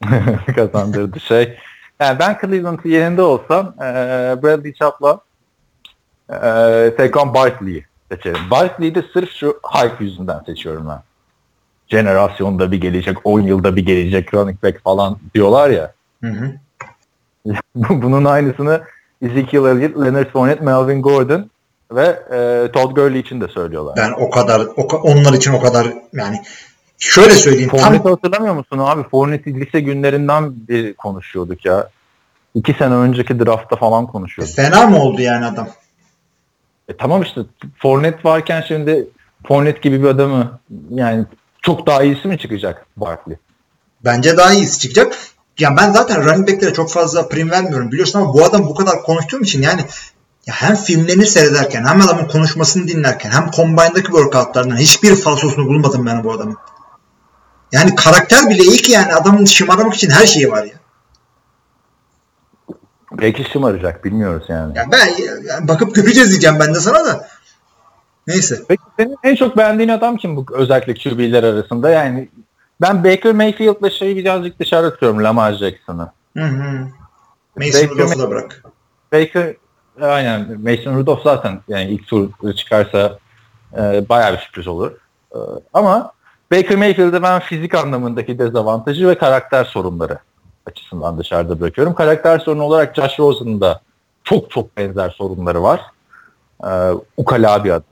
Kazandırdı 0.56 1.20
şey. 1.20 1.58
Yani 2.00 2.18
ben 2.18 2.38
Cleveland'ın 2.40 2.90
yerinde 2.90 3.22
olsam 3.22 3.74
e, 3.78 3.84
Bradley 4.42 4.72
Chubb'la 4.72 5.20
e, 6.30 6.92
Saquon 6.96 7.34
Barkley'i 7.34 7.84
seçerim. 8.10 8.50
Barkley'i 8.50 8.94
de 8.94 9.02
sırf 9.12 9.32
şu 9.32 9.60
hype 9.72 10.04
yüzünden 10.04 10.40
seçiyorum 10.46 10.88
ben. 10.88 11.02
Jenerasyonda 11.90 12.72
bir 12.72 12.80
gelecek, 12.80 13.16
10 13.24 13.40
yılda 13.40 13.76
bir 13.76 13.86
gelecek 13.86 14.34
running 14.34 14.62
back 14.62 14.82
falan 14.82 15.18
diyorlar 15.34 15.70
ya. 15.70 15.92
Hı 16.24 16.30
hı. 16.30 16.52
Bunun 17.74 18.24
aynısını 18.24 18.80
Ezekiel 19.22 19.64
Elliott, 19.64 19.96
Leonard 19.96 20.30
Fournette, 20.30 20.64
Melvin 20.64 21.02
Gordon 21.02 21.50
ve 21.92 22.22
e, 22.30 22.72
Todd 22.72 22.94
Gurley 22.94 23.20
için 23.20 23.40
de 23.40 23.48
söylüyorlar. 23.48 23.94
Ben 23.96 24.12
o 24.26 24.30
kadar 24.30 24.60
o, 24.76 24.82
onlar 24.82 25.32
için 25.32 25.52
o 25.52 25.60
kadar 25.60 25.86
yani 26.12 26.42
şöyle 26.98 27.30
söyleyeyim 27.30 27.70
tam 27.70 27.80
Fournette'i 27.80 28.10
hatırlamıyor 28.10 28.54
musun 28.54 28.78
abi? 28.78 29.08
Fournette'i 29.08 29.60
lise 29.60 29.80
günlerinden 29.80 30.52
bir 30.68 30.94
konuşuyorduk 30.94 31.64
ya. 31.64 31.88
İki 32.54 32.72
sene 32.72 32.94
önceki 32.94 33.40
draftta 33.40 33.76
falan 33.76 34.06
konuşuyorduk. 34.06 34.56
fena 34.56 34.86
mı 34.86 35.02
oldu 35.02 35.22
yani 35.22 35.46
adam? 35.46 35.68
E, 36.88 36.96
tamam 36.96 37.22
işte 37.22 37.40
Fournette 37.78 38.24
varken 38.24 38.60
şimdi 38.68 39.08
Fournette 39.48 39.80
gibi 39.80 40.02
bir 40.02 40.08
adamı 40.08 40.58
yani 40.90 41.24
çok 41.62 41.86
daha 41.86 42.02
iyisi 42.02 42.28
mi 42.28 42.38
çıkacak 42.38 42.86
Barkley? 42.96 43.36
Bence 44.04 44.36
daha 44.36 44.52
iyisi 44.52 44.78
çıkacak. 44.78 45.16
Ya 45.58 45.76
ben 45.76 45.92
zaten 45.92 46.24
running 46.24 46.48
back'lere 46.48 46.72
çok 46.72 46.90
fazla 46.90 47.28
prim 47.28 47.50
vermiyorum 47.50 47.92
biliyorsun 47.92 48.20
ama 48.20 48.34
bu 48.34 48.44
adam 48.44 48.66
bu 48.66 48.74
kadar 48.74 49.02
konuştuğum 49.02 49.42
için 49.42 49.62
yani 49.62 49.80
ya 50.46 50.54
hem 50.54 50.76
filmlerini 50.76 51.26
seyrederken 51.26 51.84
hem 51.84 52.00
adamın 52.00 52.28
konuşmasını 52.28 52.88
dinlerken 52.88 53.30
hem 53.30 53.50
combine'daki 53.50 54.06
workoutlarından 54.06 54.76
hiçbir 54.76 55.16
falsosunu 55.16 55.66
bulmadım 55.66 56.06
ben 56.06 56.24
bu 56.24 56.32
adamın. 56.32 56.56
Yani 57.72 57.94
karakter 57.94 58.50
bile 58.50 58.62
iyi 58.62 58.82
ki 58.82 58.92
yani 58.92 59.14
adamın 59.14 59.44
şımarmak 59.44 59.94
için 59.94 60.10
her 60.10 60.26
şeyi 60.26 60.50
var 60.50 60.64
ya. 60.64 60.74
Belki 63.12 63.44
şımaracak 63.52 64.04
bilmiyoruz 64.04 64.46
yani. 64.48 64.78
Yani 64.78 64.92
ben 64.92 65.06
yani 65.48 65.68
bakıp 65.68 65.94
göreceğiz 65.94 66.30
diyeceğim 66.30 66.56
ben 66.60 66.74
de 66.74 66.80
sana 66.80 67.04
da. 67.04 67.28
Neyse. 68.26 68.62
Peki 68.68 68.82
senin 68.98 69.16
en 69.24 69.34
çok 69.34 69.56
beğendiğin 69.56 69.88
adam 69.88 70.16
kim 70.16 70.36
bu 70.36 70.46
özellikle 70.52 70.94
QB'ler 70.94 71.42
arasında? 71.42 71.90
Yani 71.90 72.28
ben 72.80 73.04
Baker 73.04 73.32
Mayfield'la 73.32 73.90
şeyi 73.90 74.16
birazcık 74.16 74.58
dışarı 74.58 74.90
tutuyorum 74.90 75.24
Lamar 75.24 75.52
Jackson'ı. 75.52 76.12
Hı 76.36 76.44
hı. 76.44 76.86
Mason 77.56 77.88
Rudolph'u 77.88 78.18
da 78.18 78.30
bırak. 78.30 78.62
Baker 79.12 79.54
aynen 80.00 80.60
Mason 80.60 80.96
Rudolph 80.96 81.22
zaten 81.22 81.60
yani 81.68 81.90
ilk 81.90 82.06
tur 82.06 82.30
çıkarsa 82.56 83.18
e, 83.76 84.08
bayağı 84.08 84.32
bir 84.32 84.38
sürpriz 84.38 84.68
olur. 84.68 84.92
E, 85.34 85.38
ama 85.74 86.12
Baker 86.52 86.76
Mayfield'de 86.76 87.22
ben 87.22 87.40
fizik 87.40 87.74
anlamındaki 87.74 88.38
dezavantajı 88.38 89.08
ve 89.08 89.18
karakter 89.18 89.64
sorunları 89.64 90.18
açısından 90.66 91.18
dışarıda 91.18 91.60
bırakıyorum. 91.60 91.94
Karakter 91.94 92.38
sorunu 92.38 92.62
olarak 92.62 92.96
Josh 92.96 93.18
Rosen'ın 93.18 93.60
da 93.60 93.80
çok 94.24 94.50
çok 94.50 94.76
benzer 94.76 95.10
sorunları 95.10 95.62
var. 95.62 95.80
E, 96.64 96.70
ukala 97.16 97.64
bir 97.64 97.70
adam. 97.70 97.89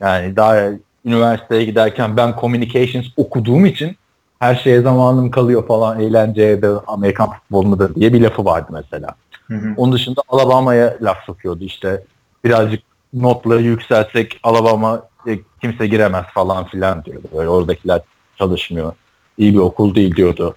Yani 0.00 0.36
daha 0.36 0.56
üniversiteye 1.04 1.64
giderken 1.64 2.16
ben 2.16 2.34
communications 2.40 3.06
okuduğum 3.16 3.66
için 3.66 3.96
her 4.38 4.54
şeye 4.54 4.80
zamanım 4.80 5.30
kalıyor 5.30 5.66
falan 5.66 6.00
eğlenceye 6.00 6.62
de 6.62 6.68
Amerikan 6.86 7.30
futboluna 7.30 7.78
da 7.78 7.94
diye 7.94 8.12
bir 8.12 8.20
lafı 8.20 8.44
vardı 8.44 8.68
mesela. 8.72 9.08
Hı 9.46 9.54
hı. 9.54 9.74
Onun 9.76 9.92
dışında 9.92 10.22
Alabama'ya 10.28 10.96
laf 11.00 11.24
sokuyordu 11.26 11.64
işte 11.64 12.02
birazcık 12.44 12.82
notları 13.14 13.62
yükseltsek 13.62 14.40
Alabama 14.42 15.02
e, 15.26 15.38
kimse 15.60 15.86
giremez 15.86 16.24
falan 16.34 16.64
filan 16.64 17.04
diyordu. 17.04 17.28
Böyle 17.36 17.48
oradakiler 17.48 18.00
çalışmıyor. 18.36 18.92
İyi 19.38 19.54
bir 19.54 19.58
okul 19.58 19.94
değil 19.94 20.16
diyordu. 20.16 20.54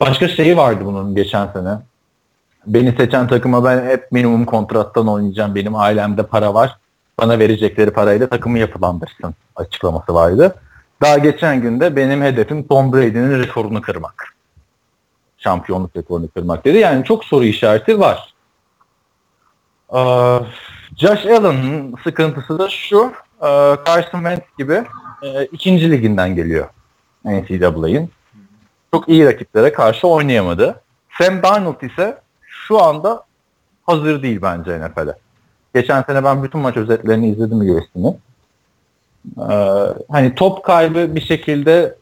Başka 0.00 0.28
şeyi 0.28 0.56
vardı 0.56 0.80
bunun 0.84 1.14
geçen 1.14 1.46
sene. 1.52 1.78
Beni 2.66 2.92
seçen 2.96 3.28
takıma 3.28 3.64
ben 3.64 3.86
hep 3.86 4.12
minimum 4.12 4.44
kontrattan 4.44 5.08
oynayacağım. 5.08 5.54
Benim 5.54 5.76
ailemde 5.76 6.22
para 6.22 6.54
var. 6.54 6.76
Bana 7.18 7.38
verecekleri 7.38 7.90
parayla 7.90 8.28
takımı 8.28 8.58
yapılandırsın 8.58 9.34
açıklaması 9.56 10.14
vardı. 10.14 10.54
Daha 11.02 11.18
geçen 11.18 11.60
günde 11.60 11.96
benim 11.96 12.22
hedefim 12.22 12.66
Tom 12.68 12.92
Brady'nin 12.92 13.42
rekorunu 13.42 13.80
kırmak. 13.80 14.34
Şampiyonluk 15.38 15.96
rekorunu 15.96 16.28
kırmak 16.28 16.64
dedi. 16.64 16.78
Yani 16.78 17.04
çok 17.04 17.24
soru 17.24 17.44
işareti 17.44 18.00
var. 18.00 18.34
Ee, 19.94 19.98
Josh 20.96 21.26
Allen'ın 21.26 21.94
sıkıntısı 22.04 22.58
da 22.58 22.68
şu. 22.68 23.12
e, 23.42 23.76
Carson 23.86 24.18
Wentz 24.18 24.56
gibi 24.58 24.84
e, 25.22 25.44
ikinci 25.44 25.90
liginden 25.90 26.34
geliyor 26.34 26.68
NCAA'nin. 27.24 28.10
çok 28.94 29.08
iyi 29.08 29.26
rakiplere 29.26 29.72
karşı 29.72 30.08
oynayamadı. 30.08 30.82
Sam 31.18 31.42
Darnold 31.42 31.80
ise 31.80 32.18
şu 32.42 32.82
anda 32.82 33.24
hazır 33.86 34.22
değil 34.22 34.42
bence 34.42 34.80
NFL'e. 34.80 35.25
Geçen 35.76 36.02
sene 36.02 36.24
ben 36.24 36.42
bütün 36.42 36.60
maç 36.60 36.76
özetlerini 36.76 37.30
izledim 37.30 37.68
Lewis'ini. 37.68 38.14
Ee, 39.38 39.54
hani 40.10 40.34
top 40.34 40.64
kaybı 40.64 41.14
bir 41.14 41.20
şekilde 41.20 41.94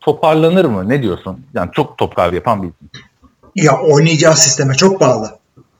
toparlanır 0.00 0.64
mı? 0.64 0.88
Ne 0.88 1.02
diyorsun? 1.02 1.40
Yani 1.54 1.70
çok 1.72 1.98
top 1.98 2.16
kaybı 2.16 2.34
yapan 2.34 2.62
bir 2.62 2.68
isim. 2.68 2.88
Ya 3.54 3.80
oynayacağı 3.80 4.36
sisteme 4.36 4.74
çok 4.74 5.00
bağlı. 5.00 5.38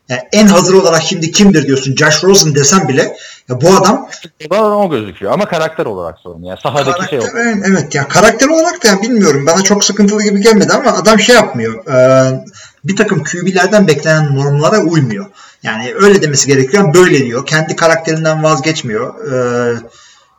Yani 0.08 0.20
en 0.32 0.46
hazır 0.46 0.74
olarak 0.74 1.02
şimdi 1.02 1.30
kimdir 1.30 1.66
diyorsun 1.66 1.96
Josh 1.96 2.24
Rosen 2.24 2.54
desem 2.54 2.88
bile 2.88 3.16
ya 3.48 3.60
bu 3.60 3.76
adam 3.76 4.08
Bana 4.50 4.78
o 4.78 4.90
gözüküyor 4.90 5.32
ama 5.32 5.48
karakter 5.48 5.86
olarak 5.86 6.18
sorun. 6.18 6.42
Yani 6.42 6.58
sahadaki 6.62 6.90
karakter, 6.90 7.06
şey 7.08 7.18
o. 7.18 7.22
evet, 7.64 7.94
ya 7.94 8.08
karakter 8.08 8.48
olarak 8.48 8.84
da 8.84 8.88
yani 8.88 9.02
bilmiyorum 9.02 9.46
bana 9.46 9.62
çok 9.62 9.84
sıkıntılı 9.84 10.22
gibi 10.22 10.40
gelmedi 10.40 10.72
ama 10.72 10.92
adam 10.92 11.20
şey 11.20 11.34
yapmıyor. 11.34 11.86
Ee, 11.86 12.44
bir 12.84 12.96
takım 12.96 13.24
QB'lerden 13.24 13.88
beklenen 13.88 14.36
normlara 14.36 14.78
uymuyor. 14.78 15.26
Yani 15.66 15.94
öyle 15.94 16.22
demesi 16.22 16.46
gerekiyor 16.46 16.94
böyle 16.94 17.24
diyor. 17.24 17.46
Kendi 17.46 17.76
karakterinden 17.76 18.42
vazgeçmiyor. 18.42 19.32
Ee, 19.32 19.78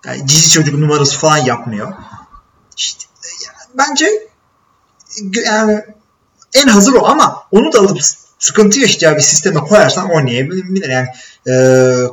yani 0.06 0.28
cici 0.28 0.50
çocuk 0.50 0.80
numarası 0.80 1.18
falan 1.18 1.38
yapmıyor. 1.38 1.94
İşte 2.78 3.06
yani 3.46 3.78
bence 3.78 4.08
yani 5.46 5.84
en 6.54 6.68
hazır 6.68 6.94
o 6.94 7.06
ama 7.06 7.44
onu 7.52 7.74
da 7.74 7.80
alıp 7.80 8.00
sıkıntı 8.40 8.80
yaşayacağı 8.80 9.16
bir 9.16 9.22
sisteme 9.22 9.60
koyarsan 9.60 10.12
oynayabilir. 10.12 10.90
Yani 10.90 11.08
e, 11.48 11.54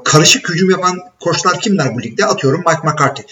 karışık 0.05 0.49
hücum 0.49 0.71
yapan 0.71 1.01
koçlar 1.21 1.61
kimler 1.61 1.95
bu 1.95 2.03
ligde? 2.03 2.27
Atıyorum 2.27 2.65
Mike 2.67 2.89
McCarthy. 2.89 3.27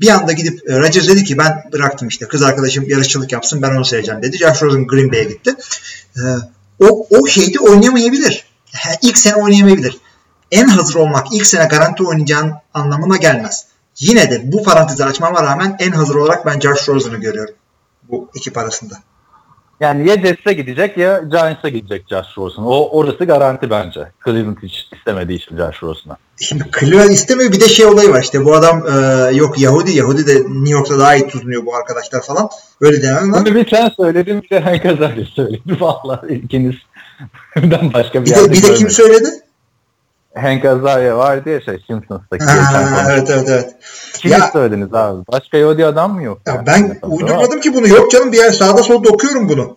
Bir 0.00 0.08
anda 0.08 0.32
gidip 0.32 0.70
e, 0.70 0.78
Rodgers 0.78 1.08
dedi 1.08 1.24
ki 1.24 1.38
ben 1.38 1.64
bıraktım 1.72 2.08
işte 2.08 2.28
kız 2.28 2.42
arkadaşım 2.42 2.88
yarışçılık 2.88 3.32
yapsın 3.32 3.62
ben 3.62 3.70
onu 3.70 3.84
seveceğim 3.84 4.22
dedi. 4.22 4.38
Josh 4.38 4.62
Rosen 4.62 4.86
Green 4.86 5.12
Bay'e 5.12 5.24
gitti. 5.24 5.54
E, 6.16 6.22
o, 6.80 7.06
o 7.10 7.26
şeyde 7.26 7.58
oynayamayabilir. 7.58 8.47
İlk 9.02 9.18
sene 9.18 9.34
oynayamayabilir. 9.34 9.98
En 10.50 10.68
hazır 10.68 10.94
olmak 10.94 11.26
ilk 11.32 11.46
sene 11.46 11.64
garanti 11.64 12.02
oynayacağın 12.02 12.52
anlamına 12.74 13.16
gelmez. 13.16 13.66
Yine 14.00 14.30
de 14.30 14.52
bu 14.52 14.62
parantezi 14.62 15.04
açmama 15.04 15.42
rağmen 15.42 15.76
en 15.78 15.90
hazır 15.90 16.14
olarak 16.14 16.46
ben 16.46 16.60
Josh 16.60 16.88
Rosen'ı 16.88 17.16
görüyorum. 17.16 17.54
Bu 18.08 18.30
ekip 18.36 18.58
arasında. 18.58 18.94
Yani 19.80 20.08
ya 20.08 20.14
Jets'e 20.14 20.52
gidecek 20.52 20.96
ya 20.96 21.18
Giants'a 21.18 21.68
gidecek 21.68 22.04
Josh 22.10 22.38
Rosen. 22.38 22.62
O 22.62 22.88
orası 22.98 23.24
garanti 23.24 23.70
bence. 23.70 24.12
Cleveland 24.24 24.56
hiç 24.62 24.88
istemediği 24.96 25.36
için 25.36 25.56
Josh 25.56 25.82
Rosen'a. 25.82 26.16
Şimdi 26.40 26.64
Cleveland 26.80 27.10
istemiyor 27.10 27.52
bir 27.52 27.60
de 27.60 27.68
şey 27.68 27.86
olayı 27.86 28.10
var 28.10 28.22
işte 28.22 28.44
bu 28.44 28.54
adam 28.54 28.86
e, 28.86 29.30
yok 29.36 29.58
Yahudi 29.58 29.92
Yahudi 29.92 30.26
de 30.26 30.34
New 30.34 30.70
York'ta 30.70 30.98
daha 30.98 31.16
iyi 31.16 31.26
tutunuyor 31.26 31.66
bu 31.66 31.76
arkadaşlar 31.76 32.22
falan. 32.22 32.48
Öyle 32.80 33.02
denen 33.02 33.32
var. 33.32 33.44
Bunu 33.44 33.54
bir 33.54 33.70
sen 33.70 33.90
söyledin 33.96 34.42
bir 34.42 34.50
de 34.50 34.60
Hank 34.60 34.86
Azaria 34.86 35.24
söyledi. 35.24 35.62
Valla 35.80 36.22
ikinizden 37.56 37.92
başka 37.92 38.20
bir, 38.20 38.26
Bir 38.26 38.30
yerde 38.30 38.48
de, 38.48 38.52
bir 38.52 38.62
de 38.62 38.74
kim 38.74 38.90
söyledi? 38.90 39.28
Hank 40.36 40.64
Azaria 40.64 41.16
vardı 41.18 41.50
ya 41.50 41.60
şey 41.60 41.78
Simpsons'taki. 41.86 42.44
Ha, 42.44 43.06
evet 43.12 43.30
evet 43.30 43.48
evet. 43.48 43.74
Kimi 44.18 44.32
Ya- 44.32 44.50
söylediniz 44.52 44.94
abi? 44.94 45.24
Başka 45.32 45.58
Yodi 45.58 45.86
adam 45.86 46.14
mı 46.14 46.22
yok? 46.22 46.40
Ya 46.46 46.54
yani? 46.54 46.66
ben 46.66 46.98
uydurmadım 47.02 47.60
ki 47.60 47.74
bunu. 47.74 47.88
Yok 47.88 48.10
canım 48.10 48.32
bir 48.32 48.36
yer 48.38 48.50
sağda 48.50 48.82
solda 48.82 49.08
okuyorum 49.08 49.48
bunu. 49.48 49.76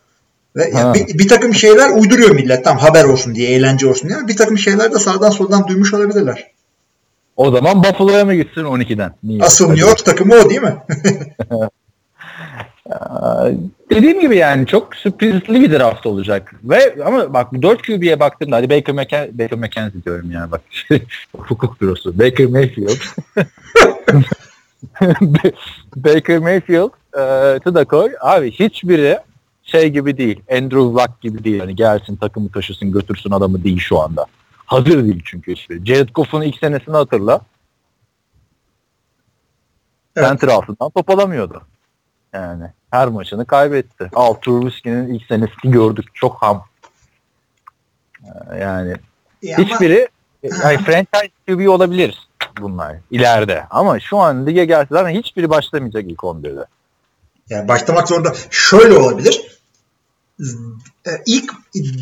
Ve 0.55 0.69
ya 0.69 0.89
Ha. 0.89 0.93
bir, 0.93 1.07
bir 1.19 1.27
takım 1.27 1.53
şeyler 1.53 1.89
uyduruyor 1.89 2.31
millet. 2.31 2.63
Tam 2.63 2.77
haber 2.77 3.03
olsun 3.03 3.35
diye, 3.35 3.49
eğlence 3.51 3.87
olsun 3.87 4.09
diye. 4.09 4.27
Bir 4.27 4.37
takım 4.37 4.57
şeyler 4.57 4.93
de 4.93 4.99
sağdan 4.99 5.29
soldan 5.29 5.67
duymuş 5.67 5.93
olabilirler. 5.93 6.51
O 7.35 7.51
zaman 7.51 7.83
Buffalo'ya 7.83 8.25
mı 8.25 8.33
gitsin 8.35 8.61
12'den? 8.61 9.11
Niye? 9.23 9.43
Asıl 9.43 9.67
New 9.69 9.87
York 9.87 10.05
takımı 10.05 10.35
o 10.35 10.49
değil 10.49 10.61
mi? 10.61 10.75
Aa, 12.91 13.49
Dediğim 13.89 14.19
gibi 14.19 14.37
yani 14.37 14.67
çok 14.67 14.95
sürprizli 14.95 15.61
bir 15.61 15.71
draft 15.71 16.05
olacak. 16.05 16.53
Ve 16.63 17.05
ama 17.05 17.33
bak 17.33 17.53
4 17.61 17.85
QB'ye 17.87 18.19
baktığımda 18.19 18.55
hadi 18.55 18.69
Baker, 18.69 18.95
McKen 18.95 19.39
Baker 19.39 19.59
McKenzie 19.59 20.03
diyorum 20.03 20.31
yani 20.31 20.51
bak 20.51 20.61
hukuk 21.37 21.81
bürosu. 21.81 22.19
Baker 22.19 22.45
Mayfield. 22.45 23.01
Baker 25.95 26.37
Mayfield 26.37 26.89
e, 27.13 27.73
da 27.73 27.85
koy. 27.85 28.11
Abi 28.21 28.51
hiçbiri 28.51 29.19
şey 29.63 29.89
gibi 29.89 30.17
değil. 30.17 30.41
Andrew 30.51 30.79
Luck 30.79 31.21
gibi 31.21 31.43
değil. 31.43 31.59
Hani 31.59 31.75
gelsin 31.75 32.15
takımı 32.15 32.49
taşısın 32.51 32.91
götürsün 32.91 33.31
adamı 33.31 33.63
değil 33.63 33.79
şu 33.79 33.99
anda. 33.99 34.25
Hazır 34.65 35.03
değil 35.03 35.21
çünkü 35.25 35.51
hiçbiri. 35.51 35.85
Jared 35.85 36.09
Goff'un 36.09 36.41
ilk 36.41 36.57
senesini 36.57 36.95
hatırla. 36.95 37.41
Evet. 40.15 40.27
Center 40.27 40.47
altından 40.47 40.89
top 40.89 41.09
alamıyordu. 41.09 41.61
Yani 42.33 42.71
her 42.91 43.07
maçını 43.07 43.45
kaybetti. 43.45 44.09
Al 44.13 44.33
Trubisky'nin 44.33 45.13
ilk 45.13 45.25
senesini 45.25 45.71
gördük. 45.71 46.05
Çok 46.13 46.41
ham. 46.41 46.65
Ee, 48.23 48.57
Yani 48.59 48.93
Ya 49.41 49.57
ama- 49.57 49.65
hiçbiri 49.67 50.07
yani 50.43 50.77
franchise 50.77 51.29
QB 51.47 51.67
olabilir 51.69 52.29
bunlar 52.61 52.95
ileride. 53.11 53.63
Ama 53.69 53.99
şu 53.99 54.17
an 54.17 54.45
lige 54.47 54.65
gelse 54.65 54.87
zaten 54.91 55.09
hiçbiri 55.09 55.49
başlamayacak 55.49 56.03
ilk 56.07 56.19
11'de. 56.23 56.65
Yani 57.49 57.67
başlamak 57.67 58.07
zorunda. 58.07 58.33
Şöyle 58.49 58.93
olabilir. 58.97 59.41
E, 61.07 61.11
İlk 61.25 61.51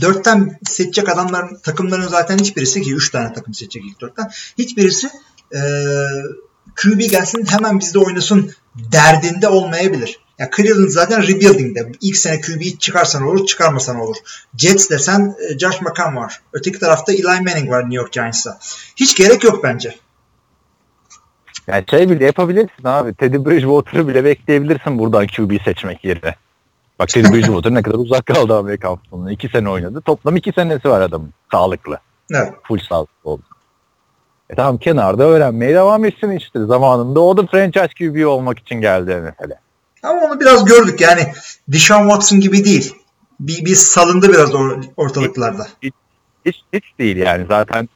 dörtten 0.01 0.59
seçecek 0.65 1.09
adamların 1.09 1.59
takımların 1.63 2.07
zaten 2.07 2.37
hiçbirisi 2.37 2.81
ki 2.81 2.93
üç 2.95 3.09
tane 3.11 3.33
takım 3.33 3.53
seçecek 3.53 3.83
ilk 3.85 4.01
dörtten. 4.01 4.29
Hiçbirisi 4.57 5.09
e, 5.55 5.59
QB 6.75 6.99
gelsin 6.99 7.45
hemen 7.49 7.79
bizde 7.79 7.99
oynasın 7.99 8.51
derdinde 8.91 9.47
olmayabilir. 9.47 10.19
Ya 10.39 10.49
Cleveland 10.55 10.89
zaten 10.89 11.23
rebuilding'de. 11.23 11.91
İlk 12.01 12.17
sene 12.17 12.41
QB'yi 12.41 12.79
çıkarsan 12.79 13.23
olur, 13.23 13.45
çıkarmasan 13.45 13.99
olur. 13.99 14.15
Jets 14.57 14.89
desen 14.89 15.35
e, 15.49 15.59
Josh 15.59 15.81
McCown 15.81 16.15
var. 16.15 16.41
Öteki 16.53 16.79
tarafta 16.79 17.13
Eli 17.13 17.23
Manning 17.23 17.69
var 17.69 17.81
New 17.81 17.95
York 17.95 18.11
Giants'ta. 18.11 18.59
Hiç 18.95 19.15
gerek 19.15 19.43
yok 19.43 19.63
bence. 19.63 19.95
Yani 21.67 21.83
şey 21.89 22.09
bile 22.09 22.25
yapabilirsin 22.25 22.83
abi. 22.83 23.13
Teddy 23.13 23.37
Bridgewater'ı 23.37 24.07
bile 24.07 24.23
bekleyebilirsin 24.23 24.99
buradan 24.99 25.27
QB 25.27 25.63
seçmek 25.65 26.05
yerine. 26.05 26.35
Bak 26.99 27.09
Teddy 27.09 27.33
Bridgewater 27.33 27.73
ne 27.73 27.81
kadar 27.81 27.97
uzak 27.97 28.25
kaldı 28.25 28.57
Amerikan 28.57 28.95
futboluna. 28.95 29.31
İki 29.31 29.49
sene 29.49 29.69
oynadı. 29.69 30.01
Toplam 30.01 30.35
iki 30.35 30.51
senesi 30.51 30.89
var 30.89 31.01
adamın. 31.01 31.33
Sağlıklı. 31.51 31.99
Evet. 32.33 32.53
Full 32.63 32.79
sağlıklı 32.79 33.29
oldu. 33.29 33.43
E 34.49 34.55
tamam 34.55 34.77
kenarda 34.77 35.23
öğrenmeye 35.23 35.73
devam 35.73 36.05
etsin 36.05 36.31
işte. 36.31 36.65
Zamanında 36.65 37.19
o 37.19 37.37
da 37.37 37.45
franchise 37.45 37.87
QB 37.87 38.27
olmak 38.27 38.59
için 38.59 38.81
geldi 38.81 39.21
NFL'e. 39.21 39.68
Ama 40.03 40.21
onu 40.21 40.39
biraz 40.39 40.65
gördük 40.65 41.01
yani 41.01 41.33
Deshaun 41.67 42.09
Watson 42.09 42.39
gibi 42.39 42.65
değil. 42.65 42.95
Bir, 43.39 43.65
bir 43.65 43.75
salındı 43.75 44.29
biraz 44.29 44.49
or- 44.49 44.83
ortalıklarda. 44.97 45.67
Hiç, 46.45 46.55
hiç 46.73 46.83
değil 46.99 47.17
yani 47.17 47.45
zaten 47.49 47.89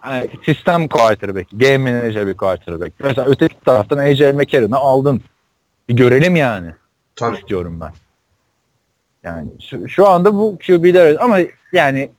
hani 0.00 0.30
sistem 0.46 0.88
quarterback, 0.88 1.50
game 1.52 1.78
manager 1.78 2.26
bir 2.26 2.36
quarterback. 2.36 2.92
Mesela 3.00 3.28
öteki 3.28 3.60
taraftan 3.64 3.98
AJ 3.98 4.20
McCarron'ı 4.20 4.76
aldın. 4.76 5.22
Bir 5.88 5.94
görelim 5.96 6.36
yani. 6.36 6.74
Tabii. 7.16 7.36
istiyorum 7.38 7.80
ben. 7.80 7.92
Yani 9.22 9.48
şu, 9.70 9.88
şu 9.88 10.08
anda 10.08 10.34
bu 10.34 10.58
QB'ler 10.66 11.16
ama 11.20 11.38
yani 11.72 12.10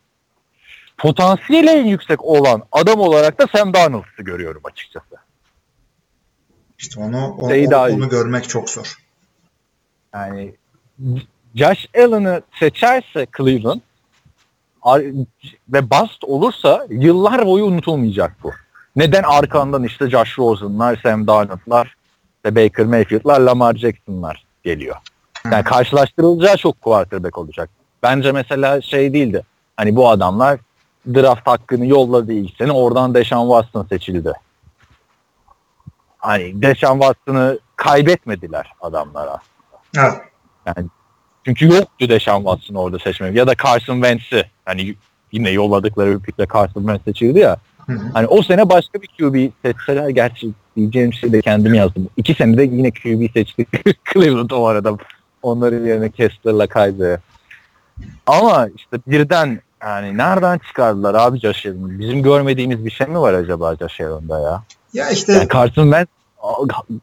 potansiyeli 0.98 1.70
en 1.70 1.86
yüksek 1.86 2.24
olan 2.26 2.64
adam 2.72 3.00
olarak 3.00 3.39
da 3.39 3.48
Sam 3.56 3.74
Darnold'u 3.74 4.24
görüyorum 4.24 4.62
açıkçası. 4.66 5.16
İşte 6.80 7.00
onu, 7.00 7.28
o- 7.28 7.48
o- 7.48 7.50
onu 7.96 8.10
görmek 8.10 8.50
çok 8.50 8.70
zor. 8.70 8.98
Yani 10.14 10.55
Josh 11.55 11.88
Allen'ı 11.97 12.41
seçerse 12.59 13.28
Cleveland 13.38 13.82
ve 15.70 15.89
bust 15.89 16.24
olursa 16.24 16.86
yıllar 16.89 17.45
boyu 17.45 17.66
unutulmayacak 17.66 18.36
bu. 18.43 18.51
Neden 18.95 19.24
arkandan 19.24 19.84
işte 19.84 20.09
Josh 20.09 20.39
Rosen'lar, 20.39 20.99
Sam 21.03 21.28
Darnold'lar, 21.28 21.95
işte 22.36 22.55
Baker 22.55 22.86
Mayfield'lar, 22.86 23.39
Lamar 23.39 23.76
Jackson'lar 23.76 24.45
geliyor. 24.64 24.95
Yani 25.51 25.64
karşılaştırılacağı 25.64 26.57
çok 26.57 26.82
quarterback 26.82 27.38
olacak. 27.38 27.70
Bence 28.03 28.32
mesela 28.32 28.82
şey 28.82 29.14
değildi. 29.14 29.43
Hani 29.78 29.95
bu 29.95 30.09
adamlar 30.09 30.59
draft 31.07 31.47
hakkını 31.47 31.86
yolladı 31.86 32.34
ilk 32.34 32.57
sene. 32.57 32.72
Oradan 32.72 33.14
Deshaun 33.14 33.62
Watson 33.62 33.88
seçildi. 33.89 34.34
Hani 36.18 36.62
Deshaun 36.62 36.99
Watson'ı 36.99 37.59
kaybetmediler 37.76 38.74
adamlara. 38.82 39.38
Evet. 39.98 40.14
Yani 40.66 40.88
çünkü 41.46 41.66
yoktu 41.66 42.10
Deshaun 42.10 42.42
Watson'ı 42.42 42.82
orada 42.82 43.00
seçmek. 43.00 43.36
Ya 43.36 43.48
da 43.48 43.54
Carson 43.64 43.96
Wentz'i. 43.96 44.46
Hani 44.66 44.96
yine 45.32 45.50
yolladıkları 45.50 46.20
bir 46.20 46.24
pikle 46.24 46.48
Carson 46.54 46.82
Wentz 46.82 47.04
seçildi 47.04 47.39
ya. 47.39 47.58
Hı 47.86 47.94
hı. 47.94 48.00
Hani 48.14 48.28
o 48.28 48.44
sene 48.44 48.70
başka 48.70 49.02
bir 49.02 49.08
QB 49.08 49.52
seçseler 49.66 50.10
gerçi 50.10 50.50
diyeceğim 50.76 51.14
şey 51.14 51.32
de 51.32 51.42
kendim 51.42 51.74
yazdım. 51.74 52.10
İki 52.18 52.34
senede 52.34 52.64
yine 52.64 52.92
QB 52.92 53.34
seçtik 53.34 53.68
Cleveland 54.14 54.50
o 54.50 54.66
arada. 54.66 54.98
Onların 55.42 55.86
yerine 55.86 56.10
Kessler'la 56.10 56.68
kaydı. 56.68 57.22
Ama 58.28 58.68
işte 58.76 58.98
birden 59.08 59.62
yani 59.84 60.18
nereden 60.18 60.58
çıkardılar 60.58 61.16
abi 61.16 61.39
Josh 61.39 61.66
Allen'ı? 61.66 62.00
Bizim 62.00 62.24
görmediğimiz 62.24 62.86
bir 62.86 62.92
şey 62.92 63.08
mi 63.08 63.20
var 63.20 63.34
acaba 63.34 63.76
Josh 63.76 64.02
Allen'da 64.02 64.39
ya? 64.39 64.64
Ya 64.94 65.10
işte 65.10 65.34
Yani 65.34 65.48
Carson 65.54 65.84
Wentz 65.84 66.10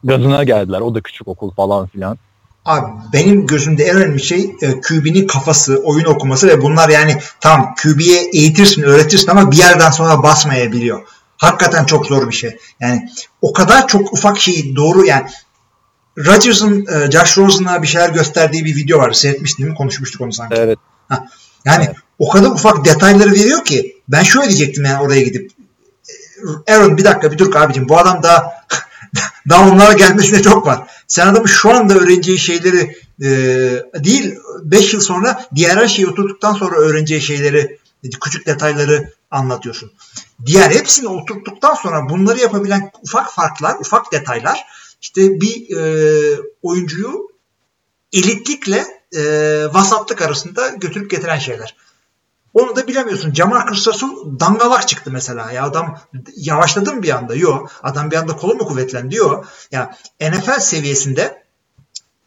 gazına 0.04 0.44
geldiler. 0.44 0.80
O 0.80 0.94
da 0.94 1.00
küçük 1.00 1.28
okul 1.28 1.50
falan 1.50 1.86
filan. 1.86 2.18
Abi 2.68 2.86
benim 3.12 3.46
gözümde 3.46 3.84
en 3.84 3.96
önemli 3.96 4.22
şey 4.22 4.54
e, 4.62 4.80
QB'nin 4.80 5.26
kafası, 5.26 5.76
oyun 5.84 6.04
okuması 6.04 6.46
ve 6.48 6.62
bunlar 6.62 6.88
yani 6.88 7.16
tam 7.40 7.74
QB'ye 7.82 8.30
eğitirsin, 8.32 8.82
öğretirsin 8.82 9.30
ama 9.30 9.50
bir 9.50 9.56
yerden 9.56 9.90
sonra 9.90 10.22
basmayabiliyor. 10.22 11.02
Hakikaten 11.36 11.84
çok 11.84 12.06
zor 12.06 12.28
bir 12.28 12.34
şey. 12.34 12.58
Yani 12.80 13.08
o 13.42 13.52
kadar 13.52 13.88
çok 13.88 14.12
ufak 14.12 14.38
şeyi 14.38 14.76
doğru 14.76 15.06
yani 15.06 15.26
Rodgers'ın 16.18 16.86
e, 16.86 17.10
Josh 17.10 17.38
Rosen'a 17.38 17.82
bir 17.82 17.86
şeyler 17.86 18.10
gösterdiği 18.10 18.64
bir 18.64 18.76
video 18.76 18.98
var. 18.98 19.12
Seyretmiştin 19.12 19.62
değil 19.62 19.72
mi? 19.72 19.76
Konuşmuştuk 19.76 20.20
onu 20.20 20.32
sanki. 20.32 20.54
Evet. 20.58 20.78
Yani 21.64 21.84
Evet. 21.84 21.96
o 22.18 22.28
kadar 22.28 22.50
ufak 22.50 22.84
detayları 22.84 23.32
veriyor 23.32 23.64
ki 23.64 23.96
ben 24.08 24.22
şöyle 24.22 24.48
diyecektim 24.48 24.84
yani 24.84 25.02
oraya 25.02 25.20
gidip 25.20 25.50
Aaron 26.68 26.96
bir 26.96 27.04
dakika 27.04 27.32
bir 27.32 27.38
dur 27.38 27.54
abicim 27.54 27.88
bu 27.88 27.98
adam 27.98 28.22
daha 28.22 28.57
daha 29.48 29.70
onlara 29.70 29.92
gelmesine 29.92 30.42
çok 30.42 30.66
var. 30.66 30.90
Sen 31.06 31.26
adamın 31.26 31.46
şu 31.46 31.70
anda 31.70 31.94
öğreneceği 31.94 32.38
şeyleri 32.38 32.96
e, 33.22 33.28
değil 34.04 34.34
5 34.62 34.94
yıl 34.94 35.00
sonra 35.00 35.44
diğer 35.54 35.76
her 35.76 35.88
şeyi 35.88 36.08
oturduktan 36.08 36.52
sonra 36.52 36.76
öğreneceği 36.76 37.20
şeyleri 37.20 37.78
küçük 38.20 38.46
detayları 38.46 39.12
anlatıyorsun. 39.30 39.92
Diğer 40.46 40.70
hepsini 40.70 41.08
oturttuktan 41.08 41.74
sonra 41.74 42.08
bunları 42.08 42.38
yapabilen 42.38 42.90
ufak 43.02 43.32
farklar, 43.32 43.76
ufak 43.80 44.12
detaylar 44.12 44.64
işte 45.02 45.40
bir 45.40 45.76
e, 45.76 46.40
oyuncuyu 46.62 47.28
elitlikle 48.12 48.84
e, 49.16 49.22
vasatlık 49.72 50.22
arasında 50.22 50.68
götürüp 50.68 51.10
getiren 51.10 51.38
şeyler. 51.38 51.76
Onu 52.58 52.76
da 52.76 52.86
bilemiyorsun. 52.86 53.34
Jamarcus 53.34 53.88
Russell 53.88 54.08
dangalak 54.40 54.88
çıktı 54.88 55.10
mesela. 55.12 55.52
Ya 55.52 55.64
adam 55.64 55.98
yavaşladı 56.36 56.92
mı 56.92 57.02
bir 57.02 57.16
anda? 57.16 57.34
Yok. 57.34 57.70
Adam 57.82 58.10
bir 58.10 58.16
anda 58.16 58.36
kolu 58.36 58.54
mu 58.54 58.64
kuvvetlendi? 58.66 59.16
Yok. 59.16 59.44
Ya 59.72 59.96
NFL 60.20 60.60
seviyesinde 60.60 61.42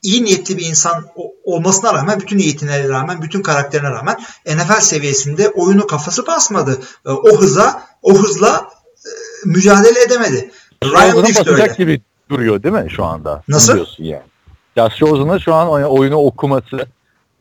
iyi 0.03 0.23
niyetli 0.25 0.57
bir 0.57 0.65
insan 0.65 1.05
olmasına 1.43 1.93
rağmen, 1.93 2.19
bütün 2.19 2.37
niyetine 2.37 2.89
rağmen, 2.89 3.21
bütün 3.21 3.41
karakterine 3.41 3.89
rağmen 3.89 4.17
NFL 4.47 4.81
seviyesinde 4.81 5.49
oyunu 5.49 5.87
kafası 5.87 6.27
basmadı. 6.27 6.79
E, 7.05 7.09
O 7.09 7.37
hıza, 7.41 7.83
o 8.01 8.13
hızla 8.13 8.67
e, 9.05 9.09
mücadele 9.45 10.01
edemedi. 10.01 10.51
Ryan 10.83 11.17
Leaf 11.23 11.45
de 11.45 11.51
öyle. 11.51 11.73
gibi 11.77 12.01
duruyor 12.29 12.63
değil 12.63 12.75
mi 12.75 12.91
şu 12.95 13.05
anda? 13.05 13.43
Nasıl? 13.47 13.75
Diyorsun 13.75 14.03
yani. 14.03 14.23
Josh 14.77 15.01
Rosen'ın 15.01 15.37
şu 15.37 15.53
an 15.53 15.69
oy- 15.69 15.85
oyunu 15.87 16.15
okuması 16.15 16.85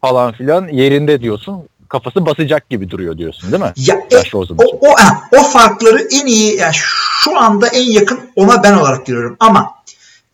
falan 0.00 0.32
filan 0.32 0.68
yerinde 0.68 1.20
diyorsun. 1.20 1.68
Kafası 1.90 2.26
basacak 2.26 2.70
gibi 2.70 2.90
duruyor 2.90 3.18
diyorsun 3.18 3.52
değil 3.52 3.62
mi? 3.62 3.72
Ya, 3.76 3.94
e, 4.10 4.22
o, 4.34 4.78
o, 4.80 4.94
o 5.38 5.42
farkları 5.42 6.08
en 6.10 6.26
iyi 6.26 6.56
yani 6.56 6.74
şu 6.74 7.40
anda 7.40 7.68
en 7.68 7.90
yakın 7.90 8.20
ona 8.36 8.62
ben 8.62 8.72
olarak 8.72 9.06
görüyorum. 9.06 9.36
Ama 9.40 9.74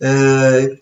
e, 0.02 0.08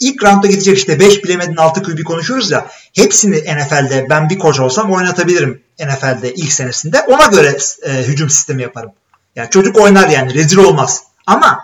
ilk 0.01 0.25
roundda 0.25 0.47
gidecek 0.47 0.79
işte 0.79 1.01
5 1.01 1.25
bilemedin 1.25 1.57
6 1.57 1.83
QB 1.83 2.05
konuşuyoruz 2.05 2.51
ya 2.51 2.67
hepsini 2.95 3.37
NFL'de 3.37 4.07
ben 4.11 4.31
bir 4.31 4.39
koç 4.39 4.61
olsam 4.61 4.93
oynatabilirim 4.93 5.63
NFL'de 5.81 6.35
ilk 6.35 6.53
senesinde. 6.53 7.01
Ona 7.01 7.27
göre 7.27 7.59
e, 7.83 7.93
hücum 7.93 8.31
sistemi 8.31 8.63
yaparım. 8.63 8.91
Yani 9.37 9.51
çocuk 9.51 9.77
oynar 9.77 10.09
yani 10.09 10.35
rezil 10.35 10.57
olmaz. 10.57 11.03
Ama 11.27 11.61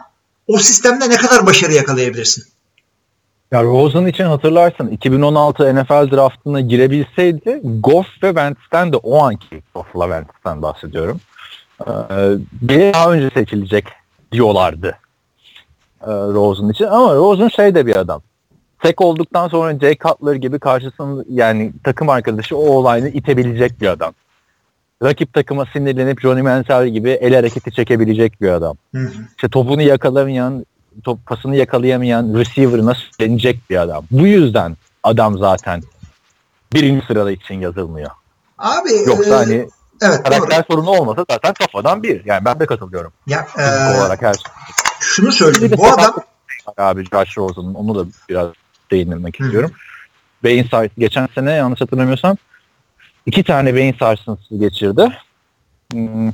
o 0.46 0.58
sistemde 0.58 1.10
ne 1.10 1.16
kadar 1.16 1.46
başarı 1.46 1.72
yakalayabilirsin? 1.72 2.44
Ya 3.52 3.64
Rosen 3.64 4.06
için 4.06 4.24
hatırlarsın 4.24 4.88
2016 4.88 5.74
NFL 5.74 6.10
draftına 6.10 6.60
girebilseydi 6.60 7.60
Goff 7.64 8.06
ve 8.22 8.28
Wentz'ten 8.28 8.92
de 8.92 8.96
o 8.96 9.22
anki 9.22 9.62
Goff'la 9.74 10.04
Wentz'ten 10.04 10.62
bahsediyorum. 10.62 11.20
Ee, 11.80 11.90
bir 12.62 12.92
daha 12.92 13.12
önce 13.12 13.30
seçilecek 13.30 13.84
diyorlardı 14.32 14.96
e, 16.02 16.10
Rosen 16.10 16.68
için 16.68 16.84
ama 16.84 17.14
Rosen 17.14 17.48
şey 17.48 17.74
de 17.74 17.86
bir 17.86 17.96
adam. 17.96 18.22
Tek 18.82 19.00
olduktan 19.00 19.48
sonra 19.48 19.78
Jay 19.78 19.96
Cutler 19.96 20.34
gibi 20.34 20.58
karşısında 20.58 21.24
yani 21.28 21.72
takım 21.84 22.08
arkadaşı 22.08 22.56
o 22.56 22.60
olayını 22.60 23.08
itebilecek 23.08 23.80
bir 23.80 23.86
adam. 23.86 24.12
Rakip 25.02 25.34
takıma 25.34 25.66
sinirlenip 25.66 26.20
Johnny 26.20 26.42
Manziel 26.42 26.88
gibi 26.88 27.10
el 27.10 27.34
hareketi 27.34 27.72
çekebilecek 27.72 28.40
bir 28.40 28.48
adam. 28.48 28.76
Hı 28.94 28.98
hı. 28.98 29.12
İşte 29.36 29.48
topunu 29.48 29.82
yakalamayan, 29.82 30.66
top 31.04 31.26
pasını 31.26 31.56
yakalayamayan 31.56 32.34
receiver'ına 32.34 32.96
denecek 33.20 33.70
bir 33.70 33.76
adam. 33.76 34.04
Bu 34.10 34.26
yüzden 34.26 34.76
adam 35.02 35.38
zaten 35.38 35.82
birinci 36.72 37.06
sırada 37.06 37.30
için 37.30 37.54
yazılmıyor. 37.54 38.10
Abi 38.58 38.88
Yoksa 39.06 39.34
e, 39.34 39.38
hani 39.38 39.68
evet 40.02 40.18
doğru. 40.18 40.22
karakter 40.22 40.64
sorunu 40.70 40.90
olmasa 40.90 41.24
zaten 41.30 41.54
kafadan 41.54 42.02
bir. 42.02 42.24
Yani 42.24 42.44
ben 42.44 42.60
de 42.60 42.66
katılıyorum. 42.66 43.12
Ya, 43.26 43.46
e, 43.58 43.62
olarak 43.98 44.22
her 44.22 44.34
şey. 44.34 44.42
şunu 45.00 45.32
söyleyeyim. 45.32 45.74
Bu 45.78 45.86
adam 45.86 46.14
Abi 46.76 47.04
Josh 47.04 47.38
Rosen'ın 47.38 47.74
onu 47.74 47.94
da 47.94 48.10
biraz 48.28 48.48
değinmek 48.90 49.40
Hı. 49.40 49.44
istiyorum. 49.44 49.70
Beyin 50.44 50.64
sarsıntısı 50.64 51.00
geçen 51.00 51.28
sene 51.34 51.52
yanlış 51.52 51.80
hatırlamıyorsam 51.80 52.36
iki 53.26 53.44
tane 53.44 53.74
beyin 53.74 53.96
sarsıntısı 53.98 54.56
geçirdi. 54.56 55.18
Hmm. 55.92 56.32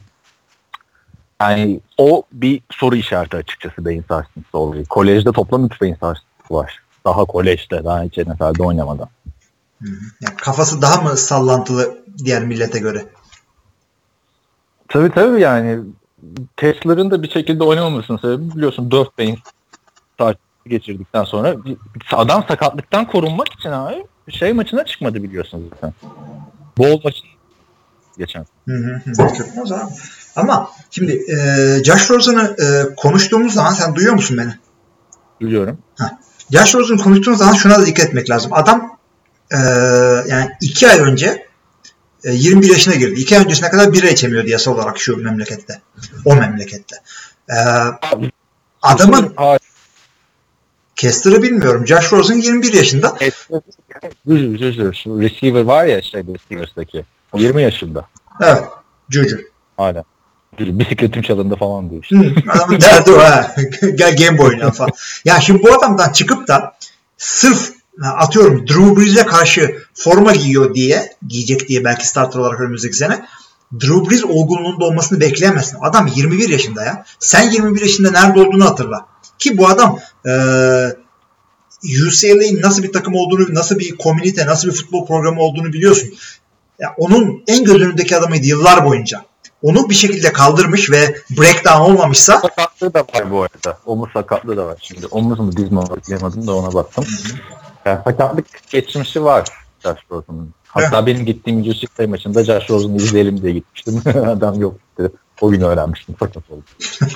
Yani 1.41 1.81
o 1.99 2.23
bir 2.33 2.61
soru 2.71 2.97
işareti 2.97 3.37
açıkçası 3.37 3.85
beyin 3.85 4.05
sarsıntısı 4.09 4.59
olayı. 4.59 4.85
Kolejde 4.85 5.33
toplam 5.33 5.67
3 5.67 5.81
beyin 5.81 5.95
sarsıntısı 5.95 6.55
var. 6.55 6.83
Daha 7.05 7.25
kolejde, 7.25 7.85
daha 7.85 8.03
hiç 8.03 8.19
NFL'de 8.19 8.63
oynamadan. 8.63 9.09
ya 10.21 10.37
kafası 10.37 10.83
daha 10.83 11.03
mı 11.03 11.17
sallantılı 11.17 11.99
diğer 12.25 12.45
millete 12.45 12.79
göre? 12.79 13.07
Tabii 14.89 15.11
tabii 15.11 15.41
yani 15.41 15.81
Tesla'ların 16.57 17.11
da 17.11 17.23
bir 17.23 17.31
şekilde 17.31 17.65
oynamamasının 17.65 18.19
sebebi 18.19 18.55
biliyorsun 18.55 18.91
4 18.91 19.19
beyin 19.19 19.39
sarsıntısı 20.19 20.69
geçirdikten 20.69 21.25
sonra 21.25 21.57
adam 22.13 22.45
sakatlıktan 22.49 23.07
korunmak 23.07 23.53
için 23.53 23.71
abi 23.71 24.05
şey 24.31 24.53
maçına 24.53 24.85
çıkmadı 24.85 25.23
biliyorsunuz 25.23 25.65
zaten. 25.71 25.95
Bol 26.79 27.01
maçı 27.05 27.23
geçen. 28.19 28.47
Hı 28.69 28.75
hı 28.75 29.01
hı. 29.05 29.37
Çıkmaz 29.37 29.73
abi. 29.73 29.93
Ama 30.37 30.71
şimdi 30.91 31.13
e, 31.13 31.37
Josh 31.85 32.11
Rosen'ı 32.11 32.57
e, 32.59 32.95
konuştuğumuz 32.95 33.55
zaman 33.55 33.73
sen 33.73 33.95
duyuyor 33.95 34.15
musun 34.15 34.39
beni? 34.39 34.53
Biliyorum. 35.41 35.79
Josh 36.53 36.75
Rosen'ı 36.75 36.99
konuştuğumuz 36.99 37.39
zaman 37.39 37.55
şuna 37.55 37.79
da 37.79 37.87
dikkat 37.87 38.07
etmek 38.07 38.31
lazım. 38.31 38.53
Adam 38.55 38.99
e, 39.51 39.59
yani 40.29 40.51
iki 40.61 40.89
ay 40.89 41.01
önce 41.01 41.47
e, 42.25 42.33
21 42.33 42.71
yaşına 42.71 42.95
girdi. 42.95 43.21
İki 43.21 43.39
ay 43.39 43.45
öncesine 43.45 43.71
kadar 43.71 43.93
bira 43.93 44.09
içemiyordu 44.09 44.49
yasal 44.49 44.75
olarak 44.75 44.99
şu 44.99 45.17
memlekette. 45.17 45.81
O 46.25 46.37
memlekette. 46.37 46.97
E, 47.51 47.57
adamın. 48.83 49.35
Kester'ı 50.97 51.43
bilmiyorum. 51.43 51.87
Josh 51.87 52.13
Rosen 52.13 52.37
21 52.37 52.73
yaşında. 52.73 53.17
Receiver 55.23 55.63
var 55.63 55.85
ya 55.85 56.03
şey 56.03 56.23
Receivers'daki. 56.23 57.05
O 57.33 57.39
20 57.39 57.63
yaşında. 57.63 58.09
Evet. 58.41 58.65
Cucu. 59.11 59.41
Hala. 59.77 60.05
Bisikletim 60.59 61.23
çalındı 61.23 61.57
falan 61.57 61.91
diyor 61.91 62.03
işte. 62.03 62.17
Hı, 62.17 62.51
adamın 62.51 62.81
derdi 62.81 63.13
o 63.13 63.19
ha. 63.19 63.55
Gel 63.95 64.17
Game 64.17 64.39
Boy 64.39 64.47
oyna 64.47 64.71
falan. 64.71 64.91
Ya 65.25 65.41
şimdi 65.41 65.63
bu 65.63 65.73
adamdan 65.73 66.13
çıkıp 66.13 66.49
da 66.49 66.73
sırf 67.17 67.73
atıyorum 68.03 68.67
Drew 68.69 68.97
Brees'e 68.97 69.27
karşı 69.27 69.77
forma 69.95 70.33
giyiyor 70.33 70.75
diye 70.75 71.17
giyecek 71.29 71.69
diye 71.69 71.85
belki 71.85 72.09
starter 72.09 72.39
olarak 72.41 72.61
önümüzdeki 72.61 72.97
sene 72.97 73.25
Drew 73.81 74.11
Brees 74.11 74.25
olgunluğunda 74.25 74.85
olmasını 74.85 75.21
bekleyemezsin. 75.21 75.79
Adam 75.81 76.07
21 76.17 76.49
yaşında 76.49 76.85
ya. 76.85 77.05
Sen 77.19 77.51
21 77.51 77.81
yaşında 77.81 78.11
nerede 78.11 78.41
olduğunu 78.41 78.65
hatırla. 78.65 79.07
Ki 79.39 79.59
bu 79.59 79.69
adam 79.69 79.99
e, 80.27 80.33
UCLA'nin 81.85 82.63
nasıl 82.63 82.83
bir 82.83 82.93
takım 82.93 83.15
olduğunu, 83.15 83.55
nasıl 83.55 83.79
bir 83.79 83.97
komünite, 83.97 84.47
nasıl 84.47 84.69
bir 84.69 84.75
futbol 84.75 85.07
programı 85.07 85.41
olduğunu 85.41 85.73
biliyorsun. 85.73 86.15
Ya 86.79 86.95
onun 86.99 87.43
en 87.47 87.65
göz 87.65 87.83
önündeki 87.83 88.17
adamıydı 88.17 88.47
yıllar 88.47 88.85
boyunca. 88.85 89.25
Onu 89.63 89.91
bir 89.91 89.95
şekilde 89.95 90.33
kaldırmış 90.33 90.91
ve 90.91 91.17
breakdown 91.31 91.81
olmamışsa 91.81 92.41
sakatlığı 92.41 92.95
da 92.95 93.01
var 93.01 93.31
bu 93.31 93.43
arada. 93.43 93.79
Omuz 93.87 94.13
sakatlığı 94.13 94.57
da 94.57 94.67
var 94.67 94.79
şimdi. 94.83 95.07
Omuz 95.07 95.39
mu 95.39 95.57
diz 95.57 95.73
mi 95.73 95.79
hatırlayamadım 95.79 96.47
da 96.47 96.55
ona 96.55 96.75
baktım. 96.75 97.05
Yani 97.85 98.01
sakatlık 98.05 98.47
geçmişi 98.71 99.25
var 99.25 99.49
Josh 99.83 100.01
Rosen'ın. 100.11 100.55
Hatta 100.67 101.07
benim 101.07 101.27
gittiğim 101.27 101.61
UCLA 101.61 102.07
maçında 102.09 102.45
Josh 102.45 102.71
Rosen'ı 102.71 102.97
izleyelim 102.97 103.43
diye 103.43 103.53
gitmiştim. 103.53 104.03
Adam 104.27 104.61
yok 104.61 104.75
dedi. 104.99 105.13
O 105.41 105.51
gün 105.51 105.61
öğrenmiştim. 105.61 106.15
Sakat 106.19 106.51
oldu. 106.51 106.65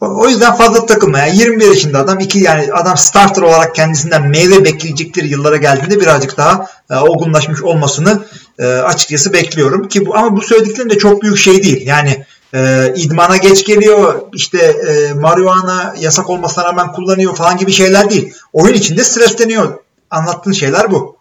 O 0.00 0.28
yüzden 0.28 0.54
fazla 0.54 0.86
takılma. 0.86 1.18
Yani 1.18 1.38
21 1.38 1.66
yaşında 1.66 1.98
adam 1.98 2.20
iki 2.20 2.38
yani 2.38 2.72
adam 2.72 2.96
starter 2.96 3.42
olarak 3.42 3.74
kendisinden 3.74 4.28
meyve 4.28 4.64
bekleyecektir 4.64 5.24
yıllara 5.24 5.56
geldiğinde 5.56 6.00
birazcık 6.00 6.36
daha 6.36 6.66
e, 6.90 6.96
olgunlaşmış 6.96 7.62
olmasını 7.62 8.24
e, 8.58 8.66
açıkçası 8.66 9.32
bekliyorum 9.32 9.88
ki 9.88 10.06
bu 10.06 10.16
ama 10.16 10.36
bu 10.36 10.42
söylediklerim 10.42 10.90
de 10.90 10.98
çok 10.98 11.22
büyük 11.22 11.38
şey 11.38 11.62
değil. 11.62 11.86
Yani 11.86 12.24
e, 12.54 12.92
idmana 12.96 13.36
geç 13.36 13.66
geliyor 13.66 14.20
işte 14.34 14.58
e, 14.58 15.12
marihuana 15.12 15.94
yasak 15.98 16.30
olmasına 16.30 16.64
rağmen 16.64 16.92
kullanıyor 16.92 17.34
falan 17.34 17.56
gibi 17.56 17.72
şeyler 17.72 18.10
değil. 18.10 18.34
Oyun 18.52 18.74
içinde 18.74 19.04
stresleniyor. 19.04 19.78
Anlattığın 20.10 20.52
şeyler 20.52 20.90
bu. 20.90 21.16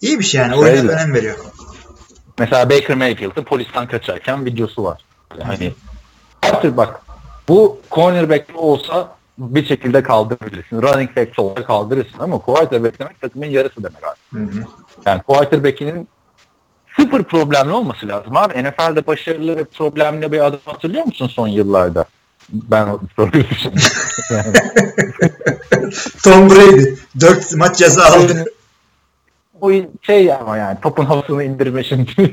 İyi 0.00 0.18
bir 0.18 0.24
şey 0.24 0.40
yani. 0.40 0.54
Oyuna 0.54 0.80
Öyle. 0.80 0.92
önem 0.92 1.14
veriyor. 1.14 1.36
Mesela 2.38 2.70
Baker 2.70 2.96
Mayfield'ın 2.96 3.44
polisten 3.44 3.88
kaçarken 3.88 4.44
videosu 4.44 4.84
var. 4.84 5.00
Yani 5.38 5.72
artık 6.42 6.76
bak 6.76 7.07
bu 7.48 7.80
cornerback 7.90 8.46
olsa 8.54 9.18
bir 9.38 9.66
şekilde 9.66 10.02
kaldırabilirsin. 10.02 10.82
Running 10.82 11.16
back 11.16 11.38
olarak 11.38 11.66
kaldırırsın 11.66 12.18
ama 12.18 12.38
quarterback 12.38 12.98
demek 12.98 13.20
takımın 13.20 13.46
yarısı 13.46 13.82
demek 13.82 14.04
abi. 14.04 14.40
Hı 14.40 14.44
hı. 14.44 14.64
Yani 15.06 15.22
quarterback'inin 15.22 16.08
sıfır 16.96 17.22
problemli 17.22 17.72
olması 17.72 18.08
lazım 18.08 18.36
abi. 18.36 18.64
NFL'de 18.64 19.06
başarılı 19.06 19.56
ve 19.56 19.64
problemli 19.64 20.32
bir 20.32 20.46
adam 20.46 20.60
hatırlıyor 20.64 21.04
musun 21.04 21.26
son 21.26 21.48
yıllarda? 21.48 22.04
Ben 22.48 22.86
yani, 24.30 24.52
Tom 26.24 26.50
Brady 26.50 26.84
4 27.20 27.54
maç 27.56 27.76
ceza 27.76 28.04
aldı. 28.04 28.44
O 29.60 29.70
şey 30.02 30.32
ama 30.32 30.56
yani 30.56 30.78
topun 30.82 31.04
havasını 31.04 31.44
indirme 31.44 31.84
şimdi 31.84 32.10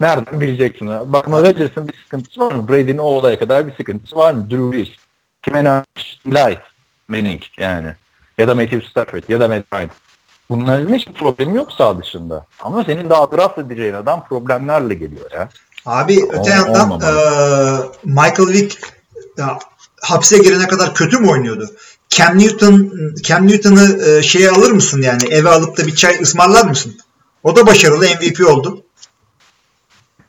nereden 0.00 0.40
bileceksin? 0.40 0.88
Bakma 0.88 1.42
Rodgers'ın 1.42 1.88
bir 1.88 1.94
sıkıntısı 2.02 2.40
var 2.40 2.52
mı? 2.52 2.68
Brady'nin 2.68 2.98
o 2.98 3.02
olaya 3.02 3.38
kadar 3.38 3.66
bir 3.66 3.74
sıkıntısı 3.74 4.16
var 4.16 4.34
mı? 4.34 4.50
Drew 4.50 4.72
Brees, 4.72 4.88
kime 5.42 5.64
ne 5.64 5.82
Light, 6.26 6.60
Manning 7.08 7.42
yani 7.58 7.94
ya 8.38 8.48
da 8.48 8.54
Matthew 8.54 8.88
Stafford 8.90 9.22
ya 9.28 9.40
da 9.40 9.48
Matt 9.48 9.64
Ryan. 9.74 9.90
Bunların 10.50 10.94
hiçbir 10.94 11.12
problemi 11.12 11.56
yok 11.56 11.72
sağ 11.72 11.98
dışında. 12.02 12.46
Ama 12.60 12.84
senin 12.84 13.10
daha 13.10 13.32
draft 13.32 13.58
edeceğin 13.58 13.94
adam 13.94 14.24
problemlerle 14.28 14.94
geliyor 14.94 15.30
ya. 15.32 15.48
Abi 15.86 16.24
öte 16.28 16.38
Ol- 16.40 16.48
yandan 16.48 17.00
eee, 17.00 17.86
Michael 18.04 18.48
Vick 18.48 18.78
ya, 19.38 19.58
hapse 20.02 20.38
girene 20.38 20.68
kadar 20.68 20.94
kötü 20.94 21.18
mü 21.18 21.30
oynuyordu? 21.30 21.66
Cam 22.10 22.38
Newton 22.38 22.92
Cam 23.22 23.48
Newton'ı 23.48 23.98
eee, 24.06 24.22
şeye 24.22 24.50
alır 24.50 24.70
mısın 24.70 25.02
yani 25.02 25.24
eve 25.24 25.48
alıp 25.50 25.76
da 25.76 25.86
bir 25.86 25.94
çay 25.94 26.22
ısmarlar 26.22 26.64
mısın? 26.64 27.00
O 27.42 27.56
da 27.56 27.66
başarılı 27.66 28.04
MVP 28.04 28.46
oldu. 28.46 28.84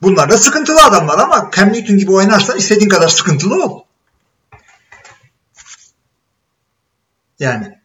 Bunlar 0.02 0.30
da 0.30 0.38
sıkıntılı 0.38 0.84
adamlar 0.84 1.20
ama 1.20 1.52
Cam 1.56 1.74
Newton 1.74 1.98
gibi 1.98 2.12
oynarsan 2.12 2.58
istediğin 2.58 2.90
kadar 2.90 3.08
sıkıntılı 3.08 3.64
ol. 3.66 3.84
Yani 7.40 7.81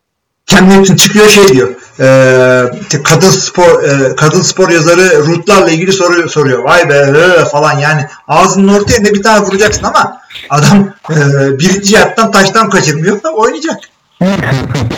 Cam 0.57 0.71
Newton 0.71 0.97
çıkıyor 0.97 1.29
şey 1.29 1.49
diyor. 1.49 1.69
eee, 2.01 3.03
kadın 3.05 3.31
spor 3.31 3.83
eee, 3.83 4.17
kadın 4.17 4.41
spor 4.43 4.69
yazarı 4.69 5.27
Ruth'larla 5.27 5.71
ilgili 5.71 5.93
soru 5.93 6.29
soruyor. 6.29 6.65
Vay 6.65 6.89
be 6.89 6.95
ee, 6.95 7.45
falan 7.45 7.79
yani 7.79 8.07
ağzının 8.29 8.69
orta 8.69 8.93
yerine 8.95 9.15
bir 9.15 9.23
tane 9.23 9.47
vuracaksın 9.47 9.85
ama 9.85 10.21
adam 10.51 10.91
eee, 11.11 11.17
birinci 11.59 11.95
yaptan 11.95 12.31
taştan 12.31 12.71
kaçırmıyor 12.71 13.23
da 13.23 13.33
oynayacak. 13.33 13.81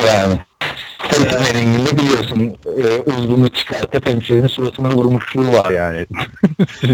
yani. 0.06 0.40
Manning'in 1.18 1.98
biliyorsun 1.98 2.56
e, 2.66 3.10
uzvunu 3.10 3.48
çıkartıp 3.48 4.06
hemşirenin 4.06 4.46
suratına 4.46 4.90
vurmuşluğu 4.90 5.52
var 5.52 5.70
yani 5.70 6.06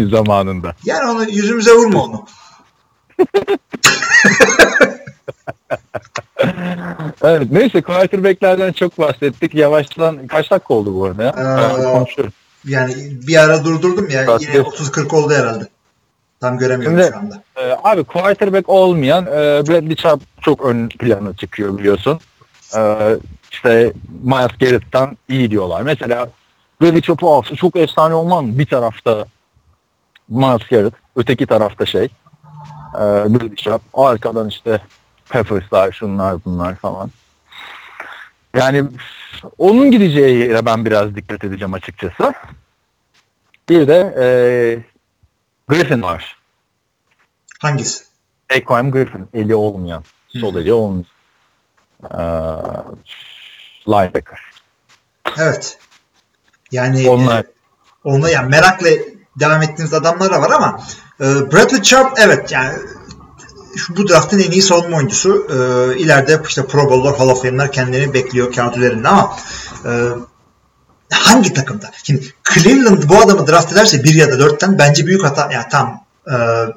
zamanında. 0.11 0.75
Yani 0.85 1.11
onu 1.11 1.29
yüzümüze 1.29 1.71
vurma 1.71 2.03
onu. 2.03 2.25
Evet 7.23 7.47
neyse 7.51 7.81
quarterback'lerden 7.81 8.71
çok 8.71 8.99
bahsettik. 8.99 9.55
Yavaştan 9.55 10.27
kaç 10.27 10.51
dakika 10.51 10.73
oldu 10.73 10.95
bu 10.95 11.05
arada 11.05 11.23
ya? 11.23 11.29
Ee, 11.29 11.83
konuşuyorum. 11.83 12.33
Yani 12.65 12.93
bir 13.27 13.43
ara 13.43 13.63
durdurdum 13.63 14.09
ya 14.09 14.21
yine 14.21 14.51
evet. 14.53 14.65
30-40 14.67 15.15
oldu 15.15 15.33
herhalde. 15.33 15.67
Tam 16.41 16.57
göremiyorum 16.57 16.97
Şimdi- 16.99 17.11
şu 17.11 17.17
anda. 17.17 17.43
Ee, 17.57 17.77
abi 17.83 18.03
quarterback 18.03 18.69
olmayan 18.69 19.25
e, 19.25 19.29
Bradley 19.67 19.95
Chubb 19.95 20.21
çok 20.41 20.65
ön 20.65 20.89
plana 20.89 21.33
çıkıyor 21.33 21.77
biliyorsun. 21.77 22.19
Ee, 22.77 23.15
işte 23.51 23.93
Miles 24.23 24.57
Garrett'tan 24.59 25.17
iyi 25.29 25.51
diyorlar. 25.51 25.81
Mesela 25.81 26.29
Bradley 26.81 27.01
Chubb'u 27.01 27.33
alsa 27.33 27.55
çok 27.55 27.75
efsane 27.75 28.13
olmaz? 28.13 28.45
Bir 28.59 28.65
tarafta 28.65 29.25
Miles 30.29 30.67
Garrett, 30.69 30.93
öteki 31.15 31.45
tarafta 31.45 31.85
şey 31.85 32.03
e, 32.95 32.99
Bradley 32.99 33.55
Chubb, 33.55 33.79
arkadan 33.93 34.47
işte 34.49 34.81
Peppers'lar, 35.29 35.91
şunlar 35.91 36.45
bunlar 36.45 36.75
falan. 36.75 37.11
Yani 38.55 38.83
onun 39.57 39.91
gideceği 39.91 40.37
yere 40.37 40.65
ben 40.65 40.85
biraz 40.85 41.15
dikkat 41.15 41.43
edeceğim 41.43 41.73
açıkçası. 41.73 42.33
Bir 43.69 43.87
de 43.87 44.15
e, 44.19 44.27
Griffin 45.67 46.01
var. 46.01 46.37
Hangisi? 47.59 48.03
Equine 48.49 48.89
Griffin. 48.89 49.29
Eli 49.33 49.55
olmayan. 49.55 50.03
Sol 50.27 50.55
Hı. 50.55 50.59
eli 50.59 50.73
olmayan. 50.73 51.05
Ee, 52.03 52.17
linebacker. 53.87 54.39
Evet. 55.37 55.79
Yani 56.71 57.09
Onlar. 57.09 57.39
e, 57.39 57.45
ona 58.03 58.29
yani 58.29 58.49
merakla 58.49 58.87
devam 59.39 59.61
ettiğiniz 59.61 59.93
adamlar 59.93 60.33
da 60.33 60.41
var 60.41 60.51
ama 60.51 60.79
e, 61.19 61.23
Bradley 61.23 61.81
Chubb 61.81 62.07
evet 62.17 62.51
yani 62.51 62.77
şu 63.77 63.97
bu 63.97 64.09
draftın 64.09 64.39
en 64.39 64.51
iyi 64.51 64.61
savunma 64.61 64.97
oyuncusu. 64.97 65.47
E, 65.49 65.55
ileride 65.97 66.41
işte 66.47 66.65
Pro 66.65 66.89
Bowl'lar, 66.89 67.17
Hall 67.17 67.29
of 67.29 67.41
Fame'ler 67.41 67.71
kendilerini 67.71 68.13
bekliyor 68.13 68.53
kağıt 68.53 68.77
üzerinde 68.77 69.07
ama 69.07 69.37
e, 69.85 69.91
hangi 71.11 71.53
takımda? 71.53 71.91
Şimdi 72.03 72.33
Cleveland 72.53 73.03
bu 73.09 73.17
adamı 73.17 73.47
draft 73.47 73.73
ederse 73.73 74.03
bir 74.03 74.15
ya 74.15 74.31
da 74.31 74.39
dörtten 74.39 74.77
bence 74.77 75.05
büyük 75.05 75.23
hata. 75.23 75.51
Ya 75.51 75.69
tam 75.69 76.05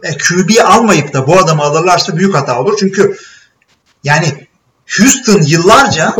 e, 0.03 0.19
QB 0.19 0.51
almayıp 0.65 1.13
da 1.13 1.27
bu 1.27 1.39
adamı 1.39 1.63
alırlarsa 1.63 2.17
büyük 2.17 2.35
hata 2.35 2.61
olur. 2.61 2.77
Çünkü 2.81 3.17
yani 4.05 4.49
Houston 4.99 5.43
yıllarca 5.43 6.15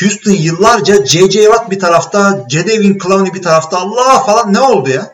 Houston 0.00 0.32
yıllarca 0.32 1.06
J.J. 1.06 1.42
Watt 1.42 1.70
bir 1.70 1.78
tarafta, 1.78 2.46
Jadavion 2.50 2.98
Clowney 2.98 3.34
bir 3.34 3.42
tarafta 3.42 3.78
Allah 3.78 4.20
falan 4.20 4.54
ne 4.54 4.60
oldu 4.60 4.90
ya? 4.90 5.12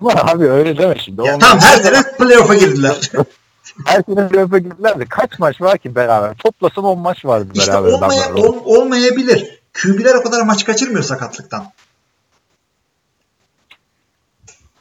Ama 0.00 0.10
abi 0.10 0.50
öyle 0.50 0.78
deme 0.78 0.94
şimdi. 1.04 1.26
ya 1.26 1.38
tamam 1.38 1.58
her 1.60 1.82
sene 1.82 2.02
playoff'a 2.18 2.54
girdiler. 2.54 3.10
her 3.84 4.02
sene 4.02 4.28
playoff'a 4.28 4.58
girdiler 4.58 5.00
de 5.00 5.04
kaç 5.04 5.38
maç 5.38 5.60
var 5.60 5.78
ki 5.78 5.94
beraber? 5.94 6.34
Toplasan 6.34 6.84
10 6.84 6.98
maç 6.98 7.24
vardı 7.24 7.48
işte 7.54 7.72
beraber. 7.72 7.88
olmaya, 7.92 8.06
adamlarla. 8.26 8.48
ol- 8.48 8.62
olmayabilir. 8.64 9.60
QB'ler 9.82 10.14
o 10.14 10.22
kadar 10.22 10.42
maç 10.42 10.64
kaçırmıyor 10.64 11.04
sakatlıktan. 11.04 11.72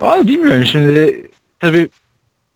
Abi 0.02 0.28
bilmiyorum 0.28 0.66
şimdi 0.66 1.28
tabii 1.60 1.90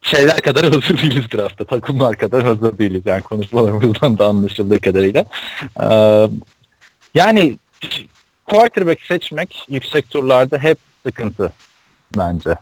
şeyler 0.02 0.42
kadar 0.42 0.64
hazır 0.66 0.98
değiliz 0.98 1.26
draftta. 1.34 1.66
Takımlar 1.66 2.18
kadar 2.18 2.44
hazır 2.44 2.78
değiliz. 2.78 3.02
Yani 3.06 3.22
konuşmalarımızdan 3.22 4.18
da 4.18 4.26
anlaşıldığı 4.28 4.80
kadarıyla. 4.82 5.26
Ee, 5.82 6.30
yani 7.14 7.58
quarterback 8.46 9.02
seçmek 9.02 9.66
yüksek 9.70 10.10
turlarda 10.10 10.58
hep 10.58 10.78
sıkıntı 11.06 11.54
bence. 12.18 12.56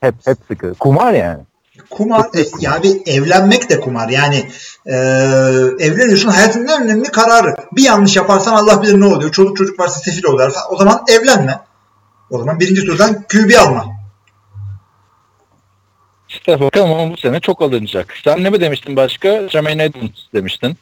Hep 0.00 0.14
hep 0.26 0.38
sıkıntı. 0.48 0.78
Kumar 0.78 1.12
yani. 1.12 1.42
Kumar, 1.90 2.24
e, 2.34 2.46
yani 2.60 3.02
evlenmek 3.06 3.70
de 3.70 3.80
kumar. 3.80 4.08
Yani 4.08 4.48
e, 4.86 4.94
evleniyorsun 5.78 6.28
hayatının 6.28 6.68
en 6.68 6.82
önemli 6.82 7.10
kararı. 7.10 7.54
Bir 7.72 7.82
yanlış 7.82 8.16
yaparsan 8.16 8.52
Allah 8.52 8.82
bilir 8.82 9.00
ne 9.00 9.06
oluyor. 9.06 9.32
Çoluk 9.32 9.56
çocuk 9.56 9.80
varsa 9.80 10.00
sefil 10.00 10.24
oluyor. 10.24 10.52
O 10.70 10.76
zaman 10.76 11.04
evlenme. 11.08 11.60
O 12.30 12.38
zaman 12.38 12.60
birinci 12.60 12.84
turdan 12.84 13.22
QB 13.22 13.58
alma. 13.58 13.96
İşte 16.28 16.60
bakalım 16.60 16.92
ama 16.92 17.12
bu 17.12 17.16
sene 17.16 17.40
çok 17.40 17.62
alınacak. 17.62 18.14
Sen 18.24 18.44
ne 18.44 18.50
mi 18.50 18.60
demiştin 18.60 18.96
başka? 18.96 19.48
Jermaine 19.48 19.84
Edmonds 19.84 20.20
demiştin. 20.34 20.76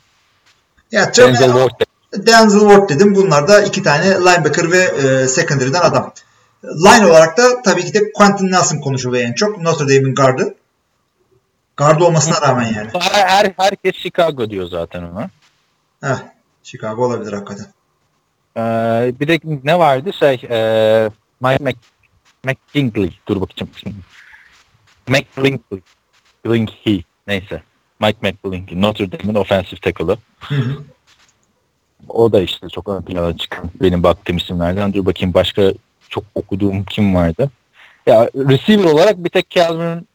Ya, 0.93 1.13
Denzel 1.17 1.53
Ward. 1.53 1.81
Denzel 2.27 2.61
Ward 2.61 2.89
dedim. 2.89 3.15
Bunlar 3.15 3.49
da 3.49 3.63
iki 3.63 3.83
tane 3.83 4.11
linebacker 4.11 4.73
ve 4.73 4.79
e, 4.79 5.29
secondary'den 5.29 5.81
adam. 5.81 6.13
Line 6.65 7.07
olarak 7.07 7.37
da 7.37 7.63
tabii 7.63 7.85
ki 7.85 7.95
de 7.95 8.13
Quentin 8.13 8.51
Nelson 8.51 8.79
konuşuluyor 8.79 9.25
en 9.25 9.33
çok. 9.33 9.63
Notre 9.63 9.85
Dame'in 9.85 10.15
gardı. 10.15 10.55
Gardı 11.77 12.05
olmasına 12.05 12.49
rağmen 12.49 12.72
yani. 12.75 12.91
Her, 13.01 13.29
her, 13.29 13.53
herkes 13.57 13.95
Chicago 13.95 14.51
diyor 14.51 14.66
zaten 14.66 15.03
ona. 15.03 15.31
Heh, 16.01 16.18
Chicago 16.62 17.05
olabilir 17.05 17.33
hakikaten. 17.33 17.66
Ee, 18.57 19.12
bir 19.20 19.29
de 19.29 19.41
ne 19.64 19.79
vardı 19.79 20.12
şey 20.12 20.35
e, 20.51 21.11
Mike 21.41 21.64
Mc, 21.64 21.77
McKinley 22.45 23.18
dur 23.29 23.41
bakayım 23.41 23.75
şimdi. 23.77 23.97
McBlinkley 25.09 25.81
Blinky 26.47 27.01
neyse 27.27 27.62
Mike 28.01 28.18
McBlinky 28.22 28.83
Notre 28.83 29.12
Dame'in 29.12 29.35
offensive 29.35 29.81
tackle'ı. 29.81 30.16
O 32.09 32.33
da 32.33 32.41
işte 32.41 32.68
çok 32.68 32.89
ön 32.89 33.03
plana 33.03 33.37
çıkan 33.37 33.70
benim 33.81 34.03
baktığım 34.03 34.37
isimlerden. 34.37 34.93
Dur 34.93 35.07
bakayım 35.07 35.35
başka 35.35 35.72
çok 36.09 36.25
okuduğum 36.35 36.85
kim 36.85 37.14
vardı? 37.14 37.51
Ya 38.07 38.31
receiver 38.35 38.85
olarak 38.85 39.25
bir 39.25 39.29
tek 39.29 39.51
Calvin 39.51 40.09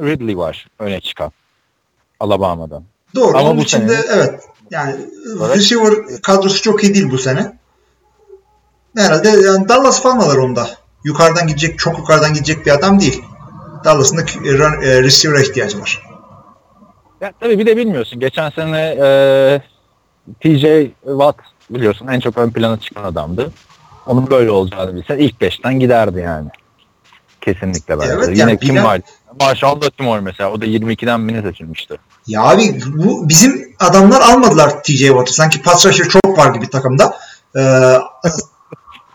Ridley 0.00 0.36
var 0.38 0.68
öne 0.78 1.00
çıkan. 1.00 1.32
Alabama'dan. 2.20 2.84
Doğru. 3.14 3.38
Ama 3.38 3.48
Onun 3.48 3.58
bu 3.58 3.62
içinde 3.62 3.96
sene- 3.96 4.14
evet 4.16 4.40
yani 4.70 4.96
Evet. 5.40 5.56
receiver 5.56 5.92
kadrosu 6.22 6.62
çok 6.62 6.84
iyi 6.84 6.94
değil 6.94 7.10
bu 7.10 7.18
sene. 7.18 7.52
Herhalde 8.96 9.28
yani 9.28 9.68
Dallas 9.68 10.02
falan 10.02 10.18
alır 10.18 10.36
onda. 10.36 10.68
Yukarıdan 11.04 11.46
gidecek, 11.46 11.78
çok 11.78 11.98
yukarıdan 11.98 12.34
gidecek 12.34 12.66
bir 12.66 12.70
adam 12.70 13.00
değil. 13.00 13.22
Dallas'ın 13.84 14.16
da 14.16 14.22
run- 14.22 14.84
e, 14.84 15.02
receiver'a 15.02 15.40
ihtiyacı 15.40 15.80
var. 15.80 16.02
Ya 17.20 17.32
tabii 17.40 17.58
bir 17.58 17.66
de 17.66 17.76
bilmiyorsun. 17.76 18.20
Geçen 18.20 18.50
sene 18.50 18.96
e, 19.00 19.62
TJ 20.40 20.90
Watt 21.04 21.36
biliyorsun 21.70 22.06
en 22.06 22.20
çok 22.20 22.38
ön 22.38 22.50
plana 22.50 22.80
çıkan 22.80 23.04
adamdı. 23.04 23.52
Onun 24.06 24.30
böyle 24.30 24.50
olacağını 24.50 24.94
bilse 24.94 25.18
ilk 25.18 25.40
beşten 25.40 25.80
giderdi 25.80 26.20
yani. 26.20 26.48
Kesinlikle 27.40 27.98
bence. 27.98 28.12
Evet, 28.12 28.28
Yine 28.28 28.38
yani 28.40 28.58
kim 28.58 28.74
bilen- 28.74 28.84
var? 28.84 29.00
Marshall 29.40 29.80
Latimore 29.82 30.20
mesela. 30.20 30.52
O 30.52 30.60
da 30.60 30.66
22'den 30.66 31.28
bine 31.28 31.42
seçilmişti. 31.42 31.98
Ya 32.26 32.42
abi 32.42 32.80
bu 32.86 33.28
bizim 33.28 33.74
adamlar 33.80 34.20
almadılar 34.20 34.82
TJ 34.82 34.98
Watt'ı. 34.98 35.34
Sanki 35.34 35.62
pass 35.62 35.86
rusher 35.86 36.08
çok 36.08 36.38
var 36.38 36.54
gibi 36.54 36.70
takımda. 36.70 37.16
Ee, 37.56 37.94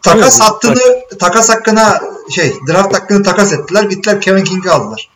takas 0.01 0.39
hattını 0.39 0.80
takas 1.19 1.49
hakkına 1.49 2.01
şey 2.36 2.53
draft 2.67 2.95
hakkını 2.95 3.24
takas 3.24 3.53
ettiler. 3.53 3.84
Gittiler 3.84 4.22
Kevin 4.22 4.43
King'i 4.43 4.69
aldılar. 4.69 5.09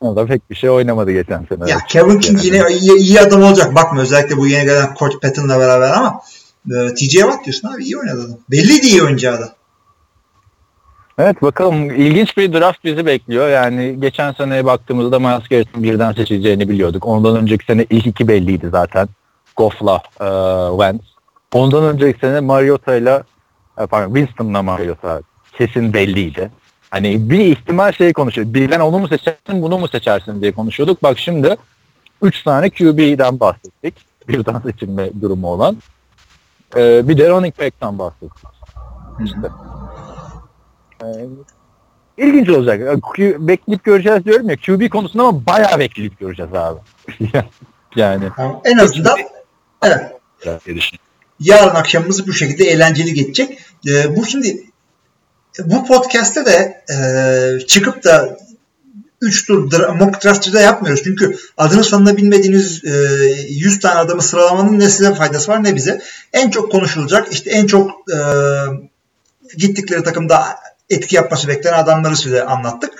O 0.00 0.16
da 0.16 0.26
pek 0.26 0.50
bir 0.50 0.54
şey 0.54 0.70
oynamadı 0.70 1.12
geçen 1.12 1.46
sene. 1.48 1.70
Ya 1.70 1.78
Kevin 1.88 2.20
King 2.20 2.44
yine 2.44 2.62
iyi, 2.70 2.96
iyi 2.96 3.20
adam 3.20 3.42
olacak. 3.42 3.74
Bakma 3.74 4.00
özellikle 4.00 4.36
bu 4.36 4.46
yeni 4.46 4.64
gelen 4.64 4.94
Coach 4.98 5.14
Patton'la 5.22 5.58
beraber 5.58 5.90
ama 5.90 6.20
e, 6.70 6.94
TJ 6.94 7.10
Watt 7.10 7.44
diyorsun 7.44 7.68
abi 7.68 7.84
iyi 7.84 7.98
oynadı 7.98 8.24
adam. 8.26 8.38
Belliydi 8.50 8.86
iyi 8.86 9.02
oyuncağı 9.02 9.40
da. 9.40 9.54
Evet 11.18 11.42
bakalım 11.42 11.90
ilginç 11.90 12.36
bir 12.36 12.52
draft 12.52 12.84
bizi 12.84 13.06
bekliyor. 13.06 13.48
Yani 13.48 14.00
geçen 14.00 14.32
seneye 14.32 14.64
baktığımızda 14.64 15.18
Miles 15.18 15.48
Garrett'ın 15.48 15.82
birden 15.82 16.12
seçileceğini 16.12 16.68
biliyorduk. 16.68 17.06
Ondan 17.06 17.36
önceki 17.36 17.64
sene 17.64 17.86
ilk 17.90 18.06
iki 18.06 18.28
belliydi 18.28 18.68
zaten. 18.72 19.08
Goff'la 19.56 20.02
e, 20.20 20.28
Wentz. 20.70 21.14
Ondan 21.52 21.84
önceki 21.84 22.18
sene 22.18 22.40
Mariota'yla 22.40 23.22
e, 23.78 23.86
pardon 23.86 24.14
Winston'la 24.14 24.62
Mariota 24.62 25.20
kesin 25.52 25.92
belliydi. 25.92 26.50
Hani 26.90 27.30
bir 27.30 27.38
ihtimal 27.38 27.92
şey 27.92 28.12
konuşuyor. 28.12 28.54
Birden 28.54 28.80
onu 28.80 28.98
mu 28.98 29.08
seçersin 29.08 29.62
bunu 29.62 29.78
mu 29.78 29.88
seçersin 29.88 30.40
diye 30.40 30.52
konuşuyorduk. 30.52 31.02
Bak 31.02 31.18
şimdi 31.18 31.56
3 32.22 32.42
tane 32.42 32.70
QB'den 32.70 33.40
bahsettik. 33.40 33.94
Birden 34.28 34.58
seçilme 34.58 35.10
durumu 35.20 35.48
olan. 35.48 35.76
E, 36.76 37.08
bir 37.08 37.18
de 37.18 37.30
running 37.30 37.58
back'tan 37.58 37.98
bahsettik. 37.98 38.48
İşte. 39.24 39.48
İlginç 42.18 42.48
olacak. 42.48 42.80
Bekleyip 43.18 43.84
göreceğiz 43.84 44.24
diyorum 44.24 44.50
ya. 44.50 44.56
QB 44.56 44.88
konusunda 44.90 45.22
ama 45.22 45.46
bayağı 45.46 45.78
bekleyip 45.78 46.20
göreceğiz 46.20 46.54
abi. 46.54 46.80
yani. 47.96 48.24
En 48.64 48.78
azından 48.78 49.18
evet, 49.82 50.12
yarın 51.40 51.74
akşamımız 51.74 52.26
bu 52.26 52.32
şekilde 52.32 52.64
eğlenceli 52.64 53.14
geçecek. 53.14 53.58
Ee, 53.88 54.16
bu 54.16 54.26
şimdi 54.26 54.64
bu 55.64 55.86
podcast'te 55.86 56.46
de 56.46 56.84
e, 56.94 57.66
çıkıp 57.66 58.04
da 58.04 58.38
3 59.20 59.46
tur 59.46 59.70
dra- 59.70 59.98
mock 59.98 60.24
draft'ı 60.24 60.52
da 60.52 60.60
yapmıyoruz. 60.60 61.02
Çünkü 61.04 61.36
adını 61.56 61.84
sonunda 61.84 62.16
bilmediğiniz 62.16 62.84
e, 62.84 62.90
100 63.48 63.80
tane 63.80 64.00
adamı 64.00 64.22
sıralamanın 64.22 64.78
ne 64.78 64.88
size 64.88 65.14
faydası 65.14 65.52
var 65.52 65.64
ne 65.64 65.74
bize. 65.74 66.02
En 66.32 66.50
çok 66.50 66.72
konuşulacak 66.72 67.32
işte 67.32 67.50
en 67.50 67.66
çok 67.66 67.90
e, 67.90 68.18
gittikleri 69.56 70.02
takımda 70.02 70.46
etki 70.90 71.16
yapması 71.16 71.48
beklenen 71.48 71.78
adamları 71.78 72.16
size 72.16 72.44
anlattık. 72.44 72.90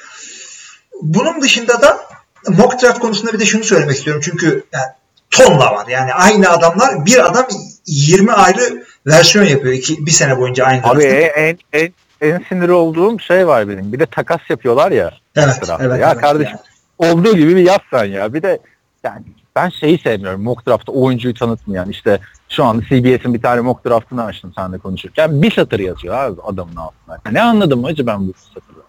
Bunun 1.03 1.43
dışında 1.43 1.83
da 1.83 2.01
mock 2.49 2.83
draft 2.83 2.99
konusunda 2.99 3.33
bir 3.33 3.39
de 3.39 3.47
şunu 3.47 3.65
söylemek 3.65 3.97
istiyorum. 3.97 4.23
Çünkü 4.25 4.65
yani, 4.73 4.87
tonla 5.31 5.75
var. 5.75 5.87
Yani 5.89 6.13
aynı 6.13 6.49
adamlar 6.51 7.07
bir 7.07 7.27
adam 7.27 7.47
20 7.87 8.33
ayrı 8.33 8.85
versiyon 9.07 9.45
yapıyor. 9.45 9.75
iki, 9.75 10.07
bir 10.07 10.11
sene 10.11 10.39
boyunca 10.39 10.65
aynı 10.65 10.83
Abi 10.83 11.03
draftı. 11.03 11.17
en, 11.17 11.59
en, 11.73 11.93
en 12.21 12.45
sinir 12.49 12.69
olduğum 12.69 13.21
şey 13.21 13.47
var 13.47 13.69
benim. 13.69 13.93
Bir 13.93 13.99
de 13.99 14.07
takas 14.07 14.41
yapıyorlar 14.49 14.93
ya. 14.93 15.15
Evet, 15.37 15.55
evet, 15.81 16.01
ya 16.01 16.11
evet, 16.13 16.21
kardeşim 16.21 16.59
olduğu 16.99 17.37
gibi 17.37 17.57
bir 17.57 17.63
yap 17.63 17.83
sen 17.91 18.05
ya. 18.05 18.35
Bir 18.35 18.43
de 18.43 18.59
yani 19.05 19.23
ben 19.57 19.69
şeyi 19.69 19.99
sevmiyorum. 19.99 20.43
Mock 20.43 20.67
draft'ta 20.67 20.93
oyuncuyu 20.93 21.35
tanıtmayan. 21.35 21.89
işte 21.91 22.19
şu 22.49 22.65
anda 22.65 22.83
CBS'in 22.83 23.35
bir 23.35 23.43
tane 23.43 23.61
mock 23.61 23.85
draft'ını 23.87 24.25
açtım 24.25 24.53
seninle 24.57 24.79
konuşurken. 24.79 25.43
Bir 25.43 25.51
satır 25.55 25.79
yazıyor 25.81 26.15
abi 26.15 26.41
adamın 26.43 26.77
altına. 26.77 27.19
Ne 27.33 27.43
anladım 27.43 27.85
acı 27.85 28.07
ben 28.07 28.29
bu 28.29 28.33
satırı? 28.55 28.85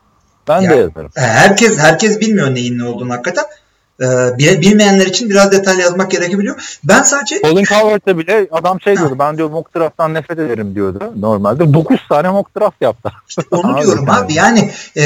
Ben 0.48 0.62
Ya, 0.62 0.70
de 0.72 0.76
yazarım. 0.76 1.12
E, 1.18 1.22
Herkes 1.22 1.78
herkes 1.80 2.20
bilmiyor 2.20 2.56
neyin 2.56 2.80
ne 2.80 2.84
olduğunu 2.86 3.14
hakikaten. 3.14 3.46
Ee, 4.02 4.06
bil- 4.38 4.62
bilmeyenler 4.62 5.06
için 5.06 5.30
biraz 5.30 5.52
detaylı 5.52 5.82
yazmak 5.82 6.12
gerekebiliyor. 6.12 6.78
Ben 6.84 7.02
sadece 7.04 7.42
Colin 7.42 7.64
Cowherd'da 7.64 8.18
bile 8.18 8.48
adam 8.52 8.82
şey 8.82 8.98
diyordu. 8.98 9.16
Ben 9.20 9.38
diyor 9.38 9.50
mock 9.50 9.76
draft'tan 9.76 10.14
nefret 10.14 10.40
ederim 10.40 10.76
diyordu. 10.76 11.14
Normalde 11.20 11.74
9 11.74 11.98
tane 12.10 12.30
mock 12.30 12.60
draft 12.60 12.82
yaptı. 12.82 13.12
onu 13.52 13.74
Abi, 13.78 13.82
diyorum 13.84 14.10
abi. 14.10 14.34
Yani 14.34 14.72
e, 14.98 15.04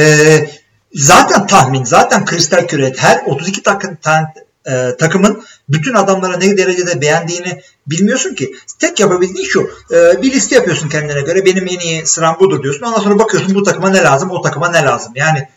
zaten 0.94 1.48
tahmin, 1.48 1.84
zaten 1.84 2.26
kristal 2.26 2.68
küre 2.68 2.94
her 2.98 3.22
32 3.26 3.64
takım, 3.64 3.96
ta- 3.96 4.34
e, 4.68 4.98
takımın 5.00 5.44
bütün 5.70 5.94
adamlara 5.94 6.38
ne 6.38 6.58
derecede 6.58 7.02
beğendiğini 7.02 7.62
bilmiyorsun 7.88 8.36
ki. 8.36 8.56
Tek 8.80 9.00
yapabildiğin 9.00 9.48
şu. 9.48 9.70
e, 9.92 10.22
bir 10.22 10.32
liste 10.32 10.56
yapıyorsun 10.56 10.90
kendine 10.90 11.22
göre. 11.22 11.46
Benim 11.46 11.68
en 11.68 11.80
iyi 11.80 12.06
sıram 12.06 12.38
budur 12.40 12.64
diyorsun. 12.64 12.86
Ondan 12.86 13.02
sonra 13.02 13.20
bakıyorsun 13.20 13.56
bu 13.56 13.64
takıma 13.64 13.90
ne 13.90 14.04
lazım, 14.04 14.32
o 14.32 14.42
takıma 14.42 14.70
ne 14.70 14.84
lazım. 14.84 15.14
Yani 15.16 15.48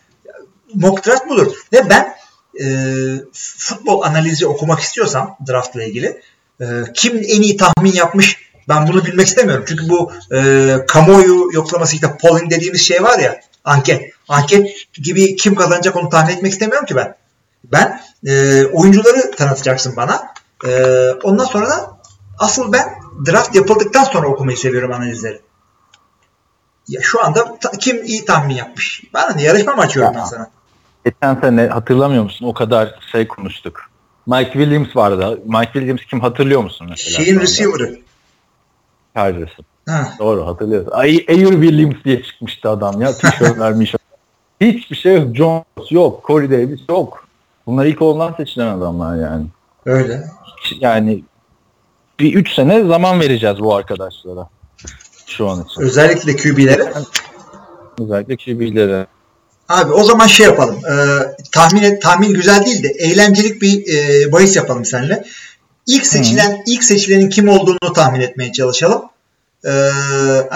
mock 0.75 1.07
draft 1.07 1.29
budur. 1.29 1.53
Ve 1.73 1.91
ben 1.91 2.15
e, 2.61 2.67
futbol 3.33 4.03
analizi 4.03 4.47
okumak 4.47 4.81
istiyorsam 4.81 5.37
draftla 5.49 5.83
ilgili 5.85 6.21
e, 6.61 6.67
kim 6.95 7.17
en 7.17 7.43
iyi 7.43 7.57
tahmin 7.57 7.93
yapmış 7.93 8.39
ben 8.69 8.87
bunu 8.87 9.05
bilmek 9.05 9.27
istemiyorum. 9.27 9.65
Çünkü 9.69 9.89
bu 9.89 10.13
e, 10.35 10.77
kamuoyu 10.89 11.49
yoklaması 11.53 11.95
işte 11.95 12.17
polling 12.21 12.51
dediğimiz 12.51 12.83
şey 12.83 13.03
var 13.03 13.19
ya 13.19 13.41
anket. 13.65 14.13
Anket 14.29 14.69
gibi 14.95 15.37
kim 15.37 15.55
kazanacak 15.55 15.97
onu 15.97 16.09
tahmin 16.09 16.35
etmek 16.35 16.53
istemiyorum 16.53 16.87
ki 16.87 16.97
ben. 16.97 17.15
Ben 17.65 18.01
e, 18.27 18.65
oyuncuları 18.65 19.31
tanıtacaksın 19.31 19.97
bana. 19.97 20.23
E, 20.67 21.11
ondan 21.23 21.45
sonra 21.45 21.71
da 21.71 21.99
asıl 22.39 22.73
ben 22.73 22.89
draft 23.27 23.55
yapıldıktan 23.55 24.05
sonra 24.05 24.29
okumayı 24.29 24.57
seviyorum 24.57 24.93
analizleri. 24.93 25.41
Ya 26.89 27.01
şu 27.03 27.25
anda 27.25 27.59
ta- 27.59 27.71
kim 27.71 28.05
iyi 28.05 28.25
tahmin 28.25 28.55
yapmış? 28.55 29.03
Bana 29.15 29.35
ne 29.35 29.43
yarışma 29.43 29.75
mı 29.75 29.83
açıyorum 29.83 30.15
ben 30.17 30.25
sana? 30.25 30.51
Geçen 31.05 31.41
sene 31.41 31.67
hatırlamıyor 31.67 32.23
musun? 32.25 32.47
O 32.47 32.55
kadar 32.55 32.95
şey 33.13 33.29
konuştuk. 33.29 33.81
Mike 34.27 34.53
Williams 34.53 34.97
vardı. 34.97 35.41
Mike 35.47 35.73
Williams 35.73 36.01
kim 36.11 36.21
hatırlıyor 36.21 36.63
musun 36.63 36.87
mesela? 36.91 37.25
Şeyin 37.25 37.41
receiver'ı. 37.41 37.99
Chargers'ın. 39.17 39.65
Ha. 39.89 40.13
Doğru 40.19 40.47
hatırlıyorsun. 40.47 40.91
Ay, 40.91 41.25
Ayer 41.29 41.51
Williams 41.51 42.05
diye 42.05 42.23
çıkmıştı 42.23 42.71
adam 42.71 43.01
ya. 43.01 43.13
Tişört 43.13 43.59
vermiş. 43.59 43.95
Hiçbir 44.61 44.97
şey 44.97 45.15
yok. 45.17 45.37
Jones 45.37 45.91
yok. 45.91 46.25
Corey 46.27 46.51
Davis 46.51 46.81
yok. 46.89 47.25
Bunlar 47.67 47.87
ilk 47.87 48.03
ondan 48.03 48.35
seçilen 48.37 48.67
adamlar 48.67 49.17
yani. 49.17 49.47
Öyle. 49.87 50.25
Yani 50.81 51.25
bir 52.21 52.35
3 52.35 52.55
sene 52.55 52.85
zaman 52.85 53.21
vereceğiz 53.21 53.59
bu 53.61 53.75
arkadaşlara. 53.75 54.49
Şu 55.27 55.49
an 55.49 55.65
için. 55.65 55.83
Özellikle 55.83 56.37
QB'lere. 56.37 56.93
Özellikle 58.01 58.37
QB'lere. 58.37 59.07
Abi 59.69 59.93
o 59.93 60.05
zaman 60.05 60.27
şey 60.27 60.47
yapalım. 60.47 60.77
Ee, 60.77 61.19
tahmin 61.53 62.01
tahmin 62.01 62.35
güzel 62.35 62.65
değil 62.67 62.83
de 62.83 62.89
eğlencelik 62.89 63.63
bir 63.63 63.95
e, 63.95 64.33
bahis 64.33 64.57
yapalım 64.57 64.85
seninle. 64.85 65.25
İlk 65.87 66.07
seçilen 66.07 66.63
ilk 66.67 66.85
seçilenin 66.85 67.29
kim 67.29 67.49
olduğunu 67.49 67.93
tahmin 67.95 68.21
etmeye 68.21 68.53
çalışalım. 68.53 69.03
Ee, 69.65 69.71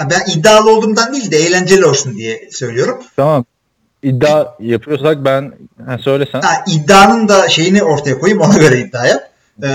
ben 0.09 0.31
iddialı 0.35 0.71
olduğumdan 0.71 1.13
değil 1.13 1.31
de 1.31 1.37
eğlenceli 1.37 1.85
olsun 1.85 2.17
diye 2.17 2.49
söylüyorum. 2.51 3.03
Tamam. 3.15 3.45
İddia 4.07 4.55
yapıyorsak 4.59 5.25
ben 5.25 5.53
ha, 5.85 5.97
söylesen. 5.97 6.41
Ha, 6.41 6.63
iddianın 6.67 7.27
da 7.27 7.49
şeyini 7.49 7.83
ortaya 7.83 8.19
koyayım 8.19 8.41
ona 8.41 8.57
göre 8.57 8.79
iddiaya. 8.79 9.27
Ee, 9.63 9.67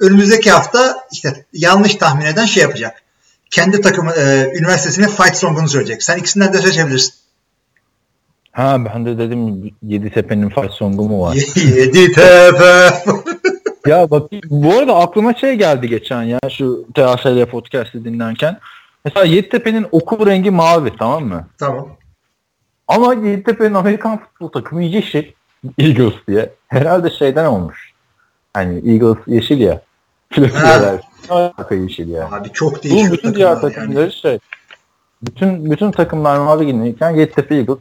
önümüzdeki 0.00 0.50
hafta 0.50 0.96
işte 1.12 1.44
yanlış 1.52 1.94
tahmin 1.94 2.26
eden 2.26 2.44
şey 2.44 2.62
yapacak. 2.62 3.02
Kendi 3.50 3.80
takımı 3.80 4.12
e, 4.12 4.52
üniversitesinin 4.58 5.08
fight 5.08 5.36
song'unu 5.36 5.68
söyleyecek. 5.68 6.02
Sen 6.02 6.18
ikisinden 6.18 6.52
de 6.52 6.58
seçebilirsin. 6.58 7.14
Ha 8.52 8.76
ben 8.84 9.06
de 9.06 9.18
dedim 9.18 9.70
Yeditepe'nin 9.82 10.48
fight 10.48 10.70
song'u 10.70 11.02
mu 11.02 11.22
var? 11.22 11.34
Yedi 11.76 12.12
tepe. 12.12 12.90
ya 13.86 14.10
bak 14.10 14.30
bu 14.50 14.74
arada 14.74 14.96
aklıma 14.96 15.34
şey 15.34 15.54
geldi 15.54 15.88
geçen 15.88 16.22
ya 16.22 16.38
şu 16.50 16.86
THL 16.94 17.46
podcast'i 17.46 18.04
dinlerken. 18.04 18.58
Mesela 19.04 19.26
Yeditepe'nin 19.26 19.86
okul 19.92 20.26
rengi 20.26 20.50
mavi 20.50 20.92
tamam 20.98 21.24
mı? 21.24 21.46
tamam. 21.58 21.88
Ama 22.96 23.14
Yeditepe'nin 23.14 23.74
Amerikan 23.74 24.18
futbol 24.18 24.48
takımı 24.48 24.82
yeşil. 24.82 25.24
Eagles 25.78 26.14
diye. 26.28 26.52
Herhalde 26.68 27.10
şeyden 27.10 27.44
olmuş. 27.44 27.92
Hani 28.54 28.92
Eagles 28.92 29.16
yeşil 29.26 29.60
ya. 29.60 29.82
Arka 31.30 31.74
yeşil 31.74 32.08
ya. 32.08 32.28
Abi 32.32 32.52
çok 32.52 32.78
Bu 32.78 32.82
değişiyor 32.82 33.12
bütün 33.12 33.34
diğer 33.34 33.54
takımlar 33.54 33.70
yani. 33.70 33.74
takımları 33.74 34.12
şey. 34.12 34.38
Bütün 35.22 35.70
bütün 35.70 35.90
takımlar 35.90 36.38
mavi 36.38 36.64
giyinirken 36.64 37.10
Yeditepe 37.10 37.54
Eagles 37.56 37.78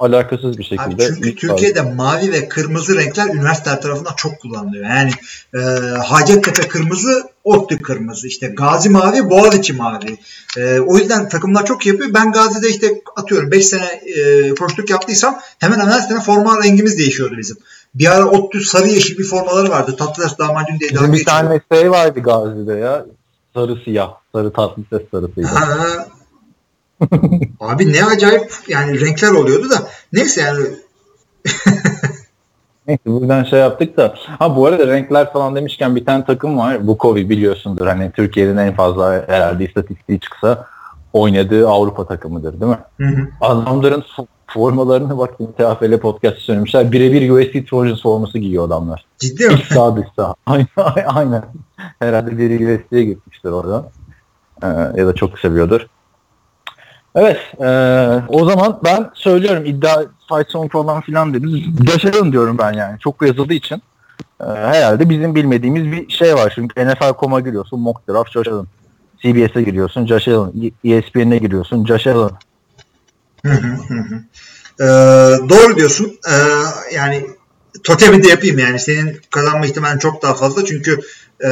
alakasız 0.00 0.58
bir 0.58 0.64
şekilde. 0.64 1.06
Abi 1.06 1.14
çünkü 1.14 1.34
Türkiye'de 1.34 1.80
mavi 1.80 2.32
ve 2.32 2.48
kırmızı 2.48 2.96
renkler 2.96 3.26
üniversiteler 3.26 3.80
tarafından 3.80 4.14
çok 4.16 4.40
kullanılıyor. 4.40 4.84
Yani 4.84 5.10
e, 5.54 5.58
Hacettepe 5.98 6.68
kırmızı, 6.68 7.22
ODTÜ 7.44 7.82
kırmızı, 7.82 8.26
işte 8.26 8.46
Gazi 8.46 8.90
mavi, 8.90 9.30
Boğaziçi 9.30 9.72
mavi. 9.72 10.18
E, 10.56 10.80
o 10.80 10.98
yüzden 10.98 11.28
takımlar 11.28 11.66
çok 11.66 11.86
yapıyor. 11.86 12.14
Ben 12.14 12.32
Gazi'de 12.32 12.68
işte 12.68 13.02
atıyorum 13.16 13.50
5 13.50 13.66
sene 13.66 13.86
e, 13.86 14.54
koçluk 14.54 14.90
yaptıysam 14.90 15.40
hemen 15.58 15.80
hemen 15.80 15.92
her 15.92 16.00
sene 16.00 16.20
forma 16.20 16.64
rengimiz 16.64 16.98
değişiyordu 16.98 17.34
bizim. 17.38 17.56
Bir 17.94 18.16
ara 18.16 18.30
ODTÜ 18.30 18.60
sarı 18.60 18.88
yeşil 18.88 19.18
bir 19.18 19.24
formaları 19.24 19.70
vardı. 19.70 19.96
Tatlıtaş 19.98 20.38
damacın 20.38 20.78
diye 20.80 20.90
Bizim 20.90 21.12
bir 21.12 21.24
tane 21.24 21.60
şey 21.72 21.90
vardı 21.90 22.20
Gazi'de 22.20 22.72
ya. 22.74 23.06
Sarı 23.54 23.76
siyah. 23.84 24.10
Sarı 24.34 24.52
tatlı 24.52 24.82
ses 24.90 25.02
sarısıydı. 25.10 25.48
Abi 27.60 27.92
ne 27.92 28.04
acayip 28.04 28.52
yani 28.68 29.00
renkler 29.00 29.30
oluyordu 29.30 29.70
da 29.70 29.88
neyse 30.12 30.40
yani 30.40 30.66
Neyse 32.86 33.02
buradan 33.06 33.44
şey 33.44 33.58
yaptık 33.58 33.96
da. 33.96 34.14
Ha 34.38 34.56
bu 34.56 34.66
arada 34.66 34.86
renkler 34.86 35.32
falan 35.32 35.56
demişken 35.56 35.96
bir 35.96 36.04
tane 36.04 36.24
takım 36.24 36.58
var. 36.58 36.86
Bukovi 36.86 37.30
biliyorsundur. 37.30 37.86
Hani 37.86 38.12
Türkiye'nin 38.12 38.56
en 38.56 38.74
fazla 38.74 39.24
herhalde 39.26 39.64
istatistiği 39.64 40.20
çıksa 40.20 40.66
oynadığı 41.12 41.68
Avrupa 41.68 42.06
takımıdır 42.06 42.60
değil 42.60 42.72
mi? 42.72 42.78
Hı 43.00 43.06
hı. 43.06 43.28
Adamların 43.40 44.04
formalarını 44.46 45.18
bak 45.18 45.38
TFL 45.38 45.98
podcast 45.98 46.38
söylemişler. 46.38 46.92
Birebir 46.92 47.30
USC 47.30 47.64
Trojans 47.64 48.02
forması 48.02 48.38
giyiyor 48.38 48.66
adamlar. 48.66 49.04
ciddi 49.18 49.48
mi? 49.48 49.54
İç 49.54 49.72
sağ 49.72 49.96
dış 49.96 50.06
sağ. 50.16 50.34
Aynen. 50.46 50.66
aynen. 51.06 51.42
Herhalde 51.98 52.38
biri 52.38 52.54
USC'ye 52.54 53.04
gitmiştir 53.04 53.50
orada. 53.50 53.90
Ee, 54.62 54.66
ya 54.96 55.06
da 55.06 55.14
çok 55.14 55.38
seviyordur. 55.38 55.86
Evet. 57.16 57.38
e, 57.60 57.66
o 58.28 58.44
zaman 58.48 58.80
ben 58.84 59.10
söylüyorum 59.14 59.64
iddia 59.64 60.04
fight 60.28 60.50
song 60.50 60.72
falan 60.72 61.00
filan 61.00 61.34
dediniz. 61.34 61.88
Yaşayalım 61.92 62.32
diyorum 62.32 62.58
ben 62.58 62.72
yani. 62.72 62.98
Çok 62.98 63.22
yazıldığı 63.22 63.54
için. 63.54 63.82
e, 64.40 64.44
herhalde 64.44 65.10
bizim 65.10 65.34
bilmediğimiz 65.34 65.92
bir 65.92 66.08
şey 66.08 66.34
var. 66.34 66.52
Çünkü 66.54 66.86
NFL.com'a 66.86 67.40
giriyorsun. 67.40 67.80
Mock 67.80 68.08
draft 68.08 68.30
Josh 68.30 68.48
Allen. 68.48 68.66
CBS'e 69.22 69.62
giriyorsun. 69.62 70.06
Josh 70.06 70.28
Allen. 70.28 70.72
ESPN'e 70.84 71.38
giriyorsun. 71.38 71.86
Josh 71.86 72.06
Allen. 72.06 72.30
Ee, 74.80 74.84
doğru 75.48 75.76
diyorsun. 75.76 76.18
Ee, 76.28 76.34
yani 76.94 77.26
totemi 77.84 78.22
de 78.22 78.28
yapayım 78.28 78.58
yani. 78.58 78.78
Senin 78.80 79.20
kazanma 79.30 79.66
ihtimalin 79.66 79.98
çok 79.98 80.22
daha 80.22 80.34
fazla. 80.34 80.64
Çünkü 80.64 81.00
e, 81.44 81.48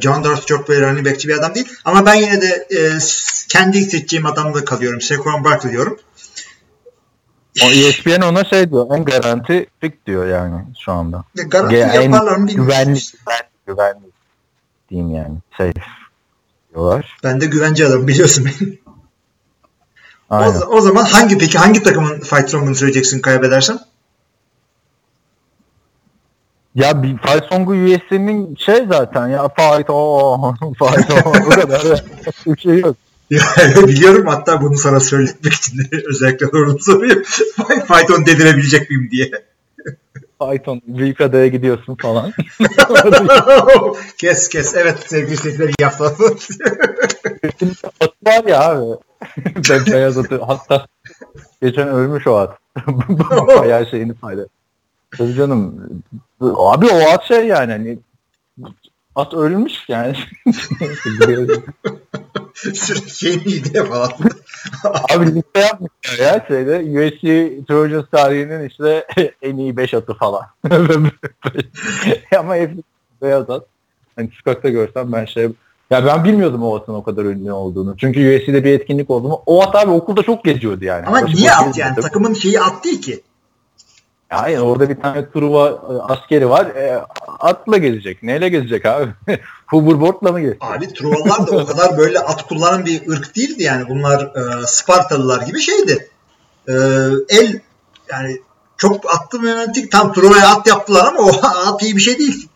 John 0.00 0.24
Dorsey 0.24 0.44
çok 0.44 0.68
böyle 0.68 0.86
running 0.86 1.06
backçi 1.06 1.28
bir 1.28 1.38
adam 1.38 1.54
değil. 1.54 1.68
Ama 1.84 2.06
ben 2.06 2.14
yine 2.14 2.40
de 2.40 2.66
e, 2.70 2.80
kendi 3.48 3.84
seçeceğim 3.84 4.26
adamda 4.26 4.64
kalıyorum. 4.64 5.00
Saquon 5.00 5.44
Barkley 5.44 5.72
diyorum. 5.72 5.98
O 7.64 7.66
ESPN 7.66 8.22
ona 8.22 8.44
şey 8.44 8.70
diyor. 8.70 8.86
En 8.96 9.04
garanti 9.04 9.66
pick 9.80 10.06
diyor 10.06 10.26
yani 10.26 10.64
şu 10.84 10.92
anda. 10.92 11.24
Ve 11.38 11.42
Garanti 11.42 11.74
Ge- 11.74 12.02
yaparlar 12.04 12.36
mı 12.36 12.48
bilmiyorum. 12.48 12.72
Güvenli, 12.72 13.00
güvenli, 13.26 13.48
güvenli 13.66 14.12
diyeyim 14.90 15.14
yani. 15.14 15.38
Safe 15.58 15.72
diyorlar. 16.74 17.16
Ben 17.24 17.40
de 17.40 17.46
güvence 17.46 17.86
adamı 17.86 18.08
biliyorsun 18.08 18.44
beni. 18.44 18.78
Aynen. 20.30 20.60
O, 20.60 20.64
o 20.64 20.80
zaman 20.80 21.04
hangi 21.04 21.38
peki 21.38 21.58
hangi 21.58 21.82
takımın 21.82 22.20
fight 22.20 22.50
song'unu 22.50 22.74
söyleyeceksin 22.74 23.20
kaybedersen? 23.20 23.78
Ya 26.78 27.02
bir 27.02 27.16
fight 27.18 27.44
song'u 27.50 27.72
USC'nin 27.72 28.56
şey 28.56 28.86
zaten 28.88 29.28
ya 29.28 29.48
fight 29.48 29.90
o 29.90 30.54
fight 30.78 31.10
o 31.26 31.50
kadar 31.50 31.84
da 31.84 32.00
bir 32.46 32.60
şey 32.60 32.78
yok. 32.80 32.96
Ya, 33.30 33.40
biliyorum 33.86 34.26
hatta 34.26 34.60
bunu 34.60 34.76
sana 34.76 35.00
söyletmek 35.00 35.52
için 35.52 35.78
özellikle 36.08 36.46
sorunu 36.46 36.78
soruyorum. 36.78 37.22
Fight 37.86 38.10
on 38.10 38.26
dedirebilecek 38.26 38.90
miyim 38.90 39.08
diye. 39.10 39.30
Python 40.40 40.82
büyük 40.86 41.20
adaya 41.20 41.46
gidiyorsun 41.46 41.94
falan. 41.94 42.32
kes 44.18 44.48
kes. 44.48 44.74
Evet 44.74 44.98
sevgili 45.06 45.36
seyirciler 45.36 45.68
iyi 45.68 45.84
haftalar. 45.84 46.12
At 48.00 48.12
var 48.26 48.44
ya 48.44 48.60
abi. 48.60 48.96
ben 49.70 49.86
beyaz 49.86 50.18
atı 50.18 50.42
hatta 50.42 50.86
geçen 51.62 51.88
ölmüş 51.88 52.26
o 52.26 52.36
at. 52.36 52.58
Bayağı 53.58 53.86
şeyini 53.90 54.14
paylaş. 54.14 54.48
Tabii 55.18 55.34
canım. 55.34 55.90
Abi 56.40 56.86
o 56.86 57.10
at 57.14 57.24
şey 57.24 57.46
yani 57.46 57.72
hani 57.72 57.98
at 59.14 59.34
ölmüş 59.34 59.72
yani. 59.88 60.16
şey 63.08 63.36
miydi 63.36 63.84
falan. 63.84 64.10
Abi 65.14 65.34
liste 65.34 65.60
yapmışlar 65.60 66.18
ya 66.18 66.44
şeyde 66.48 66.78
UFC 66.78 67.22
Trojans 67.66 68.04
tarihinin 68.10 68.68
işte 68.68 69.06
en 69.42 69.56
iyi 69.56 69.76
5 69.76 69.94
atı 69.94 70.14
falan. 70.14 70.42
Ama 72.38 72.56
hep 72.56 72.70
beyaz 73.22 73.50
at. 73.50 73.64
Hani 74.16 74.30
sokakta 74.38 74.68
görsem 74.68 75.12
ben 75.12 75.24
şey 75.24 75.48
ya 75.90 76.06
ben 76.06 76.24
bilmiyordum 76.24 76.62
o 76.62 76.76
atın 76.76 76.94
o 76.94 77.02
kadar 77.02 77.24
ünlü 77.24 77.52
olduğunu. 77.52 77.96
Çünkü 77.96 78.20
UFC'de 78.20 78.64
bir 78.64 78.72
etkinlik 78.72 79.10
oldu 79.10 79.28
mu 79.28 79.42
o 79.46 79.62
at 79.62 79.74
abi 79.74 79.90
okulda 79.90 80.22
çok 80.22 80.44
geziyordu 80.44 80.84
yani. 80.84 81.06
Ama 81.06 81.22
Başı 81.22 81.36
niye 81.36 81.52
at 81.52 81.78
yani? 81.78 82.00
Takımın 82.00 82.34
şeyi 82.34 82.60
at 82.60 82.84
değil 82.84 83.02
ki. 83.02 83.20
Ya 84.30 84.42
Hayır 84.42 84.58
orada 84.58 84.88
bir 84.88 85.00
tane 85.00 85.30
Truva 85.30 85.68
e, 85.68 86.12
askeri 86.12 86.50
var. 86.50 86.66
E, 86.66 87.02
atla 87.38 87.76
gezecek. 87.76 88.22
Neyle 88.22 88.48
gezecek 88.48 88.86
abi? 88.86 89.06
Hoverboard'la 89.66 90.32
mı 90.32 90.40
gezecek? 90.40 90.64
Abi 90.64 90.88
Truvalılar 90.94 91.46
da 91.46 91.56
o 91.56 91.66
kadar 91.66 91.98
böyle 91.98 92.18
at 92.18 92.48
kullanan 92.48 92.86
bir 92.86 93.08
ırk 93.08 93.36
değildi 93.36 93.62
yani. 93.62 93.88
Bunlar 93.88 94.20
e, 94.20 94.66
Spartalılar 94.66 95.46
gibi 95.46 95.60
şeydi. 95.60 96.08
E, 96.68 96.72
el 97.28 97.60
yani 98.12 98.40
çok 98.76 99.14
attı 99.14 99.36
yönetik 99.42 99.92
tam 99.92 100.12
Truva'ya 100.12 100.48
at 100.48 100.66
yaptılar 100.66 101.06
ama 101.06 101.20
o 101.20 101.30
at 101.72 101.82
iyi 101.82 101.96
bir 101.96 102.00
şey 102.00 102.18
değil. 102.18 102.48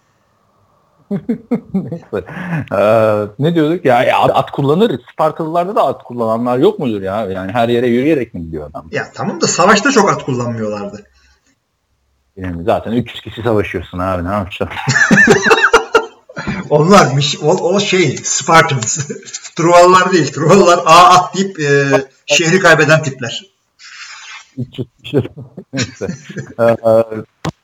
Neyse. 1.75 2.25
Ee, 2.73 3.27
ne 3.39 3.55
diyorduk? 3.55 3.85
Ya, 3.85 4.03
ya 4.03 4.19
at 4.19 4.51
kullanır. 4.51 5.01
Spartalılarda 5.13 5.77
da 5.77 5.87
at 5.87 6.05
kullananlar 6.05 6.59
yok 6.59 6.79
mudur 6.79 7.03
ya? 7.03 7.27
Yani 7.27 7.53
her 7.53 7.69
yere 7.69 7.87
yürüyerek 7.87 8.35
mi 8.35 8.43
gidiyor 8.43 8.71
adam? 8.71 8.87
Ya 8.91 9.09
tamam 9.15 9.41
da 9.41 9.47
savaşta 9.47 9.91
çok 9.91 10.11
at 10.11 10.25
kullanmıyorlardı. 10.25 11.05
Yani 12.37 12.65
zaten 12.65 12.93
300 12.93 13.21
kişi 13.21 13.43
savaşıyorsun 13.43 13.99
abi 13.99 14.25
ne 14.25 14.33
yapacaksın? 14.33 14.79
Onlarmış. 16.71 17.37
O, 17.43 17.75
o 17.75 17.81
şey 17.81 18.17
Spartans. 18.17 19.09
Truvalılar 19.57 20.13
değil. 20.13 20.33
Truvalılar 20.33 20.79
A 20.87 21.09
at 21.09 21.35
deyip 21.35 21.61
e, 21.61 21.91
şehri 22.27 22.59
kaybeden 22.59 23.03
tipler. 23.03 23.53
300 24.59 24.89
kişi. 25.03 25.17
Neyse. 25.73 26.07
Ee, 26.61 26.77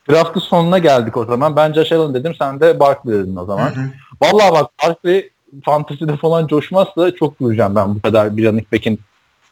draft'ın 0.09 0.39
sonuna 0.39 0.77
geldik 0.77 1.17
o 1.17 1.25
zaman. 1.25 1.55
Ben 1.55 1.73
Josh 1.73 1.91
Allen 1.91 2.13
dedim. 2.13 2.35
Sen 2.39 2.59
de 2.59 2.79
Barkley 2.79 3.13
dedin 3.13 3.35
o 3.35 3.45
zaman. 3.45 3.75
Hı 3.75 3.79
hı. 3.79 3.89
Vallahi 4.21 4.51
bak 4.51 4.71
Barkley 4.83 5.29
fantezide 5.65 6.17
falan 6.17 6.47
coşmazsa 6.47 7.15
çok 7.15 7.39
duracağım 7.39 7.75
ben 7.75 7.95
bu 7.95 8.01
kadar 8.01 8.37
bir 8.37 8.45
running 8.45 8.73
back'in 8.73 8.99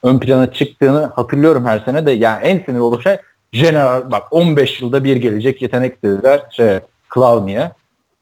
ön 0.04 0.20
plana 0.20 0.54
çıktığını 0.54 1.12
hatırlıyorum 1.16 1.66
her 1.66 1.80
sene 1.80 2.06
de. 2.06 2.12
Yani 2.12 2.44
en 2.44 2.64
sinir 2.66 2.80
olduğum 2.80 3.02
şey 3.02 3.18
General 3.52 4.12
bak 4.12 4.24
15 4.32 4.82
yılda 4.82 5.04
bir 5.04 5.16
gelecek 5.16 5.62
yetenek 5.62 6.04
dediler 6.04 6.42
şey 6.52 6.80
Clowney'e. 7.14 7.72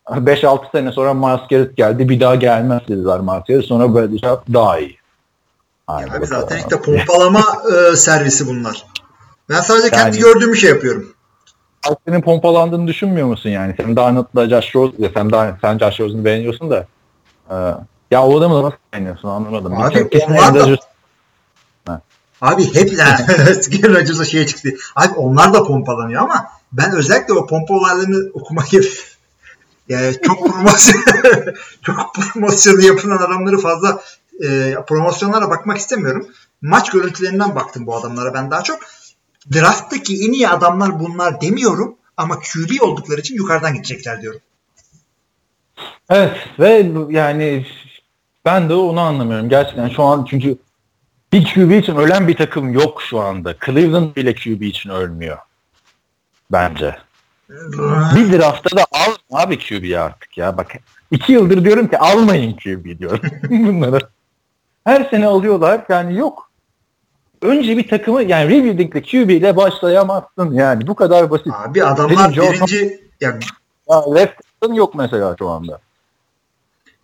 5-6 0.07 0.71
sene 0.71 0.91
sonra 0.91 1.13
Miles 1.13 1.47
Garrett 1.49 1.77
geldi. 1.77 2.09
Bir 2.09 2.19
daha 2.19 2.35
gelmez 2.35 2.81
dediler 2.87 3.19
Miles. 3.19 3.65
Sonra 3.65 3.93
böyle 3.95 4.21
daha 4.53 4.79
iyi. 4.79 4.97
Abi 5.87 6.05
bakalım. 6.07 6.25
zaten 6.25 6.57
işte 6.57 6.81
pompalama 6.81 7.43
e, 7.91 7.95
servisi 7.95 8.47
bunlar. 8.47 8.85
Ben 9.49 9.61
sadece 9.61 9.89
kendi 9.89 10.17
Yani- 10.17 10.33
gördüğümü 10.33 10.57
şey 10.57 10.69
yapıyorum. 10.69 11.13
Barkley'nin 11.89 12.21
pompalandığını 12.21 12.87
düşünmüyor 12.87 13.27
musun 13.27 13.49
yani? 13.49 13.73
Sen 13.77 13.95
daha 13.95 14.05
Arnold'la 14.05 14.49
Josh 14.49 14.75
Rose 14.75 14.93
sen 15.13 15.31
daha 15.31 15.57
sen 15.61 15.77
Josh 15.77 15.99
Rose'unu 15.99 16.25
beğeniyorsun 16.25 16.69
da 16.71 16.85
e, 17.49 17.55
ya 18.11 18.23
o 18.27 18.37
adamı 18.39 18.63
nasıl 18.63 18.77
beğeniyorsun 18.93 19.27
anlamadım. 19.27 19.73
Abi, 19.73 20.09
onlar 20.27 20.55
da- 20.55 20.77
Abi 22.41 22.75
hep 22.75 22.97
Gary 22.97 23.95
Rodgers'a 23.95 24.25
şeye 24.25 24.47
çıktı. 24.47 24.69
Abi 24.95 25.13
onlar 25.13 25.53
da 25.53 25.63
pompalanıyor 25.63 26.21
ama 26.21 26.47
ben 26.71 26.91
özellikle 26.91 27.33
o 27.33 27.47
pompa 27.47 27.73
olaylarını 27.73 28.29
okumayı 28.33 28.83
yani 29.89 30.15
çok 30.23 30.39
promosyon 30.39 31.03
çok 31.81 32.15
promosyonu 32.15 32.81
yapılan 32.81 33.17
adamları 33.17 33.57
fazla 33.57 34.01
e, 34.43 34.75
promosyonlara 34.87 35.49
bakmak 35.49 35.77
istemiyorum. 35.77 36.27
Maç 36.61 36.91
görüntülerinden 36.91 37.55
baktım 37.55 37.87
bu 37.87 37.95
adamlara 37.95 38.33
ben 38.33 38.51
daha 38.51 38.63
çok. 38.63 38.79
Draft'taki 39.53 40.25
en 40.27 40.31
iyi 40.31 40.49
adamlar 40.49 40.99
bunlar 40.99 41.41
demiyorum 41.41 41.95
ama 42.17 42.39
QB 42.39 42.81
oldukları 42.81 43.21
için 43.21 43.35
yukarıdan 43.35 43.73
gidecekler 43.73 44.21
diyorum. 44.21 44.41
Evet 46.09 46.37
ve 46.59 46.91
yani 47.09 47.65
ben 48.45 48.69
de 48.69 48.73
onu 48.73 48.99
anlamıyorum. 48.99 49.49
Gerçekten 49.49 49.89
şu 49.89 50.03
an 50.03 50.25
çünkü 50.29 50.57
bir 51.35 51.45
QB 51.53 51.71
için 51.71 51.95
ölen 51.95 52.27
bir 52.27 52.35
takım 52.37 52.73
yok 52.73 53.01
şu 53.01 53.19
anda. 53.19 53.55
Cleveland 53.65 54.15
bile 54.15 54.35
QB 54.35 54.61
için 54.61 54.89
ölmüyor. 54.89 55.37
Bence. 56.51 56.97
Bir 58.15 58.33
draftta 58.39 58.77
da 58.77 58.85
al 58.91 59.15
abi 59.31 59.59
QB'yi 59.59 59.99
artık 59.99 60.37
ya. 60.37 60.57
Bak 60.57 60.71
iki 61.11 61.33
yıldır 61.33 61.65
diyorum 61.65 61.87
ki 61.87 61.97
almayın 61.97 62.53
QB 62.53 62.99
diyorum 62.99 63.21
bunları. 63.49 63.99
Her 64.83 65.09
sene 65.09 65.27
alıyorlar 65.27 65.81
yani 65.89 66.17
yok. 66.17 66.51
Önce 67.41 67.77
bir 67.77 67.87
takımı 67.87 68.23
yani 68.23 68.49
rebuilding'le 68.49 69.01
QB 69.03 69.29
ile 69.29 69.55
başlayamazsın 69.55 70.53
yani 70.53 70.87
bu 70.87 70.95
kadar 70.95 71.29
basit. 71.31 71.53
Abi 71.53 71.83
adamlar 71.83 72.09
Birinci 72.09 72.41
olsam- 72.41 72.67
birinci 72.67 72.99
ya, 73.21 73.39
Ya 73.89 74.13
left 74.13 74.39
yok 74.73 74.95
mesela 74.95 75.35
şu 75.39 75.49
anda. 75.49 75.79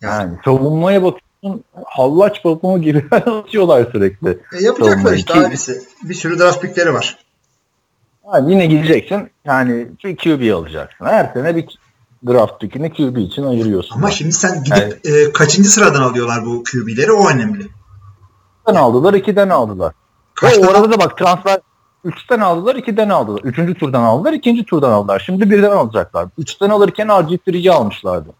Yani 0.00 0.38
savunmaya 0.44 1.02
bakıyorsun 1.02 1.31
hallaç 1.84 2.44
bakma 2.44 2.78
gibi 2.78 3.06
atıyorlar 3.12 3.88
sürekli. 3.92 4.38
e, 4.58 4.62
yapacaklar 4.62 5.12
işte 5.12 5.34
abisi. 5.34 5.82
Bir 6.02 6.14
sürü 6.14 6.38
draft 6.38 6.60
pickleri 6.62 6.94
var. 6.94 7.18
Yani 8.34 8.52
yine 8.52 8.66
gideceksin 8.66 9.30
yani 9.44 9.88
bir 10.04 10.16
QB 10.16 10.54
alacaksın. 10.56 11.04
Her 11.04 11.32
sene 11.34 11.56
bir 11.56 11.78
draft 12.26 12.60
pickini 12.60 12.92
QB 12.92 13.16
için 13.16 13.42
ayırıyorsun. 13.42 13.96
Ama 13.96 14.10
şimdi 14.10 14.32
sen 14.32 14.64
gidip 14.64 15.06
e, 15.06 15.32
kaçıncı 15.32 15.70
sıradan 15.70 16.02
alıyorlar 16.02 16.46
bu 16.46 16.62
QB'leri 16.72 17.12
o 17.12 17.28
önemli. 17.30 17.66
3'ten 18.66 18.74
aldılar, 18.74 19.14
2'den 19.14 19.48
aldılar. 19.48 19.94
Kaçtan 20.34 20.62
Ve 20.62 20.68
orada 20.68 20.92
da 20.92 20.98
bak 21.00 21.18
transfer 21.18 21.58
3'ten 22.04 22.40
aldılar, 22.40 22.74
2'den 22.74 23.08
aldılar. 23.08 23.40
3. 23.44 23.78
turdan 23.78 24.02
aldılar, 24.02 24.32
2. 24.32 24.64
turdan 24.64 24.90
aldılar. 24.92 25.22
Şimdi 25.26 25.50
birden 25.50 25.70
alacaklar. 25.70 26.28
3'ten 26.38 26.70
alırken 26.70 27.06
RG3'yi 27.06 27.72
almışlardı. 27.72 28.30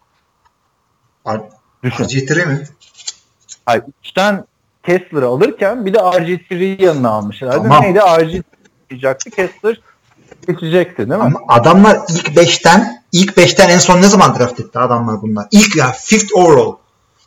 Ar- 1.25 1.41
Düşün. 1.83 2.03
RG3 2.03 2.45
mi? 2.47 2.63
Hayır, 3.65 3.83
3'ten 4.03 4.45
Kessler'ı 4.85 5.27
alırken 5.27 5.85
bir 5.85 5.93
de 5.93 5.97
RG3'yi 5.97 6.81
yanına 6.81 7.09
almışlardı. 7.09 7.55
Tamam. 7.57 7.83
Neydi? 7.83 7.99
RG3 7.99 8.43
diyecekti. 8.89 9.31
Kessler 9.31 9.81
geçecekti 10.47 10.97
değil 10.97 11.09
mi? 11.09 11.15
Ama 11.15 11.39
adamlar 11.47 11.99
ilk 12.09 12.27
5'ten 12.27 13.03
ilk 13.11 13.37
5'ten 13.37 13.69
en 13.69 13.77
son 13.77 14.01
ne 14.01 14.07
zaman 14.07 14.39
draft 14.39 14.59
etti 14.59 14.79
adamlar 14.79 15.21
bunlar? 15.21 15.47
İlk 15.51 15.75
ya 15.75 15.91
fifth 15.91 16.35
overall. 16.35 16.75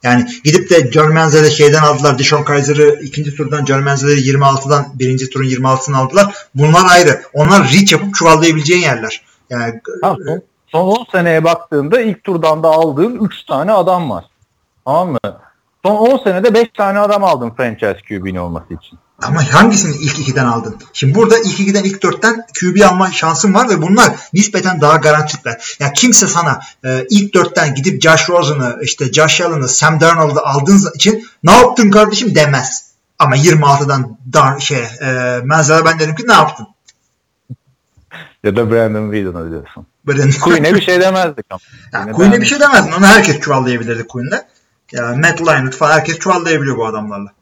Yani 0.02 0.26
gidip 0.44 0.70
de 0.70 0.80
Germanze'de 0.80 1.50
şeyden 1.50 1.82
aldılar. 1.82 2.18
Dishon 2.18 2.42
Kaiser'ı 2.42 2.98
ikinci 3.02 3.36
turdan 3.36 3.64
Germanze'leri 3.64 4.20
26'dan 4.20 4.86
birinci 4.94 5.30
turun 5.30 5.44
26'sını 5.44 5.96
aldılar. 5.96 6.34
Bunlar 6.54 6.82
ayrı. 6.90 7.22
Onlar 7.32 7.62
reach 7.62 7.92
yapıp 7.92 8.14
çuvallayabileceğin 8.14 8.82
yerler. 8.82 9.22
Yani 9.50 9.80
Ha, 10.02 10.16
son, 10.26 10.42
son 10.66 10.88
10 10.88 11.06
seneye 11.12 11.44
baktığında 11.44 12.00
ilk 12.00 12.24
turdan 12.24 12.62
da 12.62 12.68
aldığın 12.68 13.24
3 13.24 13.44
tane 13.44 13.72
adam 13.72 14.10
var. 14.10 14.24
Tamam 14.84 15.08
mı? 15.10 15.18
Son 15.86 15.96
10 15.96 16.24
senede 16.24 16.54
5 16.54 16.68
tane 16.76 16.98
adam 16.98 17.24
aldın 17.24 17.50
franchise 17.50 17.98
QB'nin 18.08 18.36
olması 18.36 18.66
için. 18.66 18.98
ama 19.22 19.52
hangisini 19.52 19.96
ilk 19.96 20.18
ikiden 20.18 20.44
aldın? 20.44 20.76
Şimdi 20.92 21.14
burada 21.14 21.38
ilk 21.38 21.60
ikiden 21.60 21.84
ilk 21.84 22.02
dörtten 22.02 22.46
QB 22.60 22.80
alma 22.90 23.10
şansın 23.10 23.54
var 23.54 23.68
ve 23.68 23.82
bunlar 23.82 24.12
nispeten 24.32 24.80
daha 24.80 24.96
garantikler. 24.96 25.76
Yani 25.80 25.92
kimse 25.92 26.26
sana 26.26 26.60
e, 26.84 27.06
ilk 27.10 27.34
dörtten 27.34 27.74
gidip 27.74 28.02
Josh 28.02 28.30
Rosen'ı, 28.30 28.78
işte 28.82 29.12
Josh 29.12 29.40
Allen'ı, 29.40 29.68
Sam 29.68 30.00
Darnold'u 30.00 30.40
aldığın 30.44 30.80
için 30.94 31.26
ne 31.44 31.52
yaptın 31.52 31.90
kardeşim 31.90 32.34
demez. 32.34 32.86
Ama 33.18 33.36
26'dan 33.36 34.18
dar, 34.32 34.60
şey, 34.60 34.84
e, 35.00 35.40
Manzara 35.44 35.84
ben 35.84 35.98
derim 35.98 36.14
ki 36.14 36.26
ne 36.26 36.32
yaptın? 36.32 36.66
Ya 38.44 38.56
da 38.56 38.70
Brandon 38.70 39.12
Whedon'a 39.12 39.50
diyorsun. 39.50 39.86
Böyle, 40.06 40.30
Queen'e 40.40 40.74
bir 40.74 40.82
şey 40.82 41.00
demezdik 41.00 41.46
ama. 41.50 41.60
yani 41.92 42.40
bir 42.40 42.46
şey 42.46 42.60
demezdin. 42.60 42.92
Onu 42.92 43.06
herkes 43.06 43.40
çuvallayabilirdi 43.40 44.06
Queen'le. 44.06 44.55
Ya 44.92 45.14
Matt 45.16 45.46
Leinart 45.46 45.74
falan 45.74 45.92
herkes 45.92 46.18
çuvallayabiliyor 46.18 46.76
bu 46.76 46.86
adamlarla. 46.86 47.32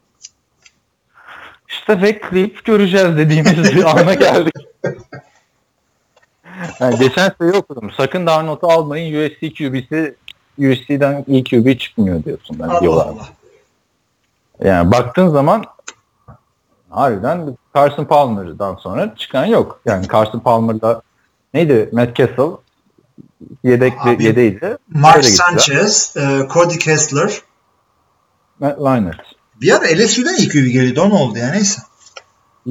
İşte 1.69 2.01
bekleyip 2.01 2.65
göreceğiz 2.65 3.17
dediğimiz 3.17 3.75
bir 3.75 3.83
ana 3.99 4.13
geldik. 4.13 4.55
Yani 6.79 6.99
geçen 6.99 7.31
sene 7.41 7.57
okudum. 7.57 7.91
Sakın 7.97 8.27
Darnold'u 8.27 8.67
almayın. 8.67 9.25
USC 9.25 9.53
QB'si 9.53 10.15
USC'den 10.57 11.25
iyi 11.27 11.43
QB 11.43 11.79
çıkmıyor 11.79 12.23
diyorsun. 12.23 12.59
Ben 12.59 12.67
Allah 12.67 12.81
diyorlar. 12.81 13.05
Allah. 13.05 13.27
Yani 14.63 14.91
baktığın 14.91 15.29
zaman 15.29 15.63
harbiden 16.89 17.57
Carson 17.75 18.05
Palmer'dan 18.05 18.75
sonra 18.75 19.15
çıkan 19.15 19.45
yok. 19.45 19.79
Yani 19.85 20.07
Carson 20.07 20.39
Palmer'da 20.39 21.01
neydi? 21.53 21.89
Matt 21.91 22.15
Castle 22.15 22.51
yedekli 23.63 24.09
Abi, 24.09 24.23
yedeydi. 24.23 24.77
Mark. 24.89 25.25
Sanchez, 25.25 26.13
e, 26.17 26.47
Cody 26.53 26.77
Kessler. 26.77 27.41
Matt 28.59 28.79
Leinart. 28.79 29.35
Bir 29.61 29.75
ara 29.75 29.85
LSU'dan 29.85 30.35
iyi 30.35 30.49
QB 30.49 30.71
geliyordu. 30.71 31.01
O 31.01 31.09
ne 31.09 31.13
oldu 31.13 31.37
ya 31.37 31.51
neyse. 31.51 31.81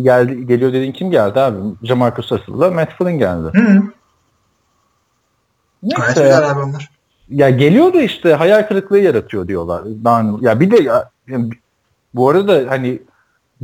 Geldi, 0.02 0.46
geliyor 0.46 0.72
dediğin 0.72 0.92
kim 0.92 1.10
geldi 1.10 1.40
abi? 1.40 1.58
Jamarcus 1.82 2.32
Russell'la 2.32 2.70
Matt 2.70 2.98
Flynn 2.98 3.18
geldi. 3.18 3.48
Hı 3.52 3.58
-hı. 3.58 3.82
Neyse 5.82 5.96
Gayet 5.96 6.16
güzel 6.16 6.50
abi 6.50 6.60
onlar. 6.60 6.90
ya 7.28 7.50
geliyor 7.50 7.94
da 7.94 8.02
işte 8.02 8.34
hayal 8.34 8.68
kırıklığı 8.68 8.98
yaratıyor 8.98 9.48
diyorlar. 9.48 9.82
Ya 10.40 10.60
bir 10.60 10.70
de 10.70 10.82
ya, 10.82 11.10
bu 12.14 12.30
arada 12.30 12.64
hani 12.68 13.02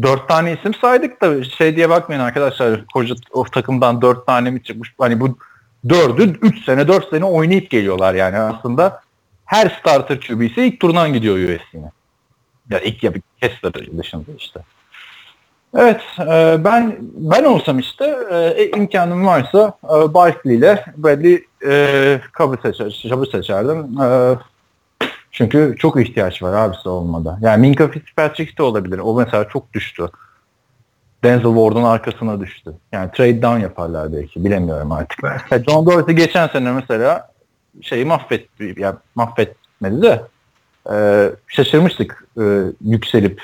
dört 0.02 0.28
tane 0.28 0.52
isim 0.52 0.74
saydık 0.74 1.22
da 1.22 1.44
şey 1.44 1.76
diye 1.76 1.88
bakmayın 1.88 2.20
arkadaşlar 2.20 2.86
koca 2.86 3.14
o 3.32 3.44
takımdan 3.44 4.02
dört 4.02 4.26
tane 4.26 4.50
mi 4.50 4.62
çıkmış 4.62 4.94
hani 4.98 5.20
bu 5.20 5.38
dördü 5.88 6.38
üç 6.42 6.64
sene 6.64 6.88
dört 6.88 7.10
sene 7.10 7.24
oynayıp 7.24 7.70
geliyorlar 7.70 8.14
yani 8.14 8.38
aslında 8.38 9.00
her 9.44 9.78
starter 9.80 10.20
QB'si 10.20 10.62
ilk 10.62 10.80
turdan 10.80 11.12
gidiyor 11.12 11.36
USC'ne. 11.36 11.92
Ya 12.70 12.80
ilk 12.80 13.02
ya 13.02 13.14
bir 13.14 13.22
Kessler 13.40 13.98
dışında 13.98 14.24
işte. 14.38 14.60
Evet 15.76 16.00
e, 16.20 16.64
ben 16.64 16.96
ben 17.00 17.44
olsam 17.44 17.78
işte 17.78 18.18
e, 18.30 18.70
imkanım 18.76 19.26
varsa 19.26 19.72
e, 19.84 20.14
Barkley 20.14 20.56
ile 20.56 20.84
Bradley 20.96 21.44
e, 21.66 22.20
Cobb'ı 22.38 22.58
seçer, 22.62 23.06
Cobb'ı 23.08 23.26
seçerdim. 23.26 24.02
E, 24.02 24.36
çünkü 25.30 25.76
çok 25.78 26.00
ihtiyaç 26.00 26.42
var 26.42 26.52
abisi 26.52 26.88
olmada. 26.88 27.38
Yani 27.40 27.60
Minka 27.60 27.88
Fitzpatrick 27.88 28.56
de 28.56 28.62
olabilir. 28.62 28.98
O 28.98 29.14
mesela 29.14 29.48
çok 29.48 29.72
düştü. 29.72 30.10
Denzel 31.24 31.54
Ward'un 31.54 31.82
arkasına 31.82 32.40
düştü. 32.40 32.74
Yani 32.92 33.10
trade 33.12 33.42
down 33.42 33.60
yaparlar 33.60 34.12
belki. 34.12 34.44
Bilemiyorum 34.44 34.92
artık. 34.92 35.22
Ya 35.50 35.62
John 35.68 35.86
Dorsey 35.86 36.14
geçen 36.14 36.48
sene 36.48 36.72
mesela 36.72 37.30
şeyi 37.82 38.04
mahvetti. 38.04 38.74
Yani 38.76 38.96
mahvetmedi 39.14 40.02
de 40.02 40.22
e, 40.92 41.28
şaşırmıştık 41.48 42.24
e, 42.40 42.44
yükselip 42.84 43.42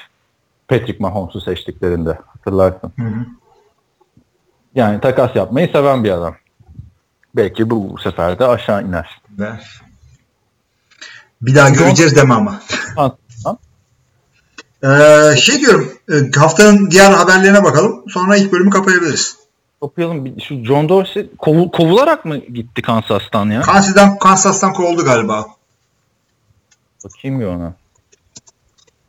Patrick 0.68 0.96
Mahomes'u 0.98 1.40
seçtiklerinde 1.40 2.18
hatırlarsın. 2.26 2.92
Hı 2.96 3.02
-hı. 3.02 3.24
Yani 4.74 5.00
takas 5.00 5.36
yapmayı 5.36 5.68
seven 5.72 6.04
bir 6.04 6.10
adam. 6.10 6.34
Belki 7.36 7.70
bu, 7.70 7.92
bu 7.92 7.98
sefer 7.98 8.38
de 8.38 8.46
aşağı 8.46 8.84
iner. 8.84 9.20
Ve 9.30 9.48
Bir 11.42 11.54
daha 11.54 11.70
göreceğiz 11.70 12.16
deme 12.16 12.34
ama. 12.34 12.60
Ee, 14.86 15.36
şey 15.36 15.60
diyorum 15.60 15.92
e, 16.12 16.38
haftanın 16.38 16.90
diğer 16.90 17.10
haberlerine 17.10 17.64
bakalım. 17.64 18.04
Sonra 18.08 18.36
ilk 18.36 18.52
bölümü 18.52 18.70
kapayabiliriz. 18.70 19.36
Bir- 19.96 20.42
Şu 20.42 20.64
John 20.64 20.88
Dorsey 20.88 21.30
kovu- 21.38 21.70
kovularak 21.70 22.24
mı 22.24 22.36
gitti 22.38 22.82
Kansas'tan 22.82 23.50
ya? 23.50 23.60
Kansas'tan, 23.60 24.18
Kansas'tan 24.18 24.72
kovuldu 24.72 25.04
galiba. 25.04 25.46
Bakayım 27.04 27.40
bir 27.40 27.44
ona. 27.46 27.74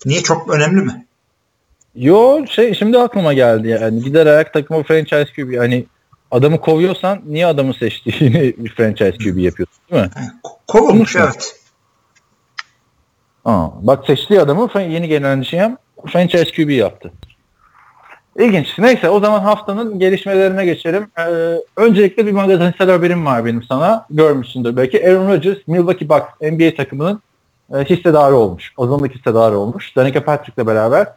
Niye? 0.06 0.24
Çok 0.24 0.50
önemli 0.50 0.82
mi? 0.82 1.06
Yo 1.96 2.46
şey 2.50 2.74
şimdi 2.74 3.00
aklıma 3.00 3.34
geldi 3.34 3.68
yani 3.68 4.04
giderek 4.04 4.54
takıma 4.54 4.84
franchise 4.84 5.26
QB 5.36 5.58
hani 5.58 5.86
adamı 6.32 6.62
kovuyorsan 6.62 7.22
niye 7.26 7.46
adamı 7.46 7.74
seçtiğini 7.74 8.54
bir 8.58 8.70
franchise 8.76 9.18
QB 9.18 9.38
yapıyorsun 9.38 9.78
değil 9.92 10.04
mi? 10.04 10.10
Kovulmuş 10.68 11.16
evet. 11.16 11.57
Bak 13.82 14.06
seçtiği 14.06 14.42
adamı 14.42 14.70
yeni 14.76 15.08
gelen 15.08 15.42
GM 15.42 15.76
franchise 16.08 16.52
QB 16.52 16.70
yaptı. 16.70 17.12
İlginç. 18.40 18.80
Neyse 18.80 19.10
o 19.10 19.20
zaman 19.20 19.40
haftanın 19.40 20.00
gelişmelerine 20.00 20.66
geçelim. 20.66 21.08
Ee, 21.20 21.24
öncelikle 21.78 22.26
bir 22.26 22.32
magazinsel 22.32 22.92
haberim 22.92 23.26
var 23.26 23.46
benim 23.46 23.64
sana. 23.64 24.06
Görmüşsündür 24.10 24.76
belki. 24.76 25.08
Aaron 25.08 25.30
Rodgers 25.30 25.58
Milwaukee 25.68 26.10
Bucks 26.10 26.26
NBA 26.42 26.76
takımının 26.76 27.22
e, 27.74 27.78
hissedarı 27.78 28.36
olmuş. 28.36 28.74
Azınlık 28.78 29.16
hissedarı 29.16 29.58
olmuş. 29.58 29.96
Danica 29.96 30.24
Patrick'le 30.24 30.68
beraber 30.68 31.08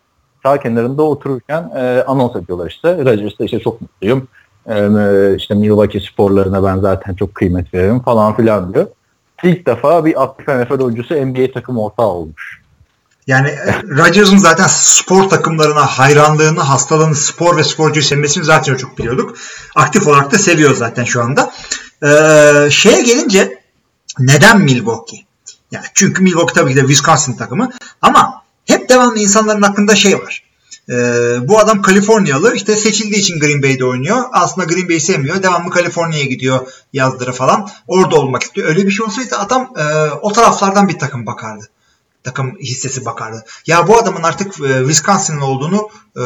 sağ 0.43 0.61
kenarında 0.61 1.03
otururken 1.03 1.71
e, 1.77 2.05
anons 2.07 2.37
ediyorlar 2.37 2.71
işte. 2.71 2.99
Rodgers 2.99 3.33
işte 3.41 3.59
çok 3.59 3.81
mutluyum. 3.81 4.29
E, 4.67 5.37
işte 5.37 5.55
Milwaukee 5.55 6.01
sporlarına 6.01 6.65
ben 6.65 6.77
zaten 6.79 7.15
çok 7.15 7.35
kıymet 7.35 7.75
veririm 7.75 8.01
falan 8.01 8.37
filan 8.37 8.75
diyor. 8.75 8.87
İlk 9.43 9.67
defa 9.67 10.05
bir 10.05 10.23
aktif 10.23 10.49
NFL 10.49 10.81
oyuncusu 10.81 11.15
NBA 11.15 11.53
takım 11.53 11.79
ortağı 11.79 12.07
olmuş. 12.07 12.61
Yani 13.27 13.49
e, 13.49 13.83
Rodgers'ın 13.83 14.37
zaten 14.37 14.67
spor 14.69 15.29
takımlarına 15.29 15.87
hayranlığını, 15.87 16.61
hastalığını, 16.61 17.15
spor 17.15 17.57
ve 17.57 17.65
sporcuyu 17.65 18.05
sevmesini 18.05 18.45
zaten 18.45 18.75
çok 18.75 18.99
biliyorduk. 18.99 19.37
Aktif 19.75 20.07
olarak 20.07 20.33
da 20.33 20.39
seviyor 20.39 20.75
zaten 20.75 21.05
şu 21.05 21.23
anda. 21.23 21.53
Ee, 22.03 22.71
şeye 22.71 23.03
gelince 23.03 23.63
neden 24.19 24.61
Milwaukee? 24.61 25.25
Yani 25.71 25.85
çünkü 25.95 26.23
Milwaukee 26.23 26.55
tabii 26.55 26.71
ki 26.71 26.77
de 26.77 26.81
Wisconsin 26.81 27.37
takımı 27.37 27.71
ama 28.03 28.43
hep 28.67 28.89
devamlı 28.89 29.19
insanların 29.19 29.63
aklında 29.63 29.95
şey 29.95 30.19
var. 30.19 30.50
Ee, 30.89 30.95
bu 31.49 31.59
adam 31.59 31.83
Kaliforniyalı 31.83 32.55
işte 32.55 32.77
seçildiği 32.77 33.21
için 33.21 33.41
Green 33.41 33.63
Bay'de 33.63 33.85
oynuyor. 33.85 34.25
Aslında 34.33 34.67
Green 34.67 34.89
Bay'i 34.89 35.01
sevmiyor. 35.01 35.43
Devamlı 35.43 35.71
Kaliforniya'ya 35.71 36.27
gidiyor 36.27 36.67
yazdıra 36.93 37.33
falan. 37.33 37.69
Orada 37.89 38.17
olmak 38.17 38.43
istiyor. 38.43 38.69
Öyle 38.69 38.87
bir 38.87 38.91
şey 38.91 39.07
olsaydı 39.07 39.37
adam 39.39 39.73
e, 39.77 39.83
o 40.23 40.33
taraflardan 40.33 40.89
bir 40.89 40.99
takım 40.99 41.27
bakardı 41.27 41.71
takım 42.25 42.57
hissesi 42.59 43.05
bakardı. 43.05 43.45
Ya 43.67 43.89
bu 43.89 43.99
adamın 43.99 44.23
artık 44.23 44.61
e, 44.61 44.79
Wisconsin'ın 44.79 45.41
olduğunu 45.41 45.89
e, 46.17 46.25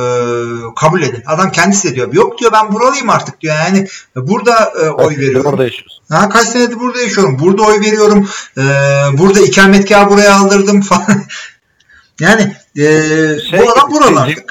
kabul 0.77 1.03
edin. 1.03 1.23
Adam 1.27 1.53
kendisi 1.53 1.91
de 1.91 1.95
diyor. 1.95 2.13
Yok 2.13 2.39
diyor 2.39 2.53
ben 2.53 2.73
buralıyım 2.73 3.11
artık 3.11 3.41
diyor. 3.41 3.55
Yani 3.55 3.89
burada 4.17 4.73
e, 4.83 4.89
oy 4.89 5.17
veriyorum. 5.17 5.51
Orada 5.51 5.65
yaşıyorsun. 5.65 6.05
Ha, 6.09 6.29
kaç 6.29 6.49
senedir 6.49 6.81
burada 6.81 7.01
yaşıyorum. 7.01 7.39
Burada 7.39 7.63
oy 7.63 7.81
veriyorum. 7.81 8.29
E, 8.59 8.63
burada 9.13 9.41
ikametgahı 9.41 10.11
buraya 10.11 10.37
aldırdım 10.37 10.81
falan. 10.81 11.25
yani 12.21 12.57
e, 12.77 12.87
Şey, 13.51 13.61
bu 13.61 13.72
adam 13.72 13.91
buralı 13.93 14.31
Jim-. 14.31 14.47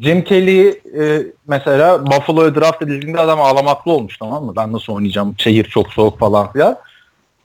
Jim 0.00 0.24
Kelly 0.24 0.68
e, 0.68 1.26
mesela 1.48 2.06
Buffalo'ya 2.06 2.54
draft 2.54 2.82
edildiğinde 2.82 3.20
adam 3.20 3.40
ağlamaklı 3.40 3.92
olmuş 3.92 4.18
tamam 4.18 4.44
mı? 4.44 4.52
Ben 4.56 4.72
nasıl 4.72 4.92
oynayacağım? 4.92 5.34
Şehir 5.38 5.64
çok 5.64 5.92
soğuk 5.92 6.18
falan 6.18 6.52
filan. 6.52 6.76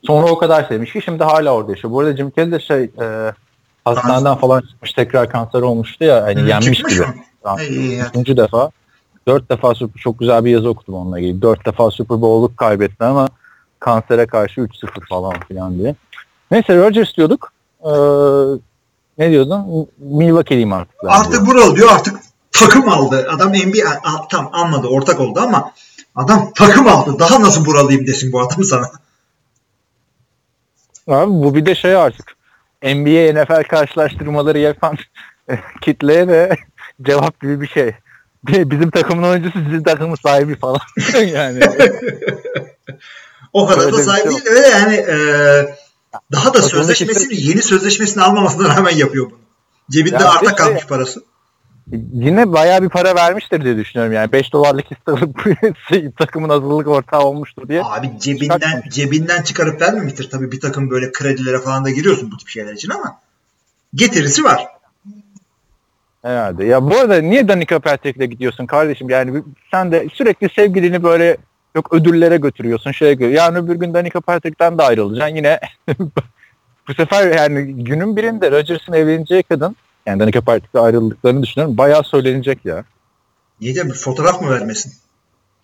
Sonra 0.07 0.25
o 0.25 0.37
kadar 0.37 0.63
sevmiş 0.63 0.93
ki 0.93 1.01
şimdi 1.01 1.23
hala 1.23 1.53
orada 1.53 1.71
yaşıyor. 1.71 1.93
Bu 1.93 1.99
arada 1.99 2.17
Jim 2.17 2.31
Kelly 2.31 2.51
de 2.51 2.59
şey 2.59 2.83
e, 2.83 3.33
Hastaneden 3.85 4.35
falan 4.35 4.61
çıkmış 4.61 4.93
tekrar 4.93 5.29
kanser 5.29 5.61
olmuştu 5.61 6.03
ya 6.03 6.23
hani 6.23 6.49
yenmiş 6.49 6.83
gibi. 6.83 7.05
Üçüncü 8.09 8.37
defa. 8.37 8.71
Dört 9.27 9.49
defa 9.49 9.75
Super, 9.75 10.01
çok 10.01 10.19
güzel 10.19 10.45
bir 10.45 10.51
yazı 10.51 10.69
okudum 10.69 10.93
onunla 10.93 11.19
ilgili. 11.19 11.41
Dört 11.41 11.65
defa 11.65 11.91
Super 11.91 12.21
Bowl'luk 12.21 12.57
kaybetti 12.57 13.03
ama 13.03 13.27
kansere 13.79 14.25
karşı 14.25 14.61
3-0 14.61 15.07
falan 15.09 15.33
filan 15.47 15.79
diye. 15.79 15.95
Neyse 16.51 16.77
Rodgers 16.77 17.17
diyorduk. 17.17 17.51
Ee, 17.83 17.89
ne 19.17 19.31
diyordun? 19.31 19.89
Milwaukee'liyim 19.97 20.73
artık. 20.73 20.95
Artık 21.03 21.47
buralı 21.47 21.75
diyor 21.75 21.89
artık 21.91 22.19
takım 22.51 22.89
aldı. 22.89 23.27
Adam 23.29 23.49
NBA 23.49 24.01
tam 24.29 24.49
almadı 24.53 24.87
ortak 24.87 25.19
oldu 25.19 25.39
ama 25.39 25.71
adam 26.15 26.51
takım 26.55 26.87
aldı. 26.87 27.19
Daha 27.19 27.41
nasıl 27.41 27.65
buralıyım 27.65 28.07
desin 28.07 28.33
bu 28.33 28.41
adam 28.41 28.63
sana. 28.63 28.91
Abi 31.07 31.31
bu 31.31 31.55
bir 31.55 31.65
de 31.65 31.75
şey 31.75 31.95
artık. 31.95 32.35
NBA 32.83 33.41
NFL 33.41 33.63
karşılaştırmaları 33.63 34.59
yapan 34.59 34.97
kitleye 35.81 36.27
de 36.27 36.55
cevap 37.01 37.41
gibi 37.41 37.61
bir 37.61 37.67
şey. 37.67 37.91
Bizim 38.47 38.91
takımın 38.91 39.23
oyuncusu 39.23 39.59
sizin 39.65 39.83
takımın 39.83 40.15
sahibi 40.15 40.55
falan. 40.55 40.79
yani 41.33 41.59
O 43.53 43.67
kadar 43.67 43.85
Öyle 43.85 43.97
da 43.97 44.03
sahibi 44.03 44.33
şey 44.33 44.45
değil. 44.45 44.57
Öyle 44.57 44.67
yani 44.67 44.95
e, 44.95 45.15
daha 46.31 46.53
da 46.53 46.61
sözleşmesini 46.61 47.41
yeni 47.41 47.61
sözleşmesini 47.61 48.23
almamasına 48.23 48.75
rağmen 48.75 48.95
yapıyor 48.95 49.25
bunu. 49.31 49.39
Cebinde 49.91 50.15
Ya 50.15 50.29
arta 50.29 50.55
kalmış 50.55 50.85
parası. 50.85 51.23
yine 52.13 52.53
bayağı 52.53 52.81
bir 52.81 52.89
para 52.89 53.15
vermiştir 53.15 53.63
diye 53.63 53.77
düşünüyorum 53.77 54.13
yani. 54.13 54.31
5 54.31 54.53
dolarlık 54.53 54.85
hisse 54.85 55.11
alıp 55.11 56.17
takımın 56.17 56.49
azınlık 56.49 56.87
ortağı 56.87 57.21
olmuştur 57.21 57.67
diye. 57.67 57.83
Abi 57.83 58.11
cebinden 58.19 58.55
Çıkartmamış. 58.59 58.95
cebinden 58.95 59.41
çıkarıp 59.41 59.81
vermemiştir. 59.81 60.29
Tabii 60.29 60.51
bir 60.51 60.59
takım 60.59 60.89
böyle 60.89 61.11
kredilere 61.11 61.59
falan 61.59 61.85
da 61.85 61.89
giriyorsun 61.89 62.31
bu 62.31 62.37
tip 62.37 62.49
şeyler 62.49 62.73
için 62.73 62.89
ama 62.89 63.19
getirisi 63.93 64.43
var. 64.43 64.67
Herhalde. 66.21 66.65
Ya 66.65 66.89
bu 66.89 66.97
arada 66.97 67.21
niye 67.21 67.47
Danica 67.47 67.79
Patrick'le 67.79 68.29
gidiyorsun 68.31 68.65
kardeşim? 68.65 69.09
Yani 69.09 69.43
sen 69.71 69.91
de 69.91 70.07
sürekli 70.13 70.49
sevgilini 70.55 71.03
böyle 71.03 71.37
yok 71.75 71.93
ödüllere 71.93 72.37
götürüyorsun. 72.37 72.91
Şeye 72.91 73.13
göre. 73.13 73.33
Yarın 73.33 73.55
öbür 73.55 73.75
gün 73.75 73.93
Danica 73.93 74.21
Patrick'ten 74.21 74.77
de 74.77 74.83
ayrılacaksın. 74.83 75.35
Yine 75.35 75.59
bu 76.87 76.93
sefer 76.97 77.37
yani 77.37 77.83
günün 77.83 78.15
birinde 78.15 78.51
Rodgers'ın 78.51 78.93
evleneceği 78.93 79.43
kadın 79.43 79.75
yani 80.05 80.19
Danica 80.19 80.41
Patrick'le 80.41 80.75
ayrıldıklarını 80.75 81.43
düşünüyorum. 81.43 81.77
Bayağı 81.77 82.03
söylenecek 82.03 82.65
ya. 82.65 82.83
Niye 83.61 83.75
de 83.75 83.85
bir 83.85 83.93
fotoğraf 83.93 84.41
mı 84.41 84.49
vermesin? 84.49 84.93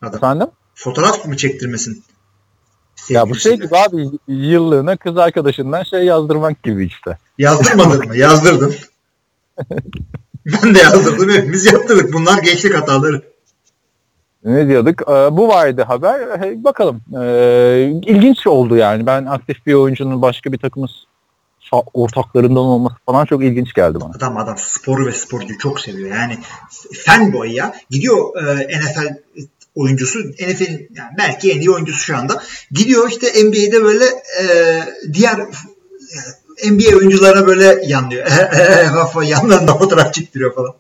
Adam. 0.02 0.16
Efendim? 0.16 0.48
Fotoğraf 0.76 1.26
mı 1.26 1.38
çektirmesin? 1.38 2.04
Ya 3.10 3.30
bu 3.30 3.36
şey 3.36 3.52
Sevgilisiyle. 3.52 3.86
gibi 3.88 4.08
abi 4.08 4.20
yıllığına 4.28 4.98
kız 4.98 5.18
arkadaşından 5.18 5.84
şey 5.84 6.06
yazdırmak 6.06 6.64
gibi 6.64 6.86
işte. 6.86 7.18
Yazdırmadın 7.38 8.08
mı? 8.08 8.18
Yazdırdın. 8.18 8.76
ben 10.46 10.76
de 10.76 10.80
yazdırdım. 10.80 11.30
Hepimiz 11.30 11.66
yaptırdık. 11.66 12.14
Bunlar 12.14 12.38
gençlik 12.44 12.76
hataları. 12.76 13.31
Ne 14.46 14.68
diyorduk? 14.68 15.02
Ee, 15.02 15.12
bu 15.12 15.48
vardı 15.48 15.82
haber. 15.82 16.40
Hey, 16.40 16.64
bakalım. 16.64 17.02
Ee, 17.22 17.92
ilginç 18.06 18.48
oldu 18.48 18.76
yani. 18.76 19.06
Ben 19.06 19.26
aktif 19.26 19.66
bir 19.66 19.74
oyuncunun 19.74 20.22
başka 20.22 20.52
bir 20.52 20.58
takımın 20.58 20.90
sa- 21.72 21.86
ortaklarından 21.94 22.64
olması 22.64 22.96
falan 23.06 23.26
çok 23.26 23.44
ilginç 23.44 23.74
geldi 23.74 23.98
bana. 24.02 24.12
Adam 24.16 24.38
adam 24.38 24.56
sporu 24.58 25.06
ve 25.06 25.12
sporcuyu 25.12 25.58
çok 25.58 25.80
seviyor. 25.80 26.16
Yani 26.16 26.38
fanboy 27.06 27.56
ya. 27.56 27.74
Gidiyor 27.90 28.44
e, 28.48 28.80
NFL 28.80 29.16
oyuncusu 29.76 30.20
NFL'in 30.20 30.90
yani 30.96 31.12
belki 31.18 31.52
en 31.52 31.60
iyi 31.60 31.72
oyuncusu 31.72 32.00
şu 32.00 32.18
anda. 32.18 32.42
Gidiyor 32.72 33.10
işte 33.10 33.28
NBA'de 33.44 33.84
böyle 33.84 34.06
e, 34.42 34.46
diğer 35.14 35.40
e, 36.64 36.72
NBA 36.72 36.98
oyuncularına 36.98 37.48
böyle 37.48 37.82
yanlıyor. 37.86 38.28
Yanlarında 39.24 39.78
fotoğraf 39.78 40.14
çektiriyor 40.14 40.56
falan. 40.56 40.74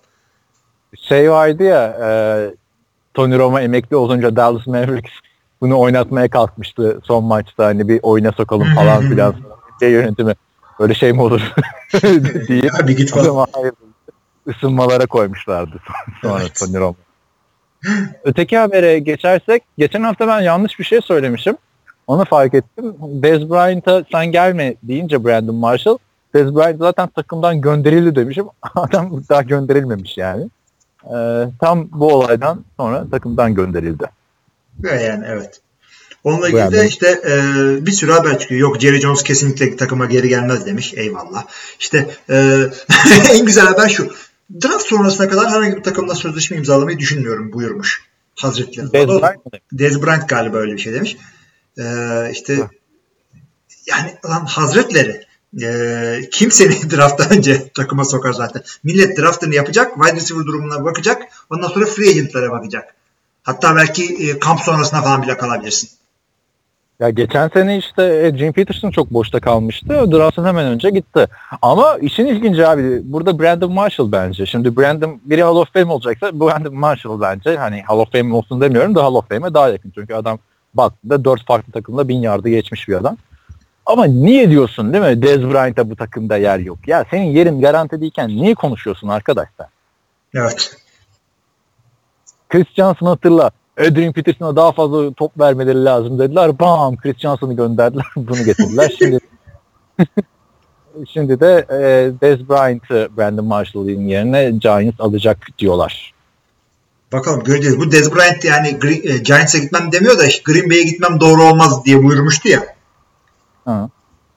Şey 0.99 1.32
vardı 1.32 1.64
ya 1.64 1.97
e, 2.01 2.09
Tony 3.14 3.38
Romo 3.38 3.59
emekli 3.59 3.95
olunca 3.95 4.36
Dallas 4.36 4.68
Mavericks 4.68 5.12
bunu 5.62 5.80
oynatmaya 5.80 6.30
kalkmıştı 6.30 6.99
son 7.03 7.24
maçta 7.24 7.66
hani 7.66 7.88
bir 7.88 7.99
oyuna 8.03 8.32
sokalım 8.32 8.76
falan 8.76 9.09
filan. 9.09 9.36
NBA 9.82 9.86
yönetimi 9.89 10.34
böyle 10.80 10.93
şey 10.93 11.14
mi 11.14 11.22
olur 11.22 11.41
diye. 12.47 12.62
Bir. 12.88 13.28
Ama 13.30 13.47
hayır, 13.53 13.74
ısınmalara 14.47 15.05
koymuşlardı 15.05 15.76
sonra 16.22 16.41
Evet. 16.41 16.59
Tony 16.59 16.80
Romo. 16.80 16.95
Öteki 18.24 18.57
habere 18.57 18.99
geçersek 18.99 19.64
geçen 19.78 20.03
hafta 20.03 20.28
ben 20.28 20.41
yanlış 20.41 20.80
bir 20.80 20.84
şey 20.84 21.01
söylemişim. 21.01 21.57
Onu 22.07 22.26
fark 22.26 22.53
ettim. 22.53 22.95
Dez 23.01 23.49
Bryant'a 23.49 24.03
sen 24.12 24.26
gelme 24.26 24.76
deyince 24.84 25.26
Brandon 25.26 25.55
Marshall 25.55 25.97
Dez 26.34 26.55
Bryant 26.55 26.80
zaten 26.80 27.07
takımdan 27.07 27.62
gönderildi 27.62 28.16
demişim. 28.16 28.45
Adam 28.76 29.24
daha 29.30 29.41
gönderilmemiş 29.41 30.18
yani. 30.18 30.49
Ee, 31.06 31.47
tam 31.60 31.89
bu 31.91 32.14
olaydan 32.14 32.66
sonra 32.78 33.08
takımdan 33.12 33.56
gönderildi. 33.56 34.04
Yani 34.84 35.26
evet. 35.28 35.62
Onunla 36.24 36.49
ilgili 36.49 36.72
de 36.72 36.88
işte 36.88 37.22
e, 37.26 37.36
bir 37.86 37.91
sürü 37.91 38.12
haber 38.12 38.39
çıkıyor. 38.39 38.62
Yok 38.62 38.80
Jerry 38.80 39.02
Jones 39.02 39.24
kesinlikle 39.24 39.76
takıma 39.76 40.06
geri 40.06 40.30
gelmez 40.30 40.66
demiş. 40.66 40.93
Eyvallah. 40.93 41.45
İşte 41.80 42.10
e, 42.30 42.58
en 43.32 43.45
güzel 43.45 43.66
haber 43.66 43.89
şu. 43.89 44.14
Draft 44.64 44.86
sonrasına 44.86 45.30
kadar 45.30 45.49
herhangi 45.49 45.78
bir 45.78 45.84
takımla 45.84 46.16
sözleşme 46.16 46.58
imzalamayı 46.58 46.99
düşünmüyorum 46.99 47.54
buyurmuş. 47.54 48.04
Hazretleri. 48.36 48.93
Dez 48.93 49.08
Bryant? 49.08 49.41
Dez 49.74 50.04
Bryant 50.04 50.30
galiba 50.30 50.58
öyle 50.58 50.74
bir 50.74 50.82
şey 50.82 50.93
demiş. 50.93 51.18
E, 51.78 51.84
işte 52.32 52.58
yani 53.88 54.16
lan 54.26 54.45
hazretleri 54.45 55.26
e, 55.62 56.30
kim 56.32 56.52
seni 56.52 56.91
drafttan 56.91 57.38
önce 57.38 57.70
takıma 57.74 58.06
sokar 58.06 58.34
zaten. 58.34 58.64
Millet 58.84 59.18
draftını 59.18 59.56
yapacak. 59.56 59.93
Wide 59.95 60.16
receiver 60.16 60.45
durumuna 60.45 60.86
bakacak. 60.86 61.22
Ondan 61.49 61.68
sonra 61.68 61.86
free 61.86 62.10
agentlara 62.10 62.52
bakacak. 62.52 62.95
Hatta 63.43 63.76
belki 63.76 64.30
e, 64.30 64.39
kamp 64.39 64.60
sonrasına 64.60 65.02
falan 65.02 65.24
bile 65.24 65.38
kalabilirsin. 65.38 65.89
Ya 66.99 67.10
geçen 67.10 67.47
sene 67.47 67.78
işte 67.78 68.04
e, 68.04 68.38
Jim 68.38 68.54
Peterson 68.54 68.91
çok 68.91 69.12
boşta 69.12 69.39
kalmıştı. 69.39 69.88
Draft'ın 69.88 70.45
hemen 70.45 70.66
önce 70.66 70.89
gitti. 70.89 71.28
Ama 71.62 71.97
işin 72.02 72.26
ilginci 72.26 72.68
abi 72.68 73.02
burada 73.04 73.39
Brandon 73.39 73.72
Marshall 73.72 74.12
bence. 74.12 74.45
Şimdi 74.45 74.78
Brandon 74.78 75.22
biri 75.26 75.43
Hall 75.43 75.56
of 75.56 75.74
Fame 75.74 75.91
olacaksa 75.91 76.39
Brandon 76.39 76.76
Marshall 76.76 77.22
bence. 77.22 77.58
Hani 77.58 77.82
Hall 77.82 77.99
of 77.99 78.12
Fame 78.12 78.36
olsun 78.36 78.62
demiyorum 78.62 78.95
da 78.95 79.04
Hall 79.04 79.16
of 79.16 79.30
Fame'e 79.30 79.54
daha 79.54 79.70
yakın. 79.70 79.91
Çünkü 79.95 80.14
adam 80.14 80.39
baktığında 80.74 81.26
dört 81.26 81.45
farklı 81.45 81.74
takımda 81.74 82.08
bin 82.08 82.22
yardı 82.22 82.49
geçmiş 82.49 82.88
bir 82.88 82.93
adam. 82.93 83.18
Ama 83.86 84.05
niye 84.05 84.49
diyorsun 84.49 84.93
değil 84.93 85.03
mi? 85.03 85.21
Dez 85.21 85.41
Bryant'a 85.41 85.89
bu 85.89 85.95
takımda 85.95 86.38
yer 86.38 86.59
yok. 86.59 86.88
Ya 86.88 87.05
senin 87.11 87.25
yerin 87.25 87.61
garanti 87.61 88.01
değilken 88.01 88.29
niye 88.29 88.55
konuşuyorsun 88.55 89.07
arkadaş 89.07 89.49
sen? 89.57 89.67
Evet. 90.36 90.77
Chris 92.49 92.67
Johnson 92.75 93.07
hatırla. 93.07 93.51
Adrian 93.79 94.13
Peterson'a 94.13 94.55
daha 94.55 94.71
fazla 94.71 95.13
top 95.13 95.39
vermeleri 95.39 95.86
lazım 95.86 96.19
dediler. 96.19 96.59
Bam 96.59 96.97
Chris 96.97 97.17
Johnson'ı 97.17 97.55
gönderdiler. 97.55 98.05
Bunu 98.15 98.43
getirdiler. 98.43 98.95
Şimdi 98.99 99.20
şimdi 101.13 101.39
de 101.39 101.66
e, 101.70 102.12
Dez 102.21 102.49
Bryant'ı 102.49 103.09
Brandon 103.17 103.45
Marshall'ın 103.45 104.08
yerine 104.08 104.51
Giants 104.51 104.99
alacak 104.99 105.37
diyorlar. 105.59 106.13
Bakalım 107.13 107.43
göreceğiz. 107.43 107.79
Bu 107.79 107.91
Dez 107.91 108.16
Bryant 108.16 108.45
yani 108.45 108.67
Gre- 108.67 109.13
e, 109.13 109.17
Giants'a 109.17 109.58
gitmem 109.58 109.91
demiyor 109.91 110.20
da 110.20 110.24
Green 110.45 110.70
Bay'e 110.70 110.83
gitmem 110.83 111.20
doğru 111.20 111.43
olmaz 111.43 111.86
diye 111.86 112.03
buyurmuştu 112.03 112.49
ya. 112.49 112.75
Ha. 113.66 113.89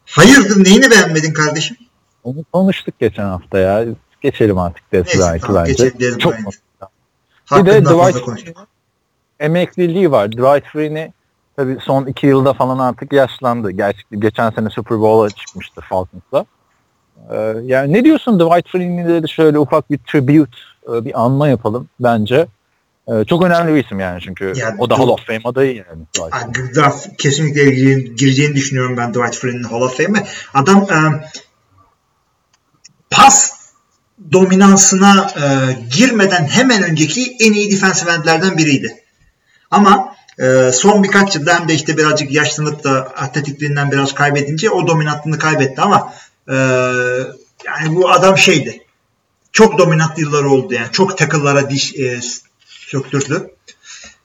Hayırdır 0.06 0.64
neyini 0.64 0.90
beğenmedin 0.90 1.32
kardeşim? 1.32 1.76
Onu 2.24 2.44
konuştuk 2.52 2.94
geçen 2.98 3.24
hafta 3.24 3.58
ya. 3.58 3.84
Geçelim 4.20 4.58
artık 4.58 4.92
Dez 4.92 5.06
Neyse, 5.06 5.18
Bryant'ı 5.18 5.46
tamam, 5.46 5.64
bence. 5.64 5.88
geçelim 5.88 6.18
Çok 6.18 6.40
mutlu. 6.40 6.60
Bir 7.52 7.66
de 7.66 7.84
Dwight 7.84 8.56
emekliliği 9.40 10.10
var. 10.10 10.32
Dwight 10.32 10.64
Freeney 10.64 11.10
tabii 11.56 11.78
son 11.80 12.06
iki 12.06 12.26
yılda 12.26 12.52
falan 12.52 12.78
artık 12.78 13.12
yaşlandı. 13.12 13.70
Gerçekten 13.70 14.20
geçen 14.20 14.50
sene 14.50 14.70
Super 14.70 15.00
Bowl'a 15.00 15.30
çıkmıştı 15.30 15.80
Falcons'la. 15.80 16.46
Ee, 17.30 17.54
yani 17.62 17.92
ne 17.92 18.04
diyorsun 18.04 18.40
Dwight 18.40 18.68
Freeney'de 18.68 19.22
de 19.22 19.26
şöyle 19.26 19.58
ufak 19.58 19.90
bir 19.90 19.98
tribute, 19.98 20.56
e, 20.88 21.04
bir 21.04 21.24
anma 21.24 21.48
yapalım 21.48 21.88
bence. 22.00 22.46
Ee, 23.08 23.24
çok 23.24 23.44
önemli 23.44 23.74
bir 23.74 23.84
isim 23.84 24.00
yani 24.00 24.20
çünkü 24.20 24.52
Yani 24.56 24.76
o 24.78 24.90
da 24.90 24.98
Hall 24.98 25.08
of 25.08 25.26
Fame 25.26 25.40
adayı 25.44 25.74
yani. 25.76 26.02
Dwight. 26.14 27.16
Kesinlikle 27.18 27.64
gireceğini, 28.00 28.54
düşünüyorum 28.54 28.96
ben 28.96 29.14
Dwight 29.14 29.36
Freeney'nin 29.36 29.64
Hall 29.64 29.80
of 29.80 29.96
Fame'e. 29.96 30.26
Adam 30.54 30.82
e, 30.82 30.98
pas 33.10 33.52
dominansına 34.32 35.30
e, 35.36 35.42
girmeden 35.96 36.46
hemen 36.46 36.82
önceki 36.82 37.36
en 37.40 37.52
iyi 37.52 37.72
defensive 37.72 38.10
endlerden 38.10 38.58
biriydi. 38.58 39.02
Ama 39.70 40.16
e, 40.38 40.72
son 40.72 41.02
birkaç 41.02 41.36
yılda 41.36 41.60
hem 41.60 41.68
de 41.68 41.74
işte 41.74 41.96
birazcık 41.96 42.32
yaşlanıp 42.32 42.84
da 42.84 42.90
atletikliğinden 43.16 43.90
biraz 43.90 44.14
kaybedince 44.14 44.70
o 44.70 44.86
dominantlığını 44.86 45.38
kaybetti 45.38 45.80
ama 45.80 46.14
e, 46.48 46.54
yani 47.66 47.94
bu 47.94 48.10
adam 48.10 48.38
şeydi. 48.38 48.80
Çok 49.52 49.78
dominant 49.78 50.18
yılları 50.18 50.50
oldu 50.50 50.74
yani. 50.74 50.92
Çok 50.92 51.18
tackle'lara 51.18 51.70
diş 51.70 51.94
e, 51.94 52.20
söktürdü. 52.94 53.50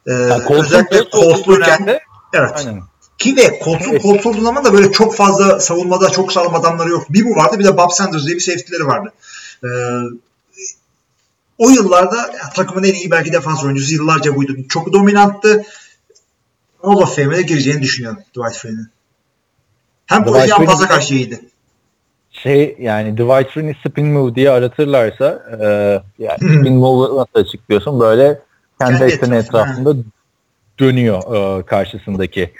E, 0.08 0.12
Yani 0.12 0.44
Colts'un 0.48 0.64
özellikle 0.64 1.10
Colts'luyken 1.10 2.00
evet. 2.34 2.52
Aynen. 2.56 2.82
Ki 3.18 3.36
ve 3.38 3.60
koltuğun 3.60 4.34
Evet. 4.34 4.44
zaman 4.44 4.66
da 4.66 4.74
böyle 4.74 4.92
çok 4.92 5.16
fazla 5.16 5.60
savunmada 5.60 6.10
çok 6.10 6.32
sağlam 6.32 6.56
adamları 6.56 6.90
yok. 6.90 7.06
Bir 7.10 7.26
bu 7.26 7.36
vardı 7.36 7.60
bir 7.60 7.64
de 7.64 7.78
Bob 7.78 7.92
Sanders 7.92 8.26
diye 8.26 8.36
bir 8.36 8.42
safety'leri 8.42 8.86
vardı. 8.86 9.14
Ee, 9.64 9.68
o 11.58 11.70
yıllarda 11.70 12.18
ya, 12.18 12.50
takımın 12.56 12.84
en 12.84 12.94
iyi 12.94 13.12
belki 13.12 13.34
defans 13.34 13.64
oyuncusu 13.64 13.94
yıllarca 13.94 14.36
buydu. 14.36 14.56
Çok 14.70 14.94
dominanttı. 14.94 15.64
Hall 16.82 16.96
of 16.96 17.16
Fame'e 17.16 17.38
de 17.38 17.42
gireceğini 17.42 17.82
düşünüyorum 17.82 18.20
Dwight 18.36 18.58
Freeney'in. 18.58 18.88
Hem 20.06 20.26
polisi 20.26 20.54
hem 20.54 20.66
pasa 20.66 20.88
karşı 20.88 21.14
iyiydi. 21.14 21.40
Şey 22.32 22.76
yani 22.80 23.14
Dwight 23.14 23.54
Freeney 23.54 23.76
spin 23.88 24.08
move 24.08 24.36
diye 24.36 24.50
aratırlarsa 24.50 25.44
e, 25.62 25.66
yani 26.24 26.38
Hı. 26.42 26.60
spin 26.60 26.74
move'u 26.74 27.18
nasıl 27.18 27.48
açıklıyorsun? 27.48 28.00
Böyle 28.00 28.42
kendi 28.82 29.04
ekseni 29.04 29.36
etrafında, 29.36 29.96
dönüyor 30.80 31.60
e, 31.60 31.66
karşısındaki 31.66 32.54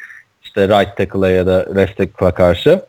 işte 0.44 0.68
right 0.68 0.98
tackle'a 0.98 1.30
ya 1.30 1.48
da 1.48 1.76
left 1.76 1.98
tackle'a 1.98 2.34
karşı. 2.34 2.86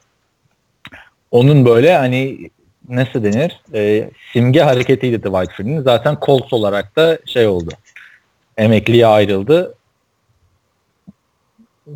Onun 1.31 1.65
böyle 1.65 1.97
hani 1.97 2.51
nasıl 2.89 3.25
denir? 3.25 3.61
E, 3.75 4.11
simge 4.33 4.61
hareketiydi 4.61 5.19
Dwight 5.19 5.53
Freeney'in. 5.53 5.83
Zaten 5.83 6.19
Colts 6.27 6.53
olarak 6.53 6.97
da 6.97 7.19
şey 7.27 7.47
oldu. 7.47 7.71
Emekliye 8.57 9.07
ayrıldı. 9.07 9.75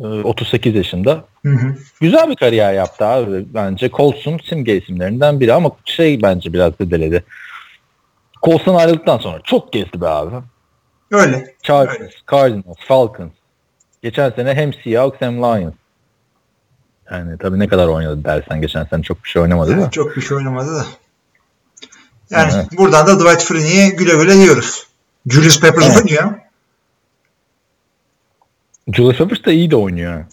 E, 0.01 0.05
38 0.05 0.75
yaşında. 0.75 1.25
Hı 1.45 1.51
hı. 1.51 1.75
Güzel 2.01 2.29
bir 2.29 2.35
kariyer 2.35 2.73
yaptı 2.73 3.05
abi. 3.05 3.45
Bence 3.53 3.89
Colts'un 3.89 4.37
simge 4.37 4.77
isimlerinden 4.77 5.39
biri 5.39 5.53
ama 5.53 5.71
şey 5.85 6.21
bence 6.21 6.53
biraz 6.53 6.79
dedeledi. 6.79 7.23
Colts'tan 8.43 8.75
ayrıldıktan 8.75 9.17
sonra 9.17 9.41
çok 9.43 9.73
gezdi 9.73 10.01
be 10.01 10.07
abi. 10.07 10.35
Öyle. 11.11 11.55
Chargers, 11.63 11.99
Öyle. 11.99 12.11
Cardinals, 12.31 12.77
Falcons. 12.87 13.31
Geçen 14.03 14.31
sene 14.31 14.53
hem 14.55 14.71
Seahawks 14.73 15.17
hem 15.19 15.37
Lions. 15.37 15.73
Yani 17.11 17.37
tabii 17.37 17.59
ne 17.59 17.67
kadar 17.67 17.87
oynadı 17.87 18.23
dersen 18.23 18.61
geçen 18.61 18.85
sene 18.85 19.03
çok 19.03 19.23
bir 19.23 19.29
şey 19.29 19.41
oynamadı 19.41 19.71
da. 19.71 19.81
Evet, 19.81 19.93
çok 19.93 20.15
bir 20.15 20.21
şey 20.21 20.37
oynamadı 20.37 20.75
da. 20.75 20.85
Yani 22.29 22.51
Evet. 22.55 22.67
buradan 22.77 23.07
da 23.07 23.19
Dwight 23.19 23.43
Freeney'e 23.43 23.89
güle 23.89 24.15
güle 24.15 24.33
diyoruz. 24.33 24.87
Julius 25.27 25.59
Peppers 25.59 25.85
Evet. 25.85 25.97
oynuyor. 25.97 26.33
Julius 28.93 29.17
Peppers 29.17 29.45
da 29.45 29.51
iyi 29.51 29.71
de 29.71 29.75
oynuyor. 29.75 30.25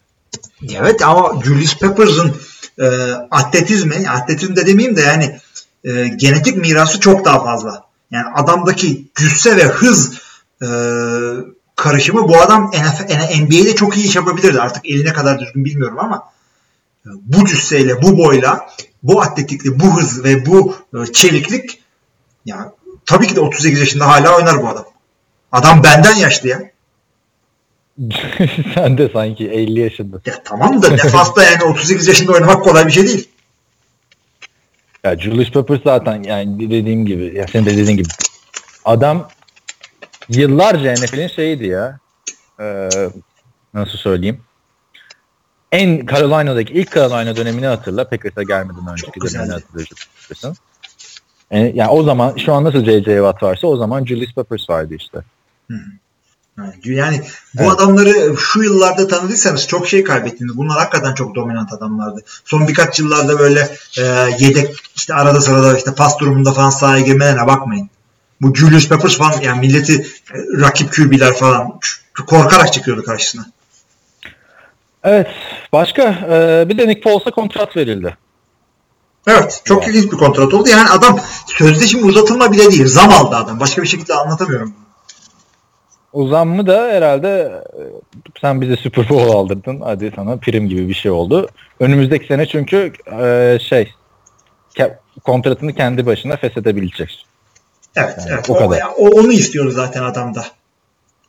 Evet 0.74 1.02
ama 1.02 1.42
Julius 1.44 1.78
Peppers'ın 1.78 2.36
e, 2.78 2.86
atletizmi, 3.30 4.10
atletizm 4.10 4.56
de 4.56 4.66
demeyeyim 4.66 4.96
de 4.96 5.00
yani 5.00 5.38
e, 5.84 6.08
genetik 6.08 6.56
mirası 6.56 7.00
çok 7.00 7.24
daha 7.24 7.44
fazla. 7.44 7.84
Yani 8.10 8.26
adamdaki 8.34 9.08
cüsse 9.14 9.56
ve 9.56 9.64
hız 9.64 10.21
e, 10.62 10.68
karışımı 11.76 12.28
bu 12.28 12.40
adam 12.40 12.70
NBA'de 13.40 13.74
çok 13.74 13.96
iyi 13.96 14.06
iş 14.06 14.16
yapabilirdi. 14.16 14.60
Artık 14.60 14.90
eline 14.90 15.12
kadar 15.12 15.38
düzgün 15.38 15.64
bilmiyorum 15.64 15.98
ama 16.00 16.28
e, 17.06 17.08
bu 17.22 17.44
cüsseyle, 17.44 18.02
bu 18.02 18.18
boyla, 18.18 18.66
bu 19.02 19.22
atletikli, 19.22 19.80
bu 19.80 19.96
hız 19.96 20.24
ve 20.24 20.46
bu 20.46 20.76
e, 20.94 21.12
çeviklik 21.12 21.82
ya 22.46 22.72
tabii 23.06 23.26
ki 23.26 23.36
de 23.36 23.40
38 23.40 23.80
yaşında 23.80 24.08
hala 24.08 24.36
oynar 24.36 24.62
bu 24.62 24.68
adam. 24.68 24.84
Adam 25.52 25.84
benden 25.84 26.14
yaşlı 26.14 26.48
ya. 26.48 26.72
Sen 28.74 28.98
de 28.98 29.10
sanki 29.12 29.48
50 29.48 29.80
yaşında. 29.80 30.20
Ya 30.26 30.42
tamam 30.44 30.82
da 30.82 30.90
defasta 30.90 31.42
yani 31.42 31.64
38 31.64 32.08
yaşında 32.08 32.32
oynamak 32.32 32.64
kolay 32.64 32.86
bir 32.86 32.92
şey 32.92 33.06
değil. 33.06 33.28
Ya 35.04 35.18
Julius 35.18 35.50
Peppers 35.50 35.80
zaten 35.84 36.22
yani 36.22 36.70
dediğim 36.70 37.06
gibi 37.06 37.32
ya 37.36 37.46
senin 37.52 37.66
de 37.66 37.76
dediğin 37.76 37.96
gibi 37.96 38.08
adam 38.84 39.28
yıllarca 40.32 40.92
NFL'in 40.92 41.28
şeyiydi 41.28 41.66
ya. 41.66 41.98
Ee, 42.60 42.88
nasıl 43.74 43.98
söyleyeyim? 43.98 44.40
En 45.72 46.06
Carolina'daki 46.06 46.72
ilk 46.72 46.94
Carolina 46.94 47.36
dönemini 47.36 47.66
hatırla. 47.66 48.08
Packers'a 48.08 48.42
gelmeden 48.42 48.86
önceki 48.92 49.20
dönemini 49.20 49.52
hatırlıyorsun. 49.52 50.56
Yani, 51.50 51.72
yani 51.74 51.90
o 51.90 52.02
zaman 52.02 52.36
şu 52.36 52.52
an 52.52 52.64
nasıl 52.64 52.84
J.J. 52.84 53.04
Watt 53.04 53.42
varsa 53.42 53.66
o 53.66 53.76
zaman 53.76 54.04
Julius 54.04 54.34
Peppers 54.34 54.70
vardı 54.70 54.94
işte. 54.94 55.18
Yani 56.84 57.22
bu 57.54 57.62
Evet. 57.62 57.72
adamları 57.72 58.36
şu 58.36 58.62
yıllarda 58.62 59.08
tanıdıysanız 59.08 59.68
çok 59.68 59.88
şey 59.88 60.04
kaybettiniz. 60.04 60.56
Bunlar 60.56 60.78
hakikaten 60.78 61.14
çok 61.14 61.34
dominant 61.34 61.72
adamlardı. 61.72 62.20
Son 62.44 62.68
birkaç 62.68 62.98
yıllarda 62.98 63.38
böyle 63.38 63.76
e, 63.98 64.02
yedek 64.38 64.76
işte 64.96 65.14
arada 65.14 65.40
sırada 65.40 65.76
işte 65.76 65.94
pas 65.94 66.18
durumunda 66.18 66.52
falan 66.52 66.70
sahaya 66.70 67.00
girmelerine 67.00 67.46
bakmayın. 67.46 67.90
Bu 68.42 68.54
Julius 68.54 68.88
Peppers 68.88 69.18
falan 69.18 69.40
yani 69.40 69.60
milleti 69.60 70.06
e, 70.34 70.36
rakip 70.60 70.92
QB'ler 70.92 71.34
falan 71.34 71.80
korkarak 72.26 72.72
çıkıyordu 72.72 73.04
karşısına. 73.04 73.46
Evet. 75.04 75.26
Başka 75.72 76.02
e, 76.30 76.68
bir 76.68 76.78
de 76.78 76.88
Nick 76.88 77.02
Foles'a 77.10 77.30
kontrat 77.30 77.76
verildi. 77.76 78.16
Evet. 79.26 79.62
Çok 79.64 79.82
Ya. 79.86 79.92
ilginç 79.92 80.12
bir 80.12 80.16
kontrat 80.16 80.54
oldu. 80.54 80.68
Yani 80.68 80.90
adam 80.90 81.20
sözleşme 81.46 82.02
uzatılma 82.02 82.52
bile 82.52 82.70
değil. 82.70 82.86
Zam 82.86 83.10
aldı 83.10 83.36
adam. 83.36 83.60
Başka 83.60 83.82
bir 83.82 83.88
şekilde 83.88 84.14
anlatamıyorum. 84.14 84.74
Uzanma 86.12 86.66
da 86.66 86.88
herhalde 86.88 87.62
e, 87.72 87.80
sen 88.40 88.60
bize 88.60 88.76
Super 88.76 89.08
Bowl 89.08 89.30
aldırdın. 89.36 89.80
Hadi 89.80 90.12
sana 90.16 90.36
prim 90.36 90.68
gibi 90.68 90.88
bir 90.88 90.94
şey 90.94 91.10
oldu. 91.10 91.48
Önümüzdeki 91.80 92.26
sene 92.26 92.46
çünkü 92.46 92.92
e, 93.20 93.58
şey 93.68 93.94
kontratını 95.24 95.74
kendi 95.74 96.06
başına 96.06 96.36
feshedebilecek. 96.36 97.26
Evet. 97.96 98.14
Yani 98.18 98.28
evet. 98.34 98.50
o 98.50 98.54
O, 98.54 98.58
kadar. 98.58 98.78
ya- 98.78 98.90
o- 98.90 99.08
onu 99.20 99.32
istiyoruz 99.32 99.74
zaten 99.74 100.02
adamda. 100.02 100.46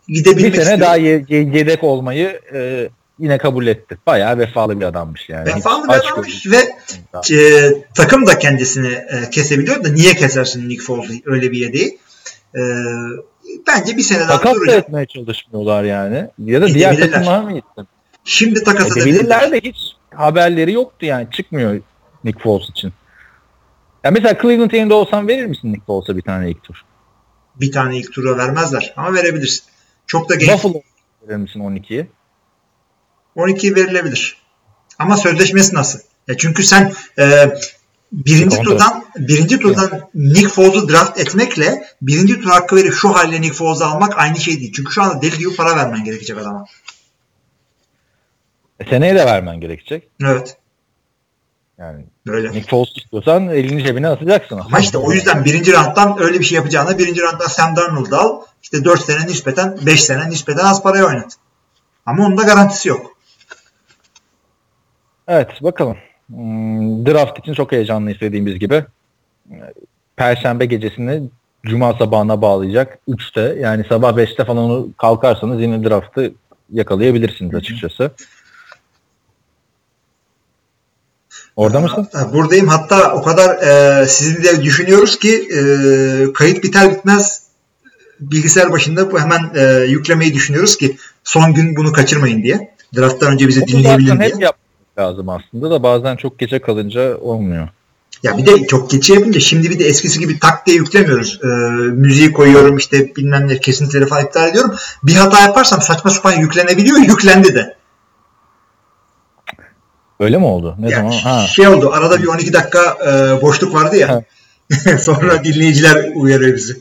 Gidebilmek 0.08 0.54
Bir 0.54 0.58
sene 0.58 0.64
istiyor. 0.64 0.80
daha 0.80 0.96
ye- 0.96 1.26
ye- 1.30 1.50
yedek 1.54 1.84
olmayı 1.84 2.40
e, 2.54 2.90
yine 3.20 3.38
kabul 3.38 3.68
etti. 3.68 3.98
Bayağı 4.08 4.38
vefalı 4.38 4.80
bir 4.80 4.86
adammış 4.86 5.30
yani. 5.30 5.46
Vefalı 5.56 5.88
bir 5.88 5.94
adammış 5.94 6.46
ve 6.52 6.58
e, 7.36 7.70
takım 7.96 8.28
da 8.28 8.40
kendisini 8.40 8.88
e, 8.94 9.30
kesebiliyor 9.32 9.84
da 9.84 9.90
niye 9.90 10.14
kesersin 10.14 10.70
Nick 10.70 10.84
Foles'u 10.84 11.14
öyle 11.26 11.52
bir 11.52 11.58
yedeği? 11.58 12.00
E, 12.56 12.62
bence 13.68 13.98
bir 13.98 14.02
sene 14.02 14.20
daha 14.20 14.28
Takas 14.28 14.56
duracak. 14.56 14.80
etmeye 14.84 15.06
çalışmıyorlar 15.06 15.84
yani. 15.84 16.28
Ya 16.46 16.62
da 16.62 16.68
diğer 16.68 16.90
Edebilirler. 16.94 17.12
takımlar 17.12 17.44
mı 17.44 17.54
gitsin? 17.54 17.88
Şimdi 18.24 18.64
takas 18.64 18.98
edebilirler. 18.98 19.52
de 19.52 19.62
hiç 19.64 19.78
haberleri 20.16 20.74
yoktu 20.74 21.06
yani. 21.06 21.28
Çıkmıyor 21.32 21.80
Nick 22.24 22.40
Foles 22.44 22.70
için. 22.70 22.94
Ya 24.04 24.12
mesela 24.12 24.42
Cleveland 24.42 24.72
yerinde 24.72 24.94
olsan 24.94 25.28
verir 25.28 25.46
misin 25.46 25.74
Nick 25.74 25.86
Foles'a 25.86 26.18
bir 26.18 26.22
tane 26.22 26.52
ilk 26.52 26.64
tur? 26.64 26.76
Bir 27.56 27.72
tane 27.72 27.98
ilk 27.98 28.14
tura 28.14 28.38
vermezler 28.38 28.94
ama 28.98 29.14
verebilirsin. 29.14 29.64
Çok 30.08 30.30
da 30.30 30.36
genç. 30.36 30.50
Buffalo 30.50 30.82
verir 31.28 31.38
misin 31.38 31.60
12'yi? 31.60 32.08
12 33.36 33.76
verilebilir. 33.76 34.38
Ama 35.00 35.18
sözleşmesi 35.18 35.76
nasıl? 35.76 36.00
Ya 36.28 36.38
çünkü 36.38 36.64
sen 36.64 36.94
e, 37.20 37.54
birinci 38.12 38.58
Kontrat. 38.58 38.66
turdan 38.66 39.06
birinci 39.16 39.60
turdan 39.60 40.10
Nick 40.14 40.48
Foles'u 40.48 40.90
draft 40.90 41.20
etmekle 41.20 41.84
birinci 42.02 42.42
tur 42.42 42.50
hakkı 42.50 42.76
verip 42.76 42.94
şu 42.94 43.10
halde 43.10 43.42
Nick 43.42 43.54
Foles'u 43.54 43.86
almak 43.86 44.20
aynı 44.20 44.40
şey 44.40 44.60
değil. 44.60 44.74
Çünkü 44.76 44.94
şu 44.94 45.04
anda 45.04 45.22
deli 45.22 45.38
gibi 45.38 45.56
para 45.56 45.76
vermen 45.76 46.04
gerekecek 46.04 46.38
adama. 46.38 46.66
E, 48.80 48.90
seneye 48.90 49.16
de 49.16 49.26
vermen 49.26 49.60
gerekecek. 49.60 50.10
Evet. 50.22 50.58
Yani 51.84 52.06
Böyle. 52.28 52.52
Nick 52.52 52.70
Foles 52.70 52.98
istiyorsan 52.98 53.48
elini 53.48 53.84
cebine 53.84 54.08
atacaksın. 54.08 54.58
Ama 54.58 54.80
işte 54.80 54.98
o 54.98 55.12
yüzden 55.12 55.46
birinci 55.46 55.74
rounddan 55.74 56.22
öyle 56.22 56.40
bir 56.40 56.46
şey 56.46 56.56
yapacağına 56.56 56.98
birinci 56.98 57.22
rounddan 57.22 57.48
Sam 57.48 57.76
Darnold'u 57.76 58.16
al. 58.16 58.42
İşte 58.64 58.86
4 58.86 59.02
sene 59.02 59.28
nispeten 59.28 59.78
5 59.86 60.04
sene 60.04 60.30
nispeten 60.30 60.66
az 60.66 60.84
paraya 60.84 61.06
oynat. 61.06 61.34
Ama 62.06 62.26
onun 62.26 62.38
da 62.38 62.44
garantisi 62.44 62.90
yok. 62.90 63.18
Evet 65.28 65.50
bakalım. 65.62 65.98
Hmm, 66.28 67.06
draft 67.06 67.40
için 67.40 67.54
çok 67.54 67.72
heyecanlıyız 67.72 68.22
dediğimiz 68.22 68.60
gibi. 68.60 68.86
Perşembe 70.16 70.66
gecesini 70.66 71.30
Cuma 71.66 71.94
sabahına 71.94 72.42
bağlayacak. 72.42 73.00
3'te 73.10 73.60
yani 73.60 73.86
sabah 73.90 74.18
5'te 74.18 74.46
falan 74.46 74.92
kalkarsanız 74.92 75.62
yine 75.62 75.84
draftı 75.84 76.34
yakalayabilirsiniz 76.72 77.56
açıkçası. 77.56 78.12
Orada 81.56 81.80
mısın? 81.80 82.08
Buradayım. 82.34 82.68
Hatta 82.68 83.14
o 83.14 83.22
kadar 83.24 83.50
e, 84.02 84.06
sizi 84.08 84.44
de 84.44 84.64
düşünüyoruz 84.64 85.20
ki 85.20 85.36
e, 85.36 85.60
kayıt 86.34 86.64
biter 86.64 86.92
bitmez 86.92 87.44
bilgisayar 88.20 88.72
başında 88.72 89.12
bu 89.12 89.20
hemen 89.20 89.52
e, 89.56 89.84
yüklemeyi 89.84 90.34
düşünüyoruz 90.34 90.78
ki 90.78 90.98
son 91.24 91.54
gün 91.54 91.76
bunu 91.76 91.92
kaçırmayın 91.92 92.44
diye. 92.44 92.74
Drafttan 92.98 93.34
önce 93.34 93.48
bizi 93.48 93.60
Onu 93.60 93.68
dinleyebilin 93.68 94.20
diye. 94.20 94.30
hep 94.30 94.42
yapmak 94.42 95.00
lazım 95.00 95.30
aslında 95.30 95.72
da 95.72 95.84
bazen 95.84 96.16
çok 96.16 96.40
gece 96.40 96.60
kalınca 96.62 97.18
olmuyor. 97.18 97.68
Ya 98.24 98.38
bir 98.38 98.46
de 98.46 98.68
çok 98.68 98.90
geçe 98.90 99.14
yapınca 99.14 99.40
şimdi 99.40 99.70
bir 99.70 99.80
de 99.80 99.86
eskisi 99.86 100.20
gibi 100.20 100.40
tak 100.40 100.66
diye 100.66 100.78
yüklemiyoruz. 100.78 101.40
Ee, 101.44 101.48
müziği 101.92 102.32
koyuyorum 102.32 102.78
işte 102.78 103.16
bilmem 103.16 103.48
ne 103.48 103.60
kesintileri 103.60 104.06
falan 104.06 104.26
iptal 104.26 104.50
ediyorum. 104.50 104.76
Bir 105.04 105.16
hata 105.16 105.40
yaparsam 105.40 105.82
saçma 105.82 106.12
sapan 106.12 106.34
yüklenebiliyor. 106.40 106.98
Yüklendi 106.98 107.56
de. 107.56 107.76
Öyle 110.24 110.38
mi 110.38 110.46
oldu? 110.46 110.76
Ne 110.80 110.90
Yani 110.90 111.14
zaman? 111.14 111.38
Ha. 111.38 111.48
şey 111.48 111.68
oldu 111.68 111.90
arada 111.94 112.22
bir 112.22 112.28
12 112.28 112.54
dakika 112.54 112.80
e, 113.08 113.42
boşluk 113.42 113.74
vardı 113.74 113.96
ya. 113.96 114.24
Sonra 115.00 115.44
dinleyiciler 115.44 116.12
uyarıyor 116.16 116.56
bizi. 116.56 116.74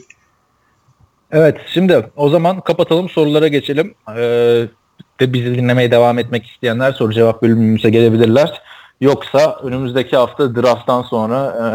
Evet 1.33 1.57
şimdi 1.67 2.07
o 2.17 2.29
zaman 2.29 2.61
kapatalım 2.61 3.09
sorulara 3.09 3.49
geçelim. 3.49 3.95
Ee, 4.17 4.67
bitti. 4.99 5.33
Bizi 5.33 5.55
dinlemeye 5.55 5.91
devam 5.91 6.19
etmek 6.19 6.47
isteyenler 6.47 6.93
soru 6.93 7.13
cevap 7.13 7.43
bölümümüze 7.43 7.91
gelebilirler. 7.91 8.63
Yoksa 9.01 9.61
önümüzdeki 9.63 10.17
hafta 10.17 10.57
drafttan 10.57 11.03
sonra 11.03 11.55
e, 11.63 11.67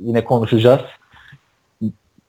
yine 0.00 0.24
konuşacağız. 0.24 0.80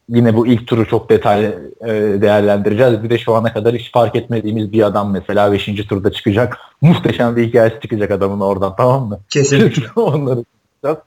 Yine 0.10 0.36
bu 0.36 0.48
ilk 0.48 0.68
turu 0.68 0.88
çok 0.88 1.10
detaylı 1.10 1.72
e, 1.82 1.92
değerlendireceğiz. 2.22 3.04
Bir 3.04 3.10
de 3.10 3.18
şu 3.18 3.34
ana 3.34 3.54
kadar 3.54 3.76
hiç 3.76 3.92
fark 3.92 4.16
etmediğimiz 4.16 4.72
bir 4.72 4.84
adam 4.84 5.12
mesela 5.12 5.52
5. 5.52 5.66
turda 5.66 6.12
çıkacak. 6.12 6.58
Muhteşem 6.82 7.36
bir 7.36 7.48
hikayesi 7.48 7.80
çıkacak 7.82 8.12
adamın 8.12 8.40
oradan 8.40 8.76
tamam 8.76 9.08
mı? 9.08 9.20
Kesinlikle. 9.30 9.88
Onları 9.96 10.44
konuşacağız. 10.84 11.06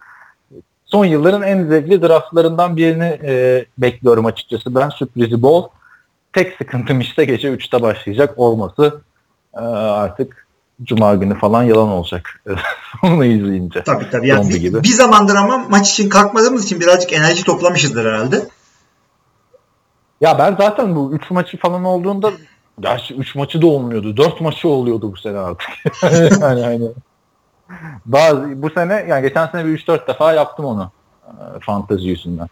Son 0.85 1.05
yılların 1.05 1.43
en 1.43 1.67
zevkli 1.67 2.03
draftlarından 2.03 2.77
birini 2.77 3.19
e, 3.25 3.65
bekliyorum 3.79 4.27
açıkçası. 4.27 4.75
Ben 4.75 4.89
sürprizi 4.89 5.43
bol. 5.43 5.69
Tek 6.33 6.57
sıkıntım 6.59 7.01
işte 7.01 7.25
gece 7.25 7.49
3'te 7.49 7.83
başlayacak 7.83 8.35
olması 8.37 9.01
e, 9.55 9.61
artık 9.61 10.49
Cuma 10.83 11.15
günü 11.15 11.39
falan 11.39 11.63
yalan 11.63 11.89
olacak. 11.89 12.43
Onu 13.03 13.25
izleyince. 13.25 13.83
Tabii 13.83 14.11
tabii. 14.11 14.29
Yani 14.29 14.51
bir, 14.51 14.57
gibi. 14.57 14.83
bir 14.83 14.89
zamandır 14.89 15.35
ama 15.35 15.59
maç 15.59 15.91
için 15.93 16.09
kalkmadığımız 16.09 16.65
için 16.65 16.81
birazcık 16.81 17.13
enerji 17.13 17.45
toplamışızdır 17.45 18.05
herhalde. 18.05 18.49
Ya 20.21 20.39
ben 20.39 20.57
zaten 20.57 20.97
bu 20.97 21.13
3 21.13 21.31
maçı 21.31 21.57
falan 21.57 21.85
olduğunda 21.85 22.31
gerçi 22.81 23.15
3 23.15 23.35
maçı 23.35 23.63
da 23.63 23.67
olmuyordu. 23.67 24.17
4 24.17 24.41
maçı 24.41 24.69
oluyordu 24.69 25.13
bu 25.13 25.17
sene 25.17 25.39
artık. 25.39 25.69
yani 26.41 26.63
hani 26.63 26.89
bazı 28.07 28.63
bu 28.63 28.71
sene 28.71 29.07
yani 29.09 29.23
geçen 29.23 29.47
sene 29.47 29.65
bir 29.65 29.79
3-4 29.79 30.09
defa 30.09 30.33
yaptım 30.33 30.65
onu. 30.65 30.91
E, 31.27 31.61
fantezi 31.61 32.09
yüzünden. 32.09 32.49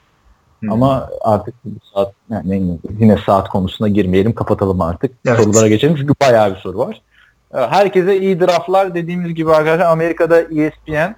Hmm. 0.61 0.73
Ama 0.73 1.11
artık 1.21 1.55
saat 1.95 2.13
yani 2.31 2.51
ne- 2.51 2.79
yine 2.99 3.19
saat 3.27 3.49
konusuna 3.49 3.89
girmeyelim 3.89 4.35
kapatalım 4.35 4.81
artık. 4.81 5.13
Evet. 5.27 5.39
Sorulara 5.41 5.69
geçelim 5.69 5.97
çünkü 5.97 6.15
bayağı 6.23 6.55
bir 6.55 6.61
soru 6.61 6.79
var. 6.79 7.03
E, 7.55 7.59
Herkese 7.59 8.21
iyi 8.21 8.41
draftlar 8.41 8.95
dediğimiz 8.95 9.35
gibi 9.35 9.51
arkadaşlar 9.53 9.87
Amerika'da 9.87 10.41
ESPN 10.41 11.15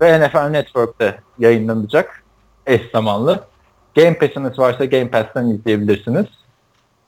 ve 0.00 0.20
NFL 0.20 0.48
Network'te 0.48 1.20
yayınlanacak 1.38 2.22
eş 2.66 2.82
zamanlı. 2.92 3.40
Game 3.98 4.18
Pass'iniz 4.18 4.58
varsa 4.58 4.84
Game 4.84 5.10
Pass'ten 5.10 5.46
izleyebilirsiniz. 5.46 6.26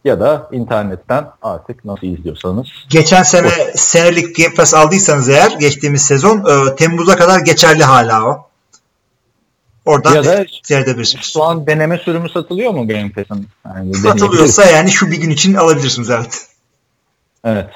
Ya 0.04 0.20
da 0.20 0.48
internetten 0.52 1.26
artık 1.42 1.84
nasıl 1.84 2.06
izliyorsanız. 2.06 2.66
Geçen 2.88 3.22
sene 3.22 3.50
senelik 3.74 4.36
Game 4.36 4.54
Pass 4.54 4.74
aldıysanız 4.74 5.28
eğer 5.28 5.50
geçtiğimiz 5.50 6.02
sezon 6.02 6.38
e, 6.38 6.76
Temmuz'a 6.76 7.16
kadar 7.16 7.40
geçerli 7.40 7.84
hala 7.84 8.24
o. 8.24 8.46
Oradan 9.84 10.14
Ya 10.14 10.24
da 10.24 10.44
seyredebilirsiniz. 10.62 11.32
şu 11.32 11.42
an 11.44 11.66
deneme 11.66 11.98
sürümü 11.98 12.28
satılıyor 12.28 12.72
mu 12.72 12.88
Game 12.88 13.12
Pass'in? 13.12 13.48
Yani 13.66 13.94
Satılıyorsa 13.94 14.64
yani 14.64 14.90
şu 14.90 15.10
bir 15.10 15.20
gün 15.20 15.30
için 15.30 15.54
alabilirsiniz 15.54 16.10
evet. 16.10 16.46
Evet. 17.44 17.70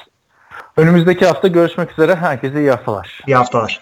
Önümüzdeki 0.77 1.25
hafta 1.25 1.47
görüşmek 1.47 1.91
üzere. 1.91 2.15
Herkese 2.15 2.59
iyi 2.59 2.71
haftalar. 2.71 3.21
Bir 3.27 3.33
haftalar. 3.33 3.81